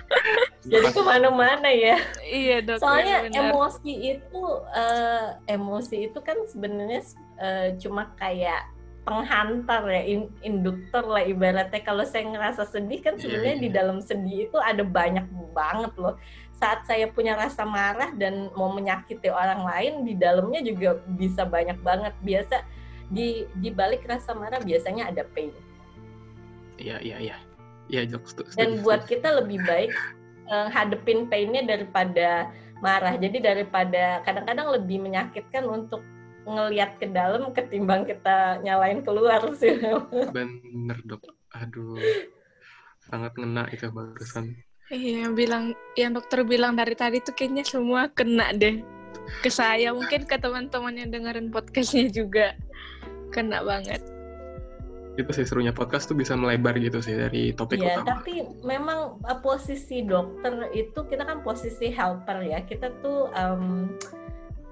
jadi 0.68 0.88
ke 0.92 1.02
mana-mana 1.02 1.70
ya. 1.72 1.98
Iya 2.24 2.58
dok 2.64 2.78
soalnya 2.84 3.32
ya, 3.32 3.52
emosi 3.52 3.94
itu 4.20 4.44
uh, 4.76 5.40
emosi 5.48 6.12
itu 6.12 6.20
kan 6.20 6.38
sebenarnya 6.52 7.02
uh, 7.40 7.68
cuma 7.80 8.12
kayak 8.20 8.68
penghantar 9.08 9.88
ya 9.88 10.04
in, 10.04 10.28
induktor 10.44 11.08
lah 11.08 11.24
ibaratnya. 11.24 11.80
Kalau 11.80 12.04
saya 12.04 12.28
ngerasa 12.28 12.68
sedih 12.68 13.00
kan 13.00 13.16
iya, 13.16 13.22
sebenarnya 13.24 13.56
yeah, 13.56 13.64
yeah. 13.64 13.72
di 13.72 13.78
dalam 13.80 13.98
sedih 14.04 14.38
itu 14.52 14.58
ada 14.60 14.84
banyak 14.84 15.26
banget 15.56 15.96
loh. 15.96 16.20
Saat 16.60 16.84
saya 16.90 17.08
punya 17.08 17.40
rasa 17.40 17.64
marah 17.64 18.12
dan 18.20 18.52
mau 18.58 18.68
menyakiti 18.74 19.32
orang 19.32 19.64
lain 19.64 20.04
di 20.04 20.14
dalamnya 20.20 20.60
juga 20.60 21.00
bisa 21.16 21.48
banyak 21.48 21.80
banget. 21.80 22.12
Biasa 22.20 22.68
di 23.08 23.48
di 23.64 23.72
balik 23.72 24.04
rasa 24.04 24.36
marah 24.36 24.60
biasanya 24.60 25.08
ada 25.08 25.24
pain. 25.32 25.56
Iya 26.76 27.00
iya 27.00 27.18
iya. 27.24 27.38
Iya 27.88 28.20
dan 28.60 28.84
buat 28.84 29.08
kita 29.08 29.40
lebih 29.40 29.64
baik 29.64 29.96
hadepin 30.48 31.28
painnya 31.28 31.64
daripada 31.64 32.50
marah. 32.82 33.16
Jadi 33.18 33.42
daripada 33.42 34.22
kadang-kadang 34.24 34.68
lebih 34.78 35.02
menyakitkan 35.02 35.66
untuk 35.66 36.02
ngelihat 36.48 36.96
ke 36.96 37.12
dalam 37.12 37.52
ketimbang 37.52 38.08
kita 38.08 38.64
nyalain 38.64 39.04
keluar 39.04 39.44
sih. 39.60 39.76
Bener 40.36 40.98
dok. 41.04 41.24
Aduh, 41.52 42.00
sangat 43.04 43.36
ngena 43.36 43.68
itu 43.72 43.92
barusan. 43.92 44.56
Iya, 44.88 45.28
yang 45.28 45.34
bilang 45.36 45.76
yang 46.00 46.16
dokter 46.16 46.48
bilang 46.48 46.80
dari 46.80 46.96
tadi 46.96 47.20
tuh 47.20 47.36
kayaknya 47.36 47.68
semua 47.68 48.08
kena 48.08 48.56
deh. 48.56 48.80
Ke 49.44 49.52
saya 49.52 49.92
mungkin 49.92 50.24
ke 50.24 50.40
teman-teman 50.40 50.96
yang 50.96 51.12
dengerin 51.12 51.52
podcastnya 51.52 52.08
juga 52.08 52.56
kena 53.36 53.60
banget. 53.68 54.00
Itu 55.18 55.34
sih 55.34 55.46
serunya 55.50 55.74
podcast 55.74 56.06
tuh 56.06 56.16
bisa 56.16 56.38
melebar 56.38 56.78
gitu 56.78 57.02
sih 57.02 57.18
dari 57.18 57.50
topik 57.58 57.82
ya, 57.82 58.00
utama. 58.00 58.22
tapi 58.22 58.46
memang 58.62 59.18
uh, 59.26 59.40
posisi 59.42 60.06
dokter 60.06 60.70
itu 60.78 61.00
kita 61.10 61.26
kan 61.26 61.42
posisi 61.42 61.90
helper 61.90 62.46
ya. 62.46 62.62
Kita 62.62 62.94
tuh 63.02 63.34
um, 63.34 63.98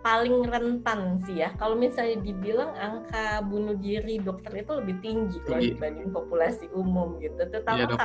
paling 0.05 0.45
rentan 0.45 1.17
sih 1.25 1.41
ya. 1.41 1.49
Kalau 1.57 1.73
misalnya 1.73 2.21
dibilang 2.21 2.77
angka 2.77 3.41
bunuh 3.41 3.73
diri 3.73 4.21
dokter 4.21 4.61
itu 4.61 4.77
lebih 4.77 5.01
tinggi 5.01 5.41
loh 5.49 5.57
Tinggi. 5.57 5.73
dibanding 5.73 6.13
populasi 6.13 6.69
umum 6.77 7.17
gitu. 7.17 7.41
Terutama 7.49 7.77
Iya, 7.81 7.89
Dok. 7.89 7.97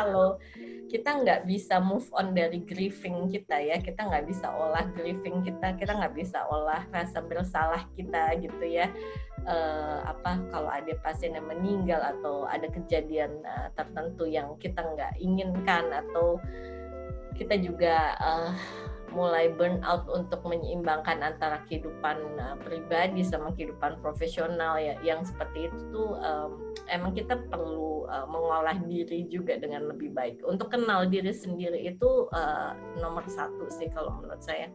Kita 0.91 1.23
nggak 1.23 1.47
bisa 1.47 1.79
move 1.79 2.11
on 2.11 2.35
dari 2.35 2.67
grieving 2.67 3.31
kita 3.31 3.63
ya, 3.63 3.79
kita 3.79 4.11
nggak 4.11 4.27
bisa 4.27 4.51
olah 4.51 4.91
grieving 4.91 5.39
kita, 5.47 5.79
kita 5.79 5.95
nggak 5.95 6.19
bisa 6.19 6.43
olah 6.51 6.83
rasa 6.91 7.23
bersalah 7.23 7.87
kita 7.95 8.35
gitu 8.43 8.67
ya. 8.67 8.91
Eh, 9.47 9.99
apa 10.03 10.43
kalau 10.51 10.69
ada 10.69 10.91
pasien 11.01 11.39
yang 11.39 11.47
meninggal 11.47 12.03
atau 12.03 12.45
ada 12.51 12.67
kejadian 12.67 13.39
eh, 13.47 13.71
tertentu 13.79 14.27
yang 14.27 14.59
kita 14.59 14.83
nggak 14.83 15.15
inginkan 15.23 15.87
atau 15.95 16.43
kita 17.39 17.55
juga 17.63 18.19
eh, 18.19 18.53
mulai 19.11 19.51
burn 19.55 19.83
out 19.83 20.07
untuk 20.11 20.43
menyeimbangkan 20.47 21.23
antara 21.23 21.63
kehidupan 21.67 22.17
uh, 22.39 22.57
pribadi 22.63 23.23
sama 23.27 23.53
kehidupan 23.55 23.99
profesional 23.99 24.79
ya. 24.79 24.95
Yang 25.03 25.35
seperti 25.35 25.71
itu 25.71 25.79
tuh 25.91 26.11
um, 26.19 26.75
emang 26.87 27.13
kita 27.15 27.39
perlu 27.51 28.07
uh, 28.07 28.27
mengolah 28.27 28.79
diri 28.87 29.27
juga 29.27 29.59
dengan 29.59 29.91
lebih 29.91 30.15
baik. 30.15 30.43
Untuk 30.47 30.71
kenal 30.71 31.07
diri 31.11 31.35
sendiri 31.35 31.83
itu 31.87 32.31
uh, 32.33 32.73
nomor 32.99 33.27
satu 33.27 33.67
sih 33.69 33.91
kalau 33.91 34.23
menurut 34.23 34.41
saya. 34.41 34.71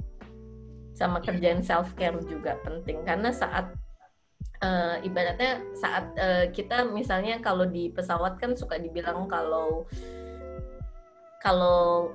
Sama 0.95 1.19
kerjaan 1.19 1.59
self 1.59 1.91
care 1.99 2.15
juga 2.27 2.55
penting. 2.63 3.03
Karena 3.03 3.31
saat 3.31 3.71
uh, 4.63 4.95
ibaratnya 5.03 5.63
saat 5.75 6.05
uh, 6.15 6.45
kita 6.51 6.88
misalnya 6.88 7.39
kalau 7.43 7.67
di 7.67 7.91
pesawat 7.91 8.39
kan 8.39 8.55
suka 8.55 8.79
dibilang 8.79 9.27
kalau 9.27 9.83
kalau 11.43 12.09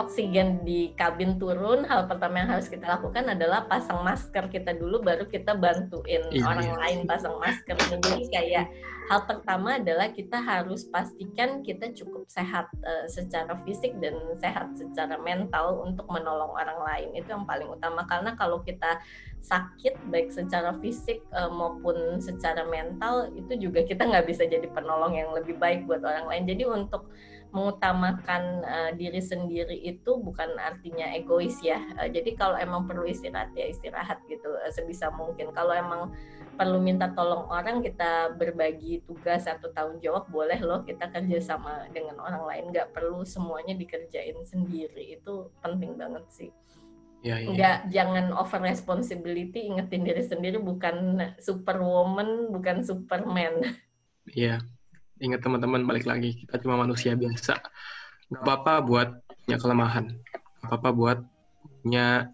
oksigen 0.00 0.64
di 0.64 0.96
kabin 0.96 1.36
turun, 1.36 1.84
hal 1.84 2.08
pertama 2.08 2.40
yang 2.40 2.50
harus 2.56 2.68
kita 2.68 2.88
lakukan 2.88 3.28
adalah 3.28 3.68
pasang 3.68 4.00
masker 4.00 4.48
kita 4.48 4.72
dulu, 4.72 5.04
baru 5.04 5.28
kita 5.28 5.52
bantuin 5.52 6.24
Iya, 6.32 6.48
orang 6.48 6.68
iya. 6.72 6.76
lain 6.80 7.00
pasang 7.04 7.36
masker. 7.36 7.76
Jadi 7.76 8.32
kayak 8.32 8.72
hal 9.12 9.20
pertama 9.28 9.76
adalah 9.76 10.08
kita 10.08 10.40
harus 10.40 10.88
pastikan 10.88 11.60
kita 11.60 11.92
cukup 11.92 12.24
sehat 12.32 12.72
eh, 12.80 13.04
secara 13.12 13.52
fisik 13.68 13.92
dan 14.00 14.16
sehat 14.40 14.72
secara 14.80 15.20
mental 15.20 15.84
untuk 15.84 16.08
menolong 16.08 16.56
orang 16.56 16.80
lain. 16.80 17.08
Itu 17.12 17.36
yang 17.36 17.44
paling 17.44 17.68
utama 17.68 18.08
karena 18.08 18.32
kalau 18.32 18.64
kita 18.64 18.96
sakit 19.42 19.98
baik 20.08 20.32
secara 20.32 20.72
fisik 20.80 21.20
eh, 21.36 21.50
maupun 21.52 22.16
secara 22.22 22.64
mental 22.64 23.28
itu 23.36 23.68
juga 23.68 23.84
kita 23.84 24.08
nggak 24.08 24.24
bisa 24.24 24.48
jadi 24.48 24.64
penolong 24.72 25.12
yang 25.12 25.36
lebih 25.36 25.60
baik 25.60 25.84
buat 25.84 26.00
orang 26.00 26.32
lain. 26.32 26.44
Jadi 26.48 26.64
untuk 26.64 27.12
mengutamakan 27.52 28.64
uh, 28.64 28.90
diri 28.96 29.20
sendiri 29.20 29.76
itu 29.76 30.16
bukan 30.16 30.56
artinya 30.56 31.12
egois 31.12 31.60
ya. 31.60 31.78
Uh, 32.00 32.08
jadi 32.08 32.32
kalau 32.32 32.56
emang 32.56 32.88
perlu 32.88 33.04
istirahat 33.04 33.52
ya 33.52 33.68
istirahat 33.68 34.24
gitu 34.26 34.48
uh, 34.48 34.72
sebisa 34.72 35.12
mungkin. 35.12 35.52
Kalau 35.52 35.76
emang 35.76 36.16
perlu 36.56 36.80
minta 36.80 37.12
tolong 37.12 37.44
orang 37.52 37.84
kita 37.84 38.32
berbagi 38.40 39.04
tugas 39.04 39.44
atau 39.44 39.68
tanggung 39.72 40.00
jawab 40.00 40.28
boleh 40.32 40.60
loh 40.64 40.80
kita 40.84 41.12
kerja 41.12 41.38
sama 41.44 41.84
dengan 41.92 42.16
orang 42.24 42.48
lain. 42.48 42.64
Nggak 42.72 42.96
perlu 42.96 43.20
semuanya 43.28 43.76
dikerjain 43.76 44.40
sendiri 44.48 45.20
itu 45.20 45.52
penting 45.60 46.00
banget 46.00 46.24
sih. 46.32 46.50
Iya, 47.22 47.36
iya. 47.38 47.48
Nggak 47.54 47.78
jangan 47.94 48.26
over 48.34 48.60
responsibility 48.64 49.70
ingetin 49.70 50.02
diri 50.02 50.24
sendiri 50.24 50.58
bukan 50.58 51.20
superwoman 51.38 52.48
bukan 52.48 52.80
superman. 52.80 53.60
Iya. 54.32 54.62
Ingat 55.22 55.40
teman-teman 55.46 55.86
balik 55.86 56.02
lagi 56.10 56.34
kita 56.34 56.58
cuma 56.58 56.82
manusia 56.82 57.14
biasa. 57.14 57.62
Gak 58.32 58.42
apa-apa 58.42 58.82
buat 58.82 59.08
punya 59.46 59.56
kelemahan. 59.62 60.10
Gak 60.58 60.66
apa-apa 60.66 60.90
buat 60.90 61.18
punya 61.86 62.26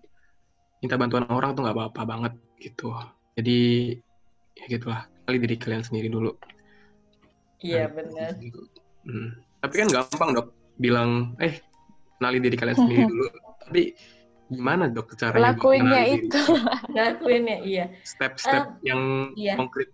minta 0.81 0.97
bantuan 0.97 1.29
orang 1.29 1.53
tuh 1.53 1.69
gak 1.69 1.77
apa-apa 1.77 2.03
banget 2.09 2.33
gitu. 2.57 2.97
Jadi 3.37 3.93
ya 4.57 4.65
gitulah. 4.73 5.05
Kali 5.29 5.37
diri 5.37 5.61
kalian 5.61 5.85
sendiri 5.85 6.09
dulu. 6.09 6.33
Iya 7.61 7.93
Nah, 7.93 8.01
benar. 8.01 8.31
Hmm. 9.05 9.31
Tapi 9.61 9.75
kan 9.85 9.89
gampang 9.93 10.31
dok 10.33 10.49
bilang 10.81 11.37
eh 11.43 11.61
kenali 12.17 12.39
diri 12.41 12.57
kalian 12.57 12.79
sendiri 12.79 13.03
dulu. 13.13 13.27
Tapi 13.69 13.83
gimana 14.49 14.89
dok 14.89 15.13
caranya 15.13 15.53
buat 15.53 15.61
Lakuinnya 15.61 16.03
itu. 16.09 16.41
Ngakuin 16.97 17.45
ya 17.45 17.59
iya. 17.61 17.85
Step-step 18.01 18.81
yang 18.81 19.33
iya. 19.37 19.61
konkret. 19.61 19.93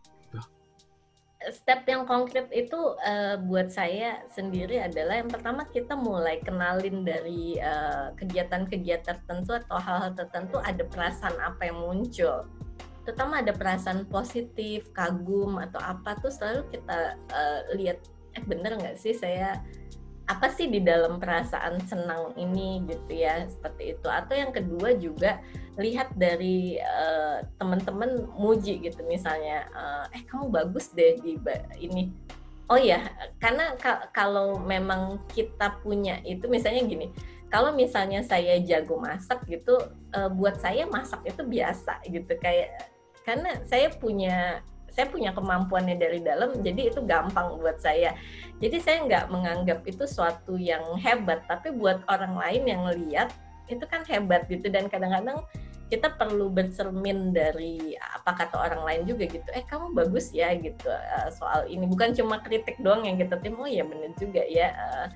Step 1.53 1.84
yang 1.88 2.09
konkret 2.09 2.49
itu 2.55 2.97
eh, 3.05 3.36
buat 3.45 3.68
saya 3.68 4.24
sendiri 4.32 4.80
adalah 4.80 5.20
yang 5.20 5.28
pertama 5.28 5.68
kita 5.68 5.99
mulai 5.99 6.40
kenalin 6.40 7.05
dari 7.05 7.59
eh, 7.59 8.14
kegiatan-kegiatan 8.16 9.24
tertentu 9.24 9.57
atau 9.57 9.76
hal-hal 9.76 10.12
tertentu 10.16 10.57
ada 10.62 10.84
perasaan 10.86 11.36
apa 11.40 11.68
yang 11.68 11.80
muncul. 11.80 12.49
Terutama 13.05 13.45
ada 13.45 13.53
perasaan 13.53 14.09
positif 14.09 14.88
kagum 14.97 15.61
atau 15.61 15.80
apa 15.82 16.16
tuh 16.22 16.32
selalu 16.32 16.68
kita 16.72 17.18
eh, 17.32 17.61
lihat 17.76 17.99
eh 18.34 18.42
bener 18.42 18.74
nggak 18.74 18.99
sih 18.99 19.14
saya 19.14 19.62
apa 20.25 20.49
sih 20.49 20.72
di 20.72 20.81
dalam 20.81 21.20
perasaan 21.20 21.85
senang 21.85 22.33
ini 22.41 22.81
gitu 22.89 23.12
ya 23.12 23.45
seperti 23.45 23.97
itu. 23.97 24.09
Atau 24.09 24.35
yang 24.37 24.53
kedua 24.57 24.97
juga 24.97 25.45
lihat 25.77 26.14
dari 26.16 26.81
uh, 26.81 27.45
teman-teman 27.61 28.25
muji 28.33 28.81
gitu 28.81 29.05
misalnya 29.05 29.68
uh, 29.75 30.05
eh 30.16 30.25
kamu 30.25 30.49
bagus 30.49 30.93
deh 30.97 31.20
di 31.20 31.37
ini. 31.77 32.09
Oh 32.72 32.81
ya 32.81 33.05
karena 33.37 33.77
ka- 33.77 34.09
kalau 34.16 34.57
memang 34.57 35.20
kita 35.37 35.77
punya 35.85 36.25
itu 36.25 36.49
misalnya 36.49 36.89
gini 36.89 37.12
kalau 37.53 37.70
misalnya 37.77 38.25
saya 38.25 38.59
jago 38.64 38.97
masak 38.99 39.45
gitu 39.47 39.77
uh, 40.16 40.31
buat 40.33 40.59
saya 40.59 40.89
masak 40.89 41.20
itu 41.29 41.45
biasa 41.45 42.01
gitu. 42.09 42.33
Kayak 42.41 42.91
karena 43.22 43.61
saya 43.68 43.93
punya 43.93 44.64
saya 44.95 45.11
punya 45.11 45.34
kemampuannya 45.34 45.99
dari 45.99 46.22
dalam 46.22 46.55
jadi 46.62 46.95
itu 46.95 47.03
gampang 47.03 47.59
buat 47.59 47.82
saya. 47.82 48.14
Jadi 48.62 48.78
saya 48.78 49.03
nggak 49.05 49.24
menganggap 49.34 49.82
itu 49.84 50.07
suatu 50.07 50.55
yang 50.55 50.95
hebat 51.03 51.42
tapi 51.51 51.74
buat 51.74 52.07
orang 52.07 52.38
lain 52.38 52.62
yang 52.70 52.82
lihat 52.95 53.34
itu 53.66 53.82
kan 53.90 54.07
hebat 54.07 54.47
gitu. 54.47 54.70
Dan 54.70 54.86
kadang-kadang 54.86 55.42
kita 55.90 56.14
perlu 56.14 56.49
bercermin 56.49 57.34
dari 57.34 57.99
apa 57.99 58.38
kata 58.38 58.57
orang 58.57 58.82
lain 58.86 59.03
juga 59.11 59.26
gitu. 59.26 59.49
Eh 59.51 59.66
kamu 59.66 59.92
bagus 59.99 60.30
ya 60.30 60.55
gitu 60.55 60.88
uh, 60.88 61.28
soal 61.34 61.66
ini. 61.66 61.90
Bukan 61.90 62.14
cuma 62.14 62.38
kritik 62.38 62.78
doang 62.78 63.03
yang 63.03 63.18
kita 63.18 63.34
tim 63.42 63.59
oh 63.59 63.68
ya 63.68 63.82
bener 63.82 64.14
juga 64.16 64.47
ya 64.47 64.70
uh, 64.78 65.07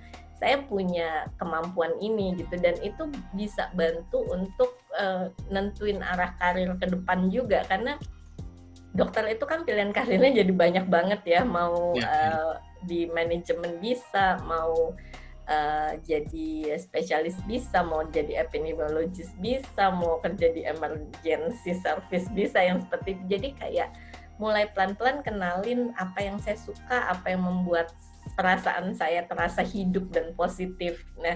saya 0.43 0.63
punya 0.67 1.31
kemampuan 1.39 1.95
ini 2.03 2.35
gitu. 2.35 2.59
Dan 2.59 2.75
itu 2.83 3.07
bisa 3.31 3.71
bantu 3.79 4.27
untuk 4.27 4.75
uh, 4.99 5.31
nentuin 5.55 6.03
arah 6.03 6.35
karir 6.43 6.75
ke 6.83 6.87
depan 6.91 7.31
juga 7.31 7.63
karena 7.71 7.95
dokter 8.99 9.25
itu 9.31 9.45
kan 9.47 9.63
pilihan 9.63 9.95
karirnya 9.95 10.43
jadi 10.43 10.53
banyak 10.53 10.87
banget 10.91 11.21
ya 11.25 11.41
mau 11.47 11.95
Ya. 11.95 12.05
uh, 12.11 12.55
di 12.83 13.07
manajemen 13.11 13.79
bisa 13.79 14.39
mau 14.47 14.95
uh, 15.49 15.93
jadi 16.05 16.77
spesialis 16.79 17.39
bisa 17.49 17.83
mau 17.83 18.05
jadi 18.11 18.45
epidemiologis 18.45 19.33
bisa 19.39 19.91
mau 19.95 20.19
kerja 20.23 20.53
di 20.53 20.63
emergency 20.67 21.75
service 21.79 22.29
bisa 22.35 22.59
yang 22.61 22.83
seperti 22.83 23.17
itu. 23.19 23.25
jadi 23.39 23.49
kayak 23.57 23.89
mulai 24.39 24.71
pelan-pelan 24.71 25.27
kenalin 25.27 25.91
apa 25.99 26.23
yang 26.23 26.39
saya 26.39 26.55
suka 26.55 27.11
apa 27.11 27.35
yang 27.35 27.43
membuat 27.43 27.91
perasaan 28.39 28.95
saya 28.95 29.27
terasa 29.27 29.67
hidup 29.67 30.15
dan 30.15 30.31
positif 30.39 31.03
nah 31.19 31.35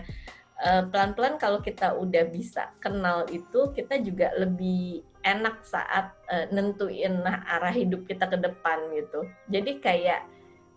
eh, 0.63 0.83
pelan-pelan 0.87 1.35
kalau 1.35 1.59
kita 1.59 1.99
udah 1.99 2.31
bisa 2.31 2.71
kenal 2.79 3.27
itu 3.27 3.75
kita 3.75 3.99
juga 3.99 4.31
lebih 4.39 5.03
enak 5.23 5.63
saat 5.63 6.15
eh, 6.31 6.47
nentuin 6.51 7.23
arah 7.27 7.73
hidup 7.75 8.07
kita 8.07 8.27
ke 8.27 8.39
depan 8.39 8.91
gitu. 8.95 9.27
Jadi 9.49 9.79
kayak 9.79 10.27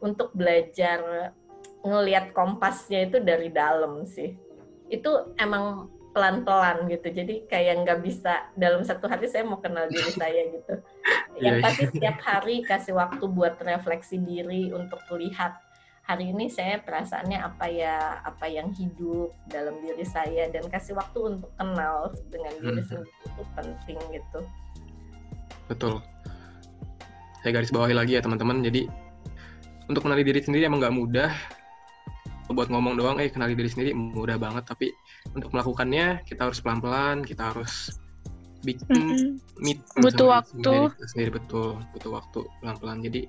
untuk 0.02 0.32
belajar 0.38 1.32
ngelihat 1.86 2.34
kompasnya 2.34 3.10
itu 3.10 3.22
dari 3.22 3.50
dalam 3.50 4.06
sih. 4.06 4.34
Itu 4.90 5.34
emang 5.38 5.90
pelan-pelan 6.16 6.88
gitu. 6.88 7.12
Jadi 7.12 7.44
kayak 7.52 7.84
nggak 7.84 8.00
bisa 8.00 8.48
dalam 8.56 8.88
satu 8.88 9.12
hari 9.12 9.28
saya 9.28 9.44
mau 9.44 9.60
kenal 9.60 9.92
diri 9.92 10.12
saya 10.22 10.42
gitu. 10.48 10.74
Yang 11.36 11.56
Iya, 11.60 11.64
pasti 11.64 11.84
setiap 11.92 12.18
hari 12.24 12.64
kasih 12.64 12.96
waktu 12.96 13.26
buat 13.28 13.60
refleksi 13.60 14.16
diri 14.24 14.72
untuk 14.72 15.04
lihat 15.12 15.65
hari 16.06 16.30
ini 16.30 16.46
saya 16.54 16.78
perasaannya 16.86 17.42
apa 17.42 17.66
ya 17.66 18.22
apa 18.22 18.46
yang 18.46 18.70
hidup 18.78 19.34
dalam 19.50 19.82
diri 19.82 20.06
saya 20.06 20.46
dan 20.54 20.70
kasih 20.70 20.94
waktu 20.94 21.18
untuk 21.38 21.50
kenal 21.58 22.14
dengan 22.30 22.54
diri 22.62 22.82
hmm. 22.82 22.88
sendiri 22.88 23.12
itu 23.26 23.44
penting 23.58 23.98
gitu. 24.14 24.40
Betul. 25.66 25.94
Saya 27.42 27.52
garis 27.58 27.74
bawahi 27.74 27.98
lagi 27.98 28.18
ya 28.18 28.22
teman-teman. 28.22 28.62
Jadi 28.62 28.86
untuk 29.90 30.06
kenali 30.06 30.22
diri 30.22 30.46
sendiri 30.46 30.70
emang 30.70 30.82
nggak 30.82 30.94
mudah. 30.96 31.34
Buat 32.54 32.70
ngomong 32.70 33.02
doang 33.02 33.18
eh 33.18 33.34
kenali 33.34 33.58
diri 33.58 33.70
sendiri 33.74 33.92
mudah 33.98 34.38
banget. 34.38 34.70
Tapi 34.70 34.94
untuk 35.34 35.50
melakukannya 35.58 36.22
kita 36.30 36.46
harus 36.46 36.62
pelan-pelan 36.62 37.26
kita 37.26 37.50
harus 37.50 37.98
bikin 38.62 38.86
mm 38.94 39.10
-hmm. 39.10 39.30
meet 39.62 39.82
butuh 39.98 40.38
waktu. 40.38 40.70
sendiri, 40.94 41.10
sendiri 41.10 41.32
betul. 41.42 41.82
Butuh 41.98 42.12
waktu 42.14 42.40
pelan-pelan. 42.62 43.02
Jadi 43.02 43.26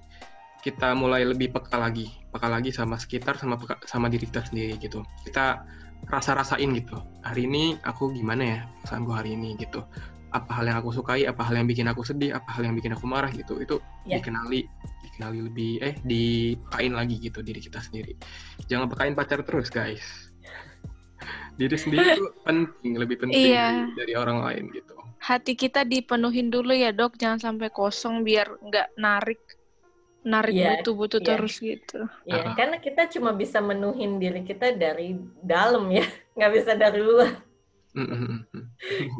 kita 0.66 0.98
mulai 0.98 1.22
lebih 1.22 1.54
peka 1.54 1.78
lagi, 1.78 2.10
peka 2.34 2.50
lagi 2.50 2.74
sama 2.74 2.98
sekitar, 2.98 3.38
sama 3.38 3.54
peka, 3.54 3.78
sama 3.86 4.10
diri 4.10 4.26
kita 4.26 4.42
sendiri 4.50 4.74
gitu. 4.82 5.06
Kita 5.22 5.62
rasa-rasain 6.10 6.66
gitu. 6.74 6.98
Hari 7.22 7.46
ini 7.46 7.78
aku 7.86 8.10
gimana 8.10 8.42
ya 8.42 8.58
perasaan 8.82 9.06
gue 9.06 9.14
hari 9.14 9.30
ini 9.38 9.54
gitu. 9.62 9.86
Apa 10.34 10.58
hal 10.58 10.66
yang 10.66 10.82
aku 10.82 10.90
sukai, 10.90 11.22
apa 11.22 11.46
hal 11.46 11.62
yang 11.62 11.70
bikin 11.70 11.86
aku 11.86 12.02
sedih, 12.02 12.34
apa 12.34 12.50
hal 12.50 12.66
yang 12.66 12.74
bikin 12.74 12.98
aku 12.98 13.06
marah 13.06 13.30
gitu. 13.30 13.62
Itu 13.62 13.78
yeah. 14.10 14.18
dikenali, 14.18 14.66
dikenali 15.06 15.38
lebih 15.46 15.72
eh 15.86 15.94
dipekain 16.02 16.98
lagi 16.98 17.22
gitu 17.22 17.46
diri 17.46 17.62
kita 17.62 17.78
sendiri. 17.78 18.18
Jangan 18.66 18.90
pekain 18.90 19.14
pacar 19.14 19.46
terus 19.46 19.70
guys. 19.70 20.02
Diri 21.56 21.78
sendiri 21.78 22.18
itu 22.18 22.26
penting, 22.46 22.98
lebih 22.98 23.22
penting 23.22 23.54
yeah. 23.54 23.86
dari 23.94 24.18
orang 24.18 24.42
lain 24.42 24.68
gitu. 24.74 24.98
Hati 25.22 25.54
kita 25.54 25.86
dipenuhin 25.86 26.50
dulu 26.50 26.74
ya 26.74 26.90
dok, 26.92 27.16
jangan 27.16 27.38
sampai 27.40 27.72
kosong 27.72 28.20
biar 28.26 28.50
nggak 28.60 28.98
narik 29.00 29.40
narik 30.26 30.54
yeah, 30.58 30.82
butuh-butuh 30.82 31.20
yeah. 31.22 31.28
terus 31.30 31.54
gitu. 31.62 32.00
Iya, 32.26 32.34
yeah, 32.34 32.44
uh. 32.50 32.54
karena 32.58 32.76
kita 32.82 33.06
cuma 33.14 33.30
bisa 33.30 33.62
menuhin 33.62 34.18
diri 34.18 34.42
kita 34.42 34.74
dari 34.74 35.14
dalam 35.38 35.86
ya, 35.94 36.02
nggak 36.36 36.52
bisa 36.52 36.74
dari 36.74 36.98
luar. 36.98 37.32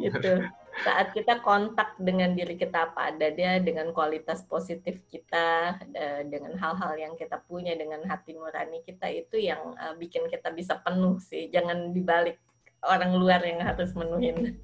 gitu. 0.03 0.33
Saat 0.77 1.09
kita 1.09 1.41
kontak 1.41 1.97
dengan 1.97 2.37
diri 2.37 2.53
kita 2.53 2.93
apa 2.93 3.09
adanya, 3.09 3.57
dengan 3.57 3.89
kualitas 3.95 4.45
positif 4.45 5.01
kita, 5.09 5.81
dengan 6.29 6.53
hal-hal 6.53 6.93
yang 7.01 7.13
kita 7.17 7.41
punya, 7.49 7.73
dengan 7.73 8.05
hati 8.05 8.37
nurani 8.37 8.85
kita 8.85 9.09
itu 9.09 9.41
yang 9.41 9.73
uh, 9.73 9.97
bikin 9.97 10.29
kita 10.29 10.53
bisa 10.53 10.77
penuh 10.77 11.17
sih. 11.17 11.49
Jangan 11.49 11.97
dibalik 11.97 12.37
orang 12.85 13.17
luar 13.17 13.41
yang 13.41 13.65
harus 13.65 13.89
menuhin. 13.97 14.61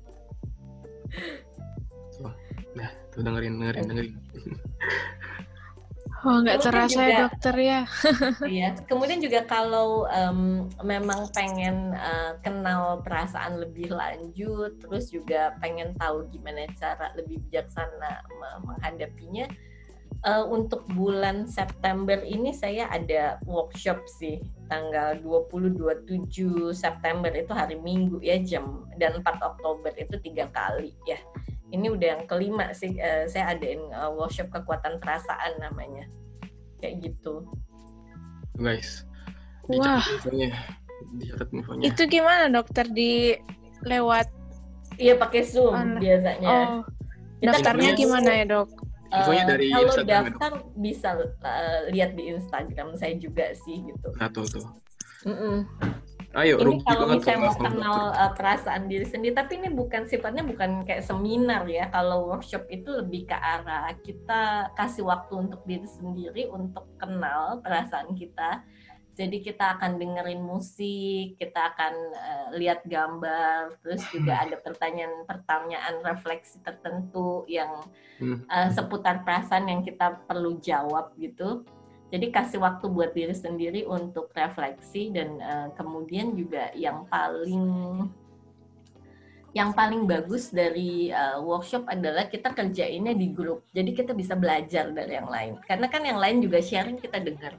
nah, 2.77 2.89
tuh 3.09 3.25
dengerin, 3.25 3.57
dengerin, 3.57 3.85
dengerin. 3.89 4.13
Oh, 6.23 6.39
nggak 6.39 6.63
terasa 6.63 7.01
ya 7.03 7.19
dokter 7.27 7.55
ya. 7.59 7.79
iya. 8.47 8.69
Kemudian 8.87 9.19
juga 9.19 9.43
kalau 9.43 10.07
um, 10.07 10.71
memang 10.79 11.27
pengen 11.35 11.91
uh, 11.93 12.39
kenal 12.39 13.03
perasaan 13.03 13.59
lebih 13.59 13.91
lanjut, 13.91 14.79
terus 14.79 15.11
juga 15.11 15.51
pengen 15.59 15.91
tahu 15.99 16.23
gimana 16.31 16.63
cara 16.79 17.11
lebih 17.19 17.43
bijaksana 17.47 18.23
menghadapinya, 18.63 19.51
uh, 20.23 20.45
untuk 20.47 20.87
bulan 20.95 21.45
September 21.45 22.17
ini 22.23 22.55
saya 22.55 22.87
ada 22.89 23.37
workshop 23.43 24.07
sih 24.07 24.39
tanggal 24.71 25.19
20-27 25.21 26.73
September 26.73 27.29
itu 27.35 27.51
hari 27.53 27.77
Minggu 27.77 28.23
ya 28.23 28.39
jam 28.41 28.87
dan 28.97 29.19
4 29.21 29.43
Oktober 29.43 29.91
itu 29.99 30.15
tiga 30.23 30.49
kali 30.49 30.95
ya 31.05 31.19
ini 31.73 31.89
udah 31.89 32.07
yang 32.17 32.23
kelima 32.29 32.69
sih 32.71 32.93
uh, 33.01 33.25
saya 33.25 33.57
adain 33.57 33.81
uh, 33.91 34.13
workshop 34.13 34.53
kekuatan 34.53 35.01
perasaan 35.01 35.57
namanya 35.57 36.05
kayak 36.77 37.01
gitu 37.01 37.49
guys 38.61 39.03
wah 39.65 39.99
infonya 39.99 40.53
dicatat 41.17 41.49
infonya 41.49 41.83
itu 41.89 42.01
gimana 42.05 42.45
dokter 42.53 42.85
di 42.93 43.33
lewat 43.83 44.29
iya 45.01 45.17
pakai 45.17 45.41
zoom 45.41 45.73
Mana? 45.73 45.97
biasanya 45.97 46.49
oh. 46.53 46.81
daftarnya 47.41 47.91
gimana 47.97 48.29
ya 48.31 48.45
dok 48.47 48.69
Infonya 49.13 49.45
dari 49.45 49.69
uh, 49.69 49.77
kalau 49.77 49.85
Instagram 49.85 50.23
daftar 50.25 50.51
ya, 50.57 50.61
bisa 50.73 51.09
uh, 51.21 51.79
lihat 51.93 52.11
di 52.17 52.23
Instagram 52.33 52.97
saya 52.97 53.13
juga 53.21 53.53
sih 53.53 53.85
gitu. 53.85 54.09
Satu 54.17 54.41
tuh. 54.49 54.65
Mm 55.29 55.35
-mm. 55.37 55.55
Ayo, 56.33 56.57
ini 56.65 56.81
kalau 56.81 57.13
misalnya 57.13 57.45
mau 57.45 57.57
kenal 57.61 57.97
uh, 58.09 58.33
perasaan 58.33 58.89
diri 58.89 59.05
sendiri, 59.05 59.37
tapi 59.37 59.61
ini 59.61 59.69
bukan 59.69 60.09
sifatnya 60.09 60.41
bukan 60.41 60.81
kayak 60.81 61.05
seminar 61.05 61.61
ya. 61.69 61.93
Kalau 61.93 62.25
workshop 62.25 62.65
itu 62.73 62.89
lebih 62.89 63.29
ke 63.29 63.37
arah 63.37 63.93
kita 64.01 64.73
kasih 64.73 65.05
waktu 65.05 65.29
untuk 65.45 65.61
diri 65.69 65.85
sendiri 65.85 66.49
untuk 66.49 66.89
kenal 66.97 67.61
perasaan 67.61 68.17
kita. 68.17 68.65
Jadi 69.13 69.45
kita 69.45 69.77
akan 69.77 70.01
dengerin 70.01 70.41
musik, 70.41 71.37
kita 71.37 71.69
akan 71.69 71.93
uh, 72.17 72.47
lihat 72.57 72.81
gambar, 72.89 73.77
terus 73.85 74.01
juga 74.09 74.41
ada 74.41 74.57
pertanyaan-pertanyaan 74.57 76.01
refleksi 76.01 76.57
tertentu 76.65 77.45
yang 77.45 77.77
uh, 78.49 78.69
seputar 78.73 79.21
perasaan 79.21 79.69
yang 79.69 79.85
kita 79.85 80.17
perlu 80.25 80.57
jawab 80.57 81.13
gitu. 81.21 81.61
Jadi 82.13 82.29
kasih 82.29 82.61
waktu 82.61 82.85
buat 82.93 83.17
diri 83.17 83.33
sendiri 83.33 83.89
untuk 83.89 84.29
refleksi 84.37 85.09
dan 85.09 85.41
uh, 85.41 85.73
kemudian 85.73 86.37
juga 86.37 86.69
yang 86.77 87.09
paling 87.09 87.65
yang 89.53 89.73
paling 89.73 90.05
bagus 90.05 90.53
dari 90.53 91.09
uh, 91.09 91.41
workshop 91.41 91.89
adalah 91.89 92.29
kita 92.29 92.53
kerjainnya 92.53 93.17
di 93.17 93.33
grup. 93.33 93.65
Jadi 93.73 93.97
kita 93.97 94.13
bisa 94.13 94.37
belajar 94.37 94.93
dari 94.93 95.17
yang 95.17 95.25
lain. 95.25 95.57
Karena 95.65 95.89
kan 95.89 96.05
yang 96.05 96.21
lain 96.21 96.37
juga 96.41 96.61
sharing 96.61 97.01
kita 97.01 97.17
dengar. 97.17 97.57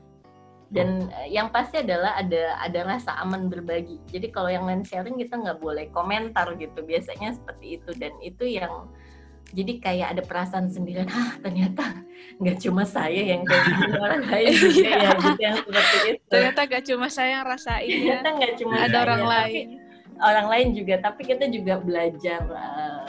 Dan 0.70 1.10
uh, 1.10 1.26
yang 1.26 1.50
pasti 1.50 1.82
adalah 1.82 2.14
ada 2.14 2.54
ada 2.62 2.80
rasa 2.86 3.10
aman 3.26 3.50
berbagi. 3.50 3.98
Jadi 4.06 4.30
kalau 4.30 4.54
yang 4.54 4.70
lain 4.70 4.86
sharing 4.86 5.18
kita 5.18 5.34
nggak 5.34 5.58
boleh 5.58 5.90
komentar 5.90 6.46
gitu. 6.62 6.78
Biasanya 6.78 7.34
seperti 7.34 7.82
itu 7.82 7.90
dan 7.98 8.14
itu 8.22 8.46
yang 8.46 8.86
jadi 9.54 9.72
kayak 9.78 10.08
ada 10.18 10.22
perasaan 10.26 10.66
sendiri 10.68 11.06
ah 11.06 11.38
ternyata 11.38 12.02
nggak 12.42 12.58
cuma 12.58 12.82
saya 12.82 13.22
yang 13.22 13.46
kayak 13.46 13.64
gitu 13.70 13.94
orang 14.04 14.24
lain 14.26 14.52
juga 14.58 14.82
ya 14.82 14.98
iya. 14.98 15.10
gitu 15.14 15.40
yang 15.40 15.56
seperti 15.62 15.98
itu 16.10 16.24
ternyata 16.28 16.60
nggak 16.66 16.84
cuma 16.90 17.06
saya 17.06 17.30
yang 17.30 17.46
rasain 17.46 17.88
ya. 17.88 17.94
ternyata 17.94 18.30
nggak 18.34 18.54
cuma 18.58 18.74
ada 18.82 18.90
saya, 18.90 19.04
orang 19.06 19.22
lain 19.24 19.66
orang 20.18 20.46
lain 20.50 20.68
juga 20.74 20.94
tapi 20.98 21.22
kita 21.26 21.46
juga 21.50 21.74
belajar 21.78 22.42
uh, 22.50 23.08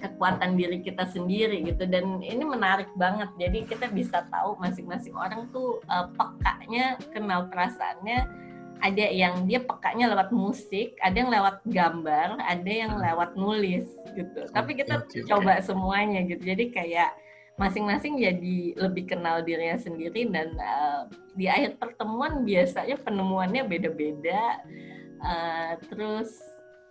kekuatan 0.00 0.56
diri 0.56 0.80
kita 0.80 1.04
sendiri 1.08 1.60
gitu 1.66 1.84
dan 1.84 2.22
ini 2.24 2.42
menarik 2.46 2.88
banget 2.96 3.28
jadi 3.36 3.58
kita 3.66 3.86
bisa 3.90 4.24
tahu 4.30 4.56
masing-masing 4.62 5.12
orang 5.18 5.50
tuh 5.52 5.82
uh, 5.90 6.08
pekanya 6.14 6.96
kenal 7.12 7.50
perasaannya 7.50 8.49
ada 8.80 9.04
yang 9.12 9.44
dia 9.44 9.60
pekanya 9.60 10.12
lewat 10.16 10.32
musik, 10.32 10.96
ada 11.04 11.16
yang 11.16 11.30
lewat 11.30 11.60
gambar, 11.68 12.40
ada 12.40 12.70
yang 12.70 12.96
hmm. 12.96 13.04
lewat 13.04 13.30
nulis 13.36 13.86
gitu. 14.16 14.40
Tapi 14.50 14.72
kita 14.76 15.04
okay, 15.04 15.24
coba 15.28 15.60
semuanya 15.60 16.24
gitu. 16.24 16.40
Jadi 16.40 16.72
kayak 16.72 17.12
masing-masing 17.60 18.16
jadi 18.16 18.58
lebih 18.80 19.12
kenal 19.12 19.44
dirinya 19.44 19.76
sendiri 19.76 20.24
dan 20.32 20.56
uh, 20.56 21.04
di 21.36 21.44
akhir 21.44 21.76
pertemuan 21.76 22.42
biasanya 22.42 22.96
penemuannya 23.04 23.62
beda-beda. 23.68 24.64
Uh, 25.20 25.76
terus 25.92 26.32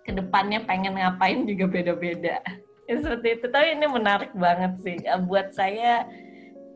ke 0.06 0.14
depannya 0.14 0.62
pengen 0.70 0.94
ngapain 0.94 1.50
juga 1.50 1.66
beda-beda. 1.66 2.38
Ya, 2.86 2.96
seperti 3.02 3.42
itu. 3.42 3.46
Tapi 3.50 3.82
ini 3.82 3.86
menarik 3.90 4.32
banget 4.38 4.78
sih. 4.86 4.98
Uh, 5.10 5.22
buat 5.26 5.50
saya 5.58 6.06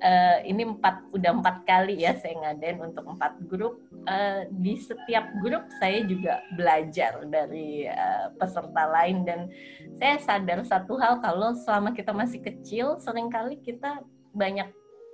uh, 0.04 0.38
ini 0.43 0.68
empat 0.68 1.10
udah 1.16 1.32
empat 1.39 1.64
kali 1.64 2.04
ya 2.04 2.14
saya 2.20 2.36
ngadain 2.38 2.84
untuk 2.84 3.08
empat 3.08 3.39
grup. 3.47 3.80
Uh, 4.04 4.43
di 4.51 4.76
setiap 4.76 5.32
grup 5.39 5.64
saya 5.80 6.04
juga 6.04 6.43
belajar 6.60 7.24
dari 7.24 7.88
uh, 7.88 8.36
peserta 8.36 8.84
lain. 8.91 9.24
Dan 9.24 9.47
saya 9.95 10.20
sadar 10.20 10.60
satu 10.68 10.99
hal 10.99 11.24
kalau 11.24 11.56
selama 11.56 11.95
kita 11.95 12.12
masih 12.12 12.43
kecil 12.43 12.99
sering 12.99 13.32
kali 13.32 13.58
kita 13.64 14.04
banyak 14.36 14.68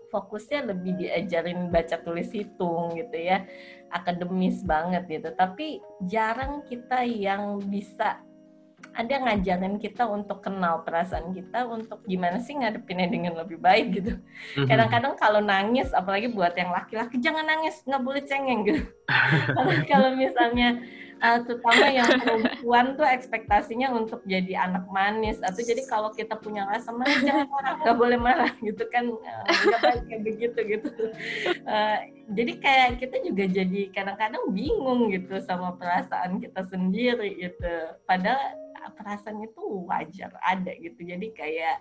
fokusnya 0.10 0.74
lebih 0.74 0.98
diajarin 0.98 1.70
baca 1.70 2.02
tulis 2.02 2.34
hitung 2.34 2.98
gitu 2.98 3.14
ya. 3.14 3.46
Akademis 3.94 4.66
banget 4.66 5.06
gitu. 5.06 5.30
Tapi 5.38 5.78
jarang 6.10 6.66
kita 6.66 7.06
yang 7.06 7.62
bisa 7.62 8.26
ada 9.00 9.16
ngajarin 9.16 9.80
kita 9.80 10.04
untuk 10.04 10.44
kenal 10.44 10.84
perasaan 10.84 11.32
kita 11.32 11.64
untuk 11.64 12.04
gimana 12.04 12.44
sih 12.44 12.60
ngadepinnya 12.60 13.08
dengan 13.08 13.40
lebih 13.40 13.56
baik 13.56 13.96
gitu. 13.96 14.20
Mhm. 14.60 14.68
Kadang-kadang 14.68 15.16
kalau 15.16 15.40
nangis, 15.40 15.96
apalagi 15.96 16.28
buat 16.28 16.52
yang 16.60 16.76
laki-laki 16.76 17.16
jangan 17.24 17.48
nangis, 17.48 17.80
nggak 17.88 18.04
boleh 18.04 18.22
cengeng 18.28 18.68
gitu. 18.68 18.84
kalau 19.92 20.20
misalnya 20.20 20.84
uh, 21.24 21.40
terutama 21.44 21.86
yang 21.92 22.08
perempuan 22.20 22.86
tuh 22.96 23.08
ekspektasinya 23.08 23.92
untuk 23.94 24.24
jadi 24.28 24.68
anak 24.68 24.88
manis 24.90 25.40
atau 25.44 25.60
jadi 25.60 25.84
kalau 25.88 26.12
kita 26.16 26.36
punya 26.40 26.66
rasa 26.68 26.96
marah 26.96 27.20
jangan 27.20 27.48
marah 27.48 27.74
nggak 27.84 27.98
boleh 28.00 28.20
marah 28.20 28.52
gitu 28.64 28.84
kan 28.90 29.12
nggak 29.12 29.40
uh, 29.48 30.00
kayak 30.08 30.22
begitu 30.24 30.60
gitu 30.78 30.90
uh, 31.68 31.98
jadi 32.32 32.54
kayak 32.62 32.90
kita 33.04 33.18
juga 33.26 33.44
jadi 33.50 33.82
kadang-kadang 33.92 34.44
bingung 34.54 35.12
gitu 35.12 35.40
sama 35.44 35.76
perasaan 35.76 36.40
kita 36.40 36.64
sendiri 36.68 37.36
gitu 37.38 37.74
padahal 38.08 38.40
perasaan 38.94 39.42
itu 39.44 39.62
wajar 39.88 40.34
ada 40.42 40.74
gitu 40.78 41.02
jadi 41.06 41.28
kayak 41.34 41.78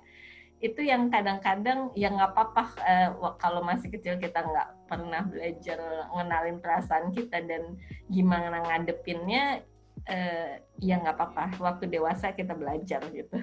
itu 0.58 0.82
yang 0.82 1.06
kadang-kadang 1.06 1.94
yang 1.94 2.18
nggak 2.18 2.34
apa-apa 2.34 2.64
uh, 2.82 3.08
kalau 3.38 3.62
masih 3.62 3.94
kecil 3.94 4.18
kita 4.18 4.42
nggak 4.42 4.90
pernah 4.90 5.22
belajar 5.22 5.78
ngenalin 6.10 6.58
perasaan 6.58 7.14
kita 7.14 7.38
dan 7.46 7.78
gimana 8.10 8.66
ngadepinnya 8.66 9.62
uh, 10.10 10.52
ya 10.82 10.98
nggak 10.98 11.14
apa-apa 11.14 11.54
waktu 11.62 11.86
dewasa 11.86 12.34
kita 12.34 12.58
belajar 12.58 12.98
gitu 13.14 13.38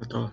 betul 0.00 0.32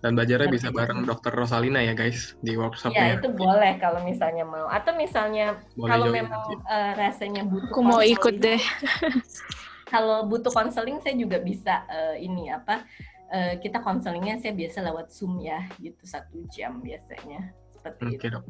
dan 0.00 0.16
belajarnya 0.16 0.48
bisa 0.48 0.68
bareng 0.72 1.04
dokter 1.04 1.28
Rosalina 1.28 1.84
ya 1.84 1.92
guys 1.92 2.32
di 2.40 2.56
workshopnya. 2.56 2.96
Ya 2.96 3.14
itu 3.20 3.28
boleh 3.36 3.76
kalau 3.76 4.00
misalnya 4.00 4.48
mau. 4.48 4.64
Atau 4.72 4.96
misalnya 4.96 5.60
boleh 5.76 5.90
kalau 5.92 6.06
memang 6.08 6.40
uh, 6.64 6.92
rasanya 6.96 7.44
butuh. 7.44 7.68
Aku 7.68 7.80
mau 7.84 8.00
ikut 8.00 8.40
deh. 8.40 8.56
kalau 9.90 10.22
butuh 10.30 10.54
konseling 10.54 11.02
saya 11.02 11.18
juga 11.18 11.42
bisa 11.42 11.82
uh, 11.90 12.14
ini 12.14 12.54
apa 12.54 12.86
uh, 13.30 13.54
kita 13.58 13.82
konselingnya 13.82 14.38
saya 14.38 14.52
biasa 14.54 14.78
lewat 14.86 15.06
Zoom 15.10 15.42
ya, 15.42 15.66
gitu 15.82 16.02
satu 16.06 16.46
jam 16.50 16.78
biasanya 16.82 17.50
seperti 17.74 18.18
okay, 18.18 18.28
itu. 18.30 18.34
Dok. 18.38 18.44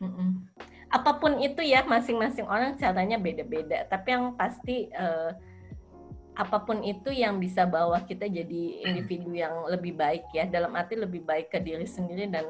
Mm 0.00 0.12
-mm. 0.12 0.30
Apa 0.92 1.16
pun 1.18 1.40
itu 1.40 1.60
ya, 1.64 1.84
masing-masing 1.84 2.44
orang 2.48 2.76
caranya 2.76 3.16
beda-beda. 3.20 3.88
Tapi 3.88 4.08
yang 4.12 4.36
pasti 4.36 4.88
uh, 4.92 5.32
apa 6.34 6.58
pun 6.66 6.82
itu 6.82 7.14
yang 7.14 7.38
bisa 7.38 7.62
bawa 7.62 8.02
kita 8.02 8.26
jadi 8.26 8.62
individu 8.90 9.38
yang 9.38 9.70
lebih 9.70 9.94
baik 9.94 10.26
ya, 10.34 10.44
dalam 10.50 10.74
arti 10.74 10.98
lebih 10.98 11.22
baik 11.22 11.48
ke 11.52 11.62
diri 11.62 11.86
sendiri 11.86 12.26
dan 12.26 12.44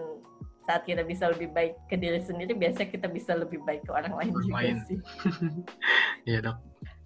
saat 0.64 0.88
kita 0.88 1.04
bisa 1.04 1.28
lebih 1.28 1.52
baik 1.52 1.76
ke 1.92 1.96
diri 2.00 2.16
sendiri, 2.24 2.56
biasa 2.56 2.88
kita 2.88 3.04
bisa 3.12 3.36
lebih 3.36 3.60
baik 3.68 3.84
ke 3.84 3.92
orang 3.92 4.16
lain 4.16 4.32
orang 4.32 4.44
juga 4.48 4.56
lain. 4.64 4.76
sih. 4.88 4.98
Iya 6.28 6.40
dok. 6.40 6.56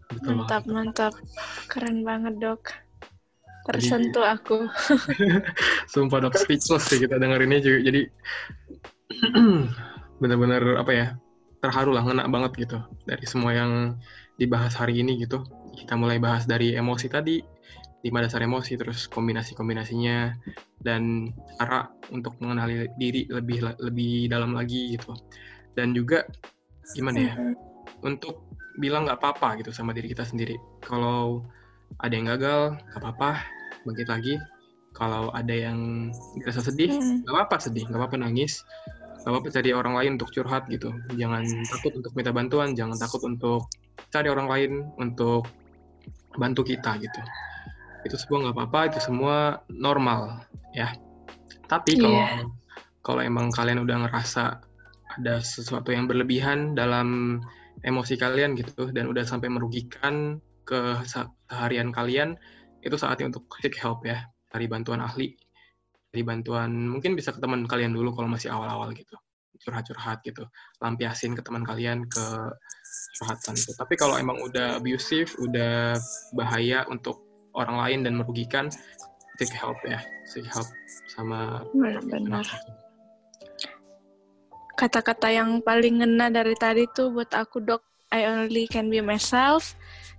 Betul 0.09 0.41
mantap, 0.41 0.63
banget. 0.65 0.75
mantap. 0.75 1.13
Keren 1.69 1.99
banget 2.01 2.35
dok. 2.41 2.63
Tersentuh 3.69 4.25
jadi, 4.25 4.35
aku. 4.41 4.59
Sumpah 5.93 6.25
dok 6.25 6.35
speechless 6.41 6.89
sih 6.89 6.99
kita 7.05 7.21
dengerinnya 7.21 7.61
juga. 7.61 7.79
Jadi 7.93 8.03
benar-benar 10.21 10.81
apa 10.81 10.93
ya 10.93 11.07
terharu 11.61 11.93
lah 11.93 12.07
ngena 12.07 12.31
banget 12.31 12.69
gitu 12.69 12.79
dari 13.05 13.25
semua 13.29 13.53
yang 13.53 14.01
dibahas 14.41 14.73
hari 14.73 15.05
ini 15.05 15.21
gitu. 15.21 15.45
Kita 15.77 16.01
mulai 16.01 16.17
bahas 16.17 16.49
dari 16.49 16.73
emosi 16.73 17.07
tadi 17.13 17.37
lima 18.07 18.23
dasar 18.23 18.41
emosi 18.47 18.79
terus 18.79 19.11
kombinasi-kombinasinya 19.11 20.31
dan 20.79 21.35
cara 21.59 21.91
untuk 22.15 22.39
mengenali 22.39 22.87
diri 22.95 23.27
lebih 23.29 23.77
lebih 23.85 24.33
dalam 24.33 24.57
lagi 24.57 24.97
gitu. 24.97 25.13
Dan 25.77 25.93
juga 25.93 26.25
gimana 26.97 27.19
ya 27.21 27.35
untuk 28.01 28.48
bilang 28.79 29.05
nggak 29.05 29.19
apa-apa 29.19 29.59
gitu 29.61 29.75
sama 29.75 29.91
diri 29.93 30.09
kita 30.09 30.23
sendiri. 30.25 30.57
Kalau 30.81 31.43
ada 31.99 32.15
yang 32.15 32.31
gagal 32.31 32.79
nggak 32.79 33.01
apa-apa 33.03 33.31
bangkit 33.85 34.09
lagi. 34.09 34.35
Kalau 34.95 35.31
ada 35.31 35.55
yang 35.55 36.11
merasa 36.39 36.63
sedih 36.65 36.95
hmm. 36.95 37.27
nggak 37.27 37.35
apa-apa 37.35 37.57
sedih 37.59 37.85
nggak 37.91 37.99
apa-apa 37.99 38.17
nangis. 38.23 38.63
Nggak 39.23 39.31
apa-apa 39.35 39.49
cari 39.51 39.71
orang 39.75 39.95
lain 39.99 40.11
untuk 40.17 40.31
curhat 40.31 40.65
gitu. 40.71 40.95
Jangan 41.19 41.43
takut 41.67 41.93
untuk 41.99 42.13
minta 42.15 42.31
bantuan 42.31 42.73
jangan 42.79 42.97
takut 42.97 43.23
untuk 43.27 43.67
cari 44.09 44.31
orang 44.31 44.49
lain 44.49 44.73
untuk 44.97 45.45
bantu 46.39 46.63
kita 46.63 46.97
gitu. 47.03 47.21
Itu 48.07 48.15
semua 48.17 48.49
nggak 48.49 48.57
apa-apa 48.57 48.81
itu 48.95 48.99
semua 49.03 49.61
normal 49.69 50.47
ya. 50.73 50.95
Tapi 51.69 51.99
kalau 52.01 52.23
yeah. 52.25 52.47
kalau 53.05 53.21
emang 53.21 53.53
kalian 53.53 53.83
udah 53.85 54.09
ngerasa 54.09 54.63
ada 55.19 55.43
sesuatu 55.43 55.91
yang 55.91 56.07
berlebihan 56.07 56.79
dalam 56.79 57.41
emosi 57.83 58.15
kalian 58.19 58.59
gitu 58.59 58.91
dan 58.91 59.07
udah 59.11 59.23
sampai 59.23 59.51
merugikan 59.51 60.43
ke 60.67 61.01
seharian 61.07 61.95
kalian 61.95 62.37
itu 62.85 62.95
saatnya 62.95 63.33
untuk 63.33 63.49
seek 63.59 63.75
help 63.81 64.05
ya 64.05 64.23
cari 64.53 64.67
bantuan 64.71 65.01
ahli 65.03 65.35
cari 66.13 66.23
bantuan 66.25 66.71
mungkin 66.89 67.17
bisa 67.19 67.33
ke 67.35 67.41
teman 67.41 67.65
kalian 67.65 67.93
dulu 67.93 68.15
kalau 68.15 68.29
masih 68.31 68.53
awal-awal 68.53 68.91
gitu 68.95 69.17
curhat-curhat 69.59 70.23
gitu 70.23 70.47
lampiasin 70.79 71.35
ke 71.35 71.43
teman 71.43 71.67
kalian 71.67 72.07
ke 72.07 72.25
curhatan 73.19 73.55
gitu. 73.59 73.75
Tapi 73.75 73.95
kalau 73.99 74.15
emang 74.17 74.39
udah 74.39 74.79
abusive 74.79 75.35
udah 75.43 75.99
bahaya 76.39 76.87
untuk 76.87 77.19
orang 77.59 77.77
lain 77.83 78.01
dan 78.07 78.15
merugikan 78.15 78.71
seek 79.39 79.51
help 79.55 79.79
ya 79.87 79.99
seek 80.31 80.47
help 80.47 80.67
sama 81.11 81.63
benar 82.07 82.47
kata-kata 84.79 85.35
yang 85.35 85.59
paling 85.67 85.99
ngena 85.99 86.31
dari 86.31 86.55
tadi 86.55 86.87
tuh 86.95 87.11
buat 87.11 87.35
aku 87.35 87.59
dok 87.59 87.83
I 88.15 88.25
only 88.31 88.71
can 88.71 88.87
be 88.87 89.03
myself 89.03 89.75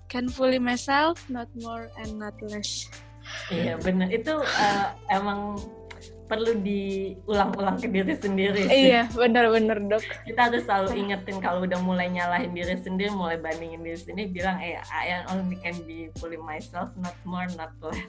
can 0.09 0.25
fully 0.27 0.57
myself, 0.57 1.21
not 1.29 1.47
more 1.61 1.87
and 2.01 2.17
not 2.17 2.33
less. 2.41 2.89
Iya 3.53 3.77
benar 3.77 4.09
itu 4.09 4.41
uh, 4.41 4.87
emang 5.13 5.61
perlu 6.25 6.61
diulang-ulang 6.65 7.77
ke 7.77 7.87
diri 7.89 8.17
sendiri. 8.17 8.65
Sih. 8.65 8.89
Iya 8.89 9.05
benar-benar 9.13 9.77
dok. 9.85 10.01
Kita 10.25 10.49
harus 10.49 10.65
selalu 10.65 10.97
ingetin 10.97 11.37
kalau 11.37 11.61
udah 11.61 11.77
mulai 11.85 12.09
nyalahin 12.09 12.57
diri 12.57 12.73
sendiri, 12.81 13.13
mulai 13.13 13.37
bandingin 13.37 13.85
diri 13.85 14.01
sendiri, 14.01 14.27
bilang 14.33 14.57
eh 14.65 14.81
I 14.89 15.21
only 15.29 15.61
can 15.61 15.77
be 15.85 16.09
fully 16.17 16.41
myself, 16.41 16.89
not 16.97 17.17
more, 17.21 17.45
not 17.53 17.77
less. 17.85 18.01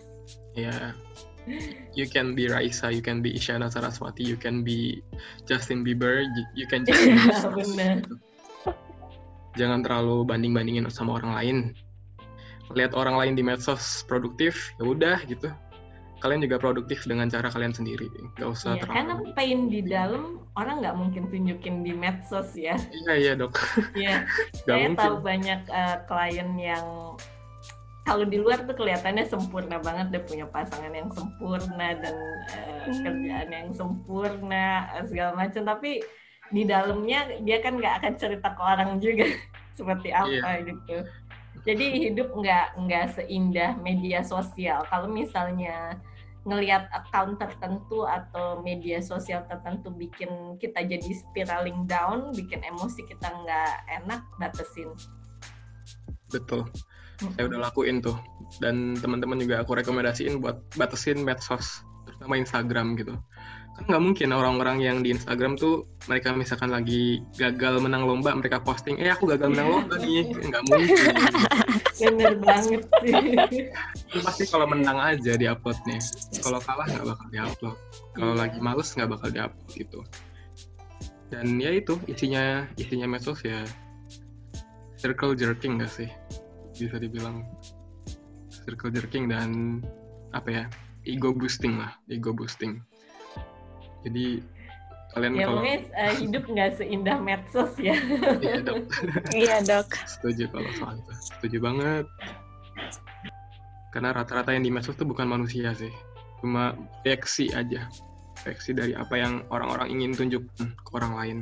Iya. 0.56 0.72
Yeah. 0.72 0.90
You 1.94 2.06
can 2.06 2.38
be 2.38 2.46
Raisa, 2.46 2.94
you 2.94 3.02
can 3.02 3.18
be 3.18 3.34
Isyana 3.34 3.66
Saraswati, 3.66 4.22
you 4.22 4.38
can 4.38 4.62
be 4.62 5.02
Justin 5.44 5.82
Bieber, 5.82 6.22
you 6.54 6.66
can 6.70 6.86
just. 6.86 7.02
Iya 7.10 7.50
benar. 7.50 7.96
Jangan 9.58 9.82
terlalu 9.82 10.22
banding-bandingin 10.22 10.86
sama 10.94 11.18
orang 11.18 11.34
lain 11.34 11.56
lihat 12.74 12.94
orang 12.94 13.18
lain 13.18 13.34
di 13.34 13.42
medsos 13.42 14.06
produktif 14.06 14.70
ya 14.78 14.84
udah 14.86 15.18
gitu 15.26 15.50
kalian 16.20 16.44
juga 16.44 16.60
produktif 16.60 17.08
dengan 17.08 17.32
cara 17.32 17.48
kalian 17.48 17.72
sendiri 17.72 18.06
nggak 18.36 18.50
usah 18.52 18.76
iya, 18.76 18.80
terlalu 18.84 18.94
karena 18.94 19.14
pain 19.32 19.60
di 19.72 19.80
dalam 19.80 20.24
orang 20.54 20.84
nggak 20.84 20.96
mungkin 21.00 21.22
tunjukin 21.32 21.80
di 21.80 21.92
medsos 21.96 22.52
ya 22.54 22.76
iya 22.76 23.14
iya 23.16 23.32
dok 23.34 23.56
iya 23.96 24.28
saya 24.68 24.86
mungkin. 24.86 25.00
tahu 25.00 25.16
banyak 25.24 25.60
uh, 25.72 25.96
klien 26.04 26.50
yang 26.60 26.86
kalau 28.08 28.24
di 28.24 28.40
luar 28.40 28.64
tuh 28.64 28.74
kelihatannya 28.74 29.28
sempurna 29.28 29.76
banget 29.80 30.08
dia 30.12 30.22
punya 30.24 30.46
pasangan 30.48 30.92
yang 30.92 31.10
sempurna 31.12 31.88
dan 32.00 32.16
uh, 32.16 32.88
hmm. 32.88 33.02
kerjaan 33.04 33.48
yang 33.52 33.68
sempurna 33.76 34.88
segala 35.04 35.36
macam 35.36 35.62
tapi 35.64 36.00
di 36.50 36.66
dalamnya 36.66 37.40
dia 37.46 37.62
kan 37.62 37.78
nggak 37.78 38.02
akan 38.02 38.12
cerita 38.18 38.48
ke 38.56 38.62
orang 38.62 38.98
juga 38.98 39.28
seperti 39.78 40.10
apa 40.10 40.60
iya. 40.60 40.66
gitu 40.66 41.06
jadi 41.64 41.86
hidup 42.08 42.32
nggak 42.32 42.66
nggak 42.80 43.06
seindah 43.20 43.76
media 43.84 44.24
sosial. 44.24 44.80
Kalau 44.88 45.08
misalnya 45.12 46.00
ngelihat 46.48 46.88
account 46.88 47.36
tertentu 47.36 48.08
atau 48.08 48.64
media 48.64 49.04
sosial 49.04 49.44
tertentu 49.44 49.92
bikin 49.92 50.56
kita 50.56 50.80
jadi 50.80 51.10
spiraling 51.12 51.84
down, 51.84 52.32
bikin 52.32 52.64
emosi 52.64 53.04
kita 53.04 53.28
nggak 53.28 53.72
enak, 54.00 54.24
batasin. 54.40 54.88
Betul. 56.32 56.64
Saya 57.20 57.44
udah 57.46 57.58
lakuin 57.68 58.00
tuh. 58.00 58.16
Dan 58.58 58.96
teman-teman 58.96 59.36
juga 59.36 59.60
aku 59.60 59.76
rekomendasiin 59.76 60.40
buat 60.40 60.64
batasin 60.74 61.20
medsos, 61.20 61.84
terutama 62.08 62.40
Instagram 62.40 62.96
gitu. 62.96 63.14
Kan 63.76 63.84
nggak 63.86 64.02
mungkin 64.02 64.28
orang-orang 64.34 64.82
yang 64.82 64.98
di 65.00 65.14
Instagram 65.14 65.54
tuh 65.54 65.86
mereka 66.10 66.34
misalkan 66.34 66.74
lagi 66.74 67.22
gagal 67.38 67.78
menang 67.78 68.02
lomba 68.04 68.34
mereka 68.34 68.58
posting 68.60 68.98
eh 68.98 69.08
aku 69.08 69.30
gagal 69.30 69.52
menang 69.52 69.68
lomba 69.70 69.94
nih. 70.00 70.26
Nggak 70.50 70.62
mungkin. 70.66 71.14
Bener 72.00 72.34
banget 72.40 72.82
sih. 73.00 73.14
Pasti 74.20 74.44
kalau 74.50 74.66
menang 74.66 74.98
aja 74.98 75.32
di 75.36 75.46
uploadnya 75.46 76.00
kalau 76.40 76.60
kalah 76.64 76.86
nggak 76.88 77.06
bakal 77.06 77.26
di 77.28 77.38
upload 77.38 77.76
kalau 78.16 78.34
lagi 78.34 78.58
males 78.58 78.88
nggak 78.96 79.10
bakal 79.12 79.28
di 79.30 79.38
upload 79.38 79.70
gitu. 79.76 80.00
Dan 81.30 81.62
ya 81.62 81.70
itu 81.70 81.94
isinya 82.10 82.66
isinya 82.74 83.06
medsos 83.06 83.38
ya 83.46 83.62
circle 85.00 85.32
jerking 85.32 85.80
gak 85.80 85.88
sih 85.88 86.10
bisa 86.80 86.96
dibilang 86.96 87.44
circle 88.48 88.92
jerking 88.92 89.28
dan 89.28 89.80
apa 90.32 90.48
ya 90.48 90.64
ego 91.04 91.34
boosting 91.36 91.76
lah 91.76 91.92
ego 92.08 92.32
boosting 92.32 92.80
jadi 94.04 94.40
kalian 95.10 95.32
ya, 95.34 95.46
kalau 95.50 95.62
uh, 95.66 96.14
hidup 96.22 96.44
nggak 96.46 96.70
seindah 96.78 97.18
medsos 97.18 97.74
ya. 97.82 97.98
iya 98.46 98.62
dok. 98.62 98.86
iya 99.42 99.56
dok. 99.58 99.90
Setuju 100.06 100.46
kalau 100.54 100.70
soal 100.78 100.94
itu. 101.02 101.12
Setuju 101.34 101.56
banget. 101.58 102.06
Karena 103.90 104.14
rata-rata 104.14 104.54
yang 104.54 104.62
di 104.62 104.70
medsos 104.70 104.94
itu 104.94 105.02
bukan 105.02 105.26
manusia 105.26 105.74
sih, 105.74 105.90
cuma 106.38 106.78
reaksi 107.02 107.50
aja, 107.50 107.90
reaksi 108.46 108.70
dari 108.70 108.94
apa 108.94 109.18
yang 109.18 109.42
orang-orang 109.50 109.90
ingin 109.98 110.14
tunjukkan 110.14 110.78
ke 110.78 110.90
orang 110.94 111.12
lain. 111.18 111.38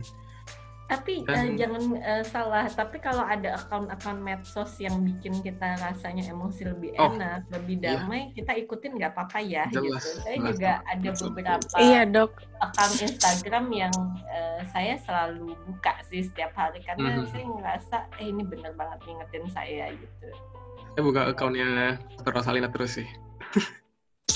Tapi 0.89 1.21
Dan, 1.21 1.37
uh, 1.37 1.57
jangan 1.61 1.83
uh, 2.01 2.25
salah, 2.25 2.65
tapi 2.73 2.97
kalau 2.97 3.21
ada 3.21 3.61
akun-akun 3.61 4.25
medsos 4.25 4.73
yang 4.81 4.97
bikin 5.05 5.37
kita 5.45 5.77
rasanya 5.77 6.25
emosi 6.33 6.65
lebih 6.65 6.97
oh, 6.97 7.13
enak, 7.13 7.45
lebih 7.53 7.77
iya. 7.85 8.01
damai, 8.01 8.33
iya. 8.33 8.35
kita 8.41 8.53
ikutin 8.65 8.97
nggak 8.97 9.13
apa-apa 9.13 9.39
ya. 9.45 9.69
Jelas, 9.69 9.85
gitu. 9.85 10.25
Saya 10.25 10.37
jelas, 10.41 10.49
juga 10.49 10.73
jelas. 10.73 10.89
ada 10.89 11.11
beberapa 11.13 11.77
iya, 11.85 12.03
dok. 12.09 12.33
akun 12.59 12.93
Instagram 13.05 13.65
yang 13.69 13.95
uh, 14.33 14.61
saya 14.73 14.97
selalu 15.05 15.53
buka 15.69 15.93
sih 16.09 16.25
setiap 16.25 16.57
hari 16.57 16.81
karena 16.81 17.15
mm 17.15 17.17
-hmm. 17.21 17.31
saya 17.37 17.45
ngerasa 17.45 17.97
eh 18.19 18.27
ini 18.33 18.43
bener 18.49 18.73
banget 18.73 18.99
ngingetin 19.05 19.45
saya 19.53 19.93
gitu. 19.93 20.29
Saya 20.97 21.03
buka 21.05 21.21
akunnya 21.29 22.01
Dr. 22.17 22.33
Rosalina 22.33 22.73
terus 22.73 22.97
sih. 22.97 23.09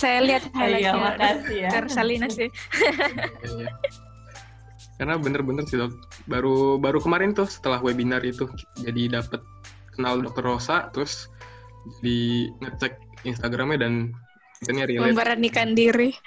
saya 0.02 0.20
lihat 0.20 0.52
Oh 0.52 0.66
iya, 0.68 0.92
highlightnya 0.92 1.00
makasih 1.00 1.56
ya. 1.64 1.70
Salina 1.88 2.28
sih. 2.28 2.48
Karena 5.00 5.18
bener-bener 5.18 5.64
sih 5.66 5.80
dok, 5.80 5.96
baru 6.28 6.78
baru 6.78 7.00
kemarin 7.00 7.32
tuh 7.32 7.48
setelah 7.48 7.80
webinar 7.80 8.22
itu 8.22 8.46
jadi 8.78 9.18
dapet 9.20 9.40
kenal 9.96 10.20
dokter 10.20 10.44
Rosa, 10.44 10.92
terus 10.92 11.26
di 12.04 12.46
ngecek 12.62 13.24
Instagramnya 13.26 13.88
dan 13.88 14.12
katanya 14.62 14.84
relate. 14.86 15.06
Memberanikan 15.10 15.68
diri. 15.74 16.10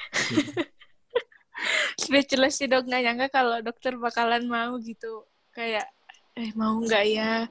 Speechless 2.02 2.60
sih 2.60 2.68
dok, 2.68 2.86
nggak 2.86 3.02
nyangka 3.02 3.28
kalau 3.32 3.58
dokter 3.64 3.96
bakalan 3.96 4.46
mau 4.46 4.76
gitu. 4.84 5.24
Kayak, 5.56 5.88
eh 6.36 6.52
mau 6.54 6.76
nggak 6.84 7.06
ya? 7.08 7.48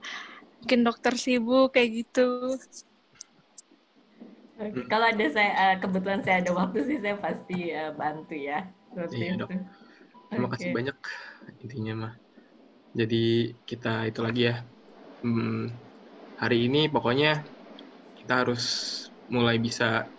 Mungkin 0.61 0.81
dokter 0.85 1.17
sibuk 1.17 1.73
kayak 1.73 2.05
gitu. 2.05 2.53
Oke, 4.55 4.87
Kalau 4.87 5.07
ada 5.11 5.27
saya 5.35 5.51
eh, 5.51 5.77
kebetulan 5.83 6.21
saya 6.23 6.39
ada 6.39 6.53
waktu 6.55 6.79
sih 6.87 6.99
saya 7.03 7.17
pasti 7.19 7.59
eh, 7.75 7.91
bantu 7.91 8.37
ya. 8.39 8.63
Seperti 8.95 9.15
Iya, 9.19 9.33
Dok. 9.43 9.51
Terima 10.35 10.51
kasih 10.51 10.69
Oke. 10.71 10.77
banyak 10.83 10.97
intinya 11.63 11.95
mah. 11.95 12.13
Jadi 12.95 13.55
kita 13.63 14.11
itu 14.11 14.21
lagi 14.23 14.51
ya. 14.51 14.67
Hmm, 15.23 15.71
hari 16.43 16.67
ini 16.67 16.91
pokoknya 16.91 17.47
kita 18.19 18.43
harus 18.43 18.65
mulai 19.31 19.63
bisa 19.63 20.11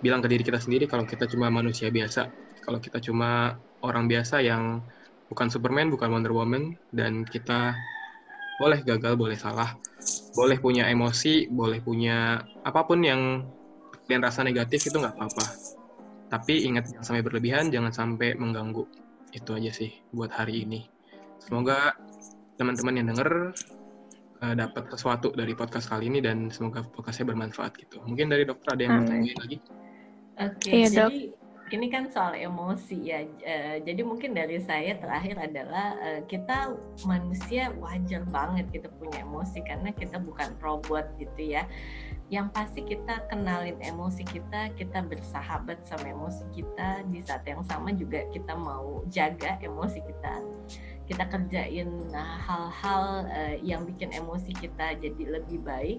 bilang 0.00 0.24
ke 0.24 0.32
diri 0.32 0.40
kita 0.40 0.56
sendiri 0.56 0.88
kalau 0.88 1.04
kita 1.04 1.28
cuma 1.28 1.52
manusia 1.52 1.92
biasa. 1.92 2.32
Kalau 2.64 2.80
kita 2.80 3.04
cuma 3.04 3.60
orang 3.84 4.08
biasa 4.08 4.40
yang 4.40 4.80
bukan 5.28 5.52
Superman, 5.52 5.92
bukan 5.92 6.08
Wonder 6.08 6.32
Woman 6.32 6.76
dan 6.92 7.28
kita 7.28 7.76
boleh 8.60 8.80
gagal, 8.84 9.16
boleh 9.16 9.36
salah, 9.36 9.76
boleh 10.36 10.56
punya 10.56 10.88
emosi, 10.88 11.48
boleh 11.52 11.80
punya 11.84 12.40
apa 12.64 12.80
pun 12.84 13.00
yang 13.00 13.44
kalian 14.08 14.24
rasa 14.24 14.40
negatif 14.44 14.88
itu 14.88 14.96
nggak 14.96 15.16
apa-apa. 15.16 15.46
Tapi 16.30 16.64
ingat 16.68 16.92
jangan 16.92 17.04
sampai 17.04 17.24
berlebihan, 17.24 17.72
jangan 17.72 17.92
sampai 17.92 18.36
mengganggu 18.36 18.84
itu 19.32 19.50
aja 19.54 19.70
sih 19.70 19.90
buat 20.14 20.30
hari 20.30 20.66
ini. 20.66 20.86
Semoga 21.40 21.96
teman-teman 22.60 22.94
yang 23.00 23.06
denger 23.14 23.30
eh, 24.44 24.54
dapat 24.54 24.92
sesuatu 24.92 25.32
dari 25.32 25.56
podcast 25.56 25.88
kali 25.88 26.12
ini 26.12 26.20
dan 26.20 26.52
semoga 26.52 26.84
podcastnya 26.84 27.32
bermanfaat 27.32 27.78
gitu. 27.80 28.02
Mungkin 28.04 28.28
dari 28.28 28.44
dokter 28.44 28.76
ada 28.76 28.82
yang 28.84 28.92
mau 29.00 29.06
tanyain 29.08 29.38
lagi? 29.40 29.58
Oke, 30.40 30.70
Iya, 30.72 30.88
Dok. 30.88 31.12
Ini 31.70 31.86
kan 31.88 32.10
soal 32.10 32.34
emosi 32.34 32.98
ya. 32.98 33.22
Eh, 33.42 33.76
jadi 33.86 34.02
mungkin 34.02 34.34
dari 34.34 34.58
saya 34.58 34.98
terakhir 34.98 35.38
adalah 35.38 35.94
eh, 36.02 36.20
kita 36.26 36.74
manusia 37.06 37.70
wajar 37.78 38.26
banget 38.26 38.66
kita 38.74 38.88
punya 38.98 39.22
emosi 39.22 39.62
karena 39.62 39.94
kita 39.94 40.18
bukan 40.18 40.54
robot 40.58 41.06
gitu 41.16 41.56
ya. 41.56 41.64
Yang 42.30 42.46
pasti 42.54 42.80
kita 42.86 43.26
kenalin 43.26 43.78
emosi 43.82 44.22
kita, 44.22 44.70
kita 44.78 45.02
bersahabat 45.02 45.82
sama 45.86 46.10
emosi 46.10 46.44
kita. 46.54 47.02
Di 47.10 47.22
saat 47.22 47.42
yang 47.46 47.62
sama 47.66 47.90
juga 47.94 48.22
kita 48.30 48.54
mau 48.54 49.02
jaga 49.10 49.58
emosi 49.62 49.98
kita. 50.02 50.34
Kita 51.10 51.26
kerjain 51.26 51.90
nah, 52.14 52.38
hal-hal 52.38 53.26
eh, 53.30 53.56
yang 53.66 53.82
bikin 53.82 54.14
emosi 54.14 54.54
kita 54.54 54.94
jadi 54.98 55.42
lebih 55.42 55.58
baik 55.66 55.98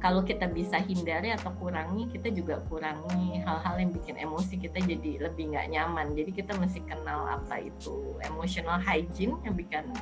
kalau 0.00 0.24
kita 0.24 0.48
bisa 0.48 0.80
hindari 0.80 1.28
atau 1.28 1.52
kurangi, 1.60 2.08
kita 2.08 2.32
juga 2.32 2.64
kurangi 2.72 3.44
hal-hal 3.44 3.76
yang 3.76 3.92
bikin 3.92 4.16
emosi 4.16 4.56
kita 4.56 4.80
jadi 4.80 5.28
lebih 5.28 5.52
nggak 5.52 5.68
nyaman. 5.76 6.16
Jadi 6.16 6.32
kita 6.32 6.56
mesti 6.56 6.80
kenal 6.88 7.28
apa 7.28 7.60
itu 7.60 8.16
emotional 8.24 8.80
hygiene 8.80 9.36
yang 9.44 9.52
bikin 9.52 9.92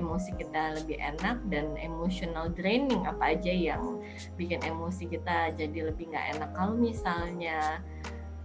emosi 0.00 0.32
kita 0.40 0.80
lebih 0.80 0.96
enak 0.96 1.36
dan 1.52 1.76
emotional 1.76 2.48
draining 2.48 3.04
apa 3.04 3.36
aja 3.36 3.52
yang 3.52 4.00
bikin 4.40 4.64
emosi 4.64 5.04
kita 5.04 5.52
jadi 5.52 5.92
lebih 5.92 6.08
nggak 6.08 6.40
enak. 6.40 6.50
Kalau 6.56 6.72
misalnya 6.72 7.84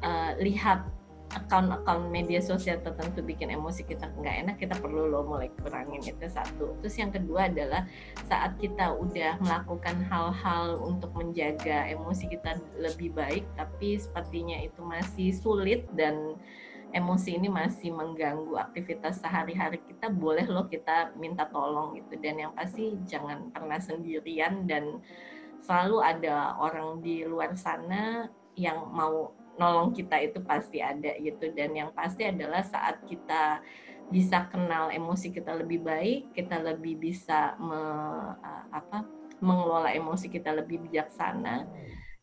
eh, 0.04 0.32
lihat 0.44 0.97
akun-akun 1.38 2.10
media 2.10 2.42
sosial 2.42 2.82
tertentu 2.82 3.22
bikin 3.22 3.54
emosi 3.54 3.86
kita 3.86 4.10
nggak 4.18 4.36
enak, 4.44 4.56
kita 4.58 4.76
perlu 4.82 5.06
loh 5.06 5.22
mulai 5.24 5.54
kurangin 5.62 6.02
itu 6.02 6.26
satu. 6.26 6.74
Terus 6.82 6.96
yang 6.98 7.14
kedua 7.14 7.46
adalah 7.46 7.86
saat 8.26 8.58
kita 8.58 8.98
udah 8.98 9.38
melakukan 9.38 10.02
hal-hal 10.10 10.82
untuk 10.82 11.14
menjaga 11.14 11.86
emosi 11.94 12.34
kita 12.34 12.58
lebih 12.82 13.14
baik, 13.14 13.46
tapi 13.54 14.02
sepertinya 14.02 14.58
itu 14.66 14.82
masih 14.82 15.30
sulit 15.32 15.86
dan 15.94 16.34
emosi 16.96 17.38
ini 17.38 17.52
masih 17.52 17.92
mengganggu 17.94 18.58
aktivitas 18.58 19.22
sehari-hari 19.22 19.78
kita, 19.86 20.10
boleh 20.10 20.48
loh 20.48 20.66
kita 20.66 21.14
minta 21.20 21.46
tolong 21.52 21.94
gitu. 22.00 22.18
Dan 22.18 22.42
yang 22.42 22.52
pasti 22.58 22.98
jangan 23.06 23.52
pernah 23.54 23.78
sendirian 23.78 24.66
dan 24.66 25.04
selalu 25.62 26.00
ada 26.02 26.56
orang 26.58 27.04
di 27.04 27.28
luar 27.28 27.54
sana 27.60 28.32
yang 28.58 28.90
mau 28.90 29.36
nolong 29.58 29.94
kita 29.94 30.22
itu 30.22 30.40
pasti 30.46 30.80
ada 30.82 31.14
gitu. 31.18 31.52
Dan 31.54 31.74
yang 31.74 31.90
pasti 31.94 32.26
adalah 32.26 32.64
saat 32.64 33.02
kita 33.06 33.62
bisa 34.08 34.48
kenal 34.48 34.88
emosi 34.88 35.36
kita 35.36 35.52
lebih 35.60 35.84
baik, 35.84 36.32
kita 36.32 36.64
lebih 36.64 36.96
bisa 36.96 37.60
me- 37.60 38.40
apa 38.72 39.04
mengelola 39.44 39.92
emosi 39.94 40.32
kita 40.32 40.56
lebih 40.56 40.82
bijaksana, 40.88 41.68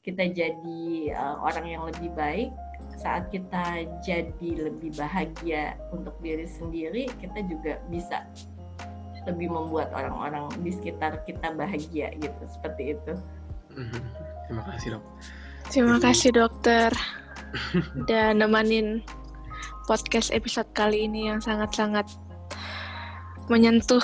kita 0.03 0.27
jadi 0.33 1.15
uh, 1.15 1.37
orang 1.45 1.67
yang 1.69 1.83
lebih 1.87 2.11
baik. 2.17 2.51
Saat 2.95 3.29
kita 3.35 3.85
jadi 4.07 4.71
lebih 4.71 4.95
bahagia 4.95 5.75
untuk 5.91 6.15
diri 6.23 6.47
sendiri, 6.47 7.11
kita 7.19 7.43
juga 7.47 7.83
bisa 7.91 8.23
lebih 9.25 9.51
membuat 9.51 9.91
orang-orang 9.97 10.53
di 10.61 10.71
sekitar 10.71 11.25
kita 11.25 11.53
bahagia 11.57 12.13
gitu, 12.17 12.43
seperti 12.47 12.95
itu. 12.95 13.13
Mhm. 13.73 14.01
Terima 14.47 14.63
kasih 14.69 14.89
dok. 14.99 15.05
Terima 15.73 15.97
kasih 15.99 16.31
dokter. 16.37 16.93
Udah 18.05 18.35
nemenin 18.35 19.03
podcast 19.87 20.33
episode 20.35 20.67
kali 20.75 21.07
ini 21.07 21.31
yang 21.31 21.39
sangat-sangat 21.39 22.09
menyentuh, 23.47 24.03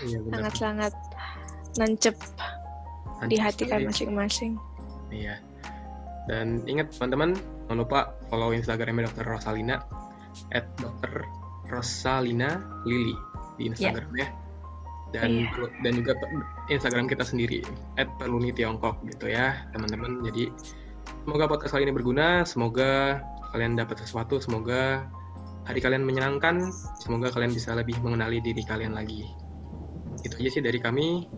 Iya 0.00 0.18
sangat-sangat 0.32 0.92
nancep 1.76 2.16
di 3.28 3.36
hati 3.36 3.68
sekali. 3.68 3.84
kan 3.84 3.92
masing-masing. 3.92 4.52
Iya. 5.12 5.36
Dan 6.26 6.64
ingat 6.64 6.96
teman-teman, 6.96 7.36
jangan 7.68 7.78
lupa 7.84 8.00
follow 8.32 8.56
Instagramnya 8.56 9.12
Dr. 9.12 9.26
Rosalina 9.28 9.84
at 10.56 10.64
Dr. 10.80 11.26
Rosalina 11.68 12.64
Lili 12.88 13.12
di 13.60 13.68
Instagramnya. 13.68 14.28
Dan 15.10 15.42
Iya. 15.42 15.68
dan 15.82 15.92
juga 15.98 16.14
Instagram 16.70 17.10
kita 17.10 17.26
sendiri 17.26 17.60
at 17.98 18.06
Perluni 18.16 18.54
Tiongkok 18.54 19.02
gitu 19.10 19.26
ya, 19.28 19.66
teman-teman. 19.74 20.22
Jadi 20.22 20.48
semoga 21.24 21.44
podcast 21.50 21.72
kali 21.76 21.84
ini 21.88 21.94
berguna, 21.94 22.42
semoga 22.48 23.20
kalian 23.52 23.76
dapat 23.76 24.00
sesuatu, 24.00 24.40
semoga 24.40 25.04
hari 25.68 25.80
kalian 25.82 26.02
menyenangkan, 26.06 26.72
semoga 26.98 27.30
kalian 27.30 27.52
bisa 27.52 27.76
lebih 27.76 27.98
mengenali 28.00 28.40
diri 28.40 28.64
kalian 28.64 28.96
lagi. 28.96 29.28
Itu 30.24 30.36
aja 30.40 30.50
sih 30.50 30.62
dari 30.64 30.80
kami. 30.80 31.28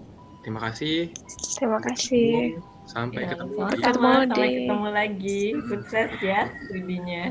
Terima 0.43 0.59
kasih. 0.59 1.15
Terima 1.55 1.79
kasih. 1.79 2.59
Sampai 2.91 3.23
Ya, 3.23 3.39
ketemu 3.39 3.55
lagi. 3.63 3.79
Ketemu 3.79 4.11
Sampai 4.11 4.49
ketemu 4.51 4.89
lagi. 4.91 5.43
Sukses 5.71 6.11
ya 6.19 6.41
studinya. 6.67 7.25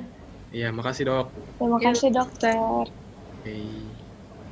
Iya, 0.52 0.68
makasih 0.72 1.04
dok. 1.08 1.28
Terima 1.60 1.78
Yuk. 1.80 1.86
kasih 1.92 2.10
dokter. 2.12 2.88
Oke. 2.88 3.58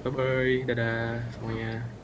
Bye 0.03 0.11
bye. 0.11 0.55
Dadah 0.67 1.23
semuanya. 1.35 1.98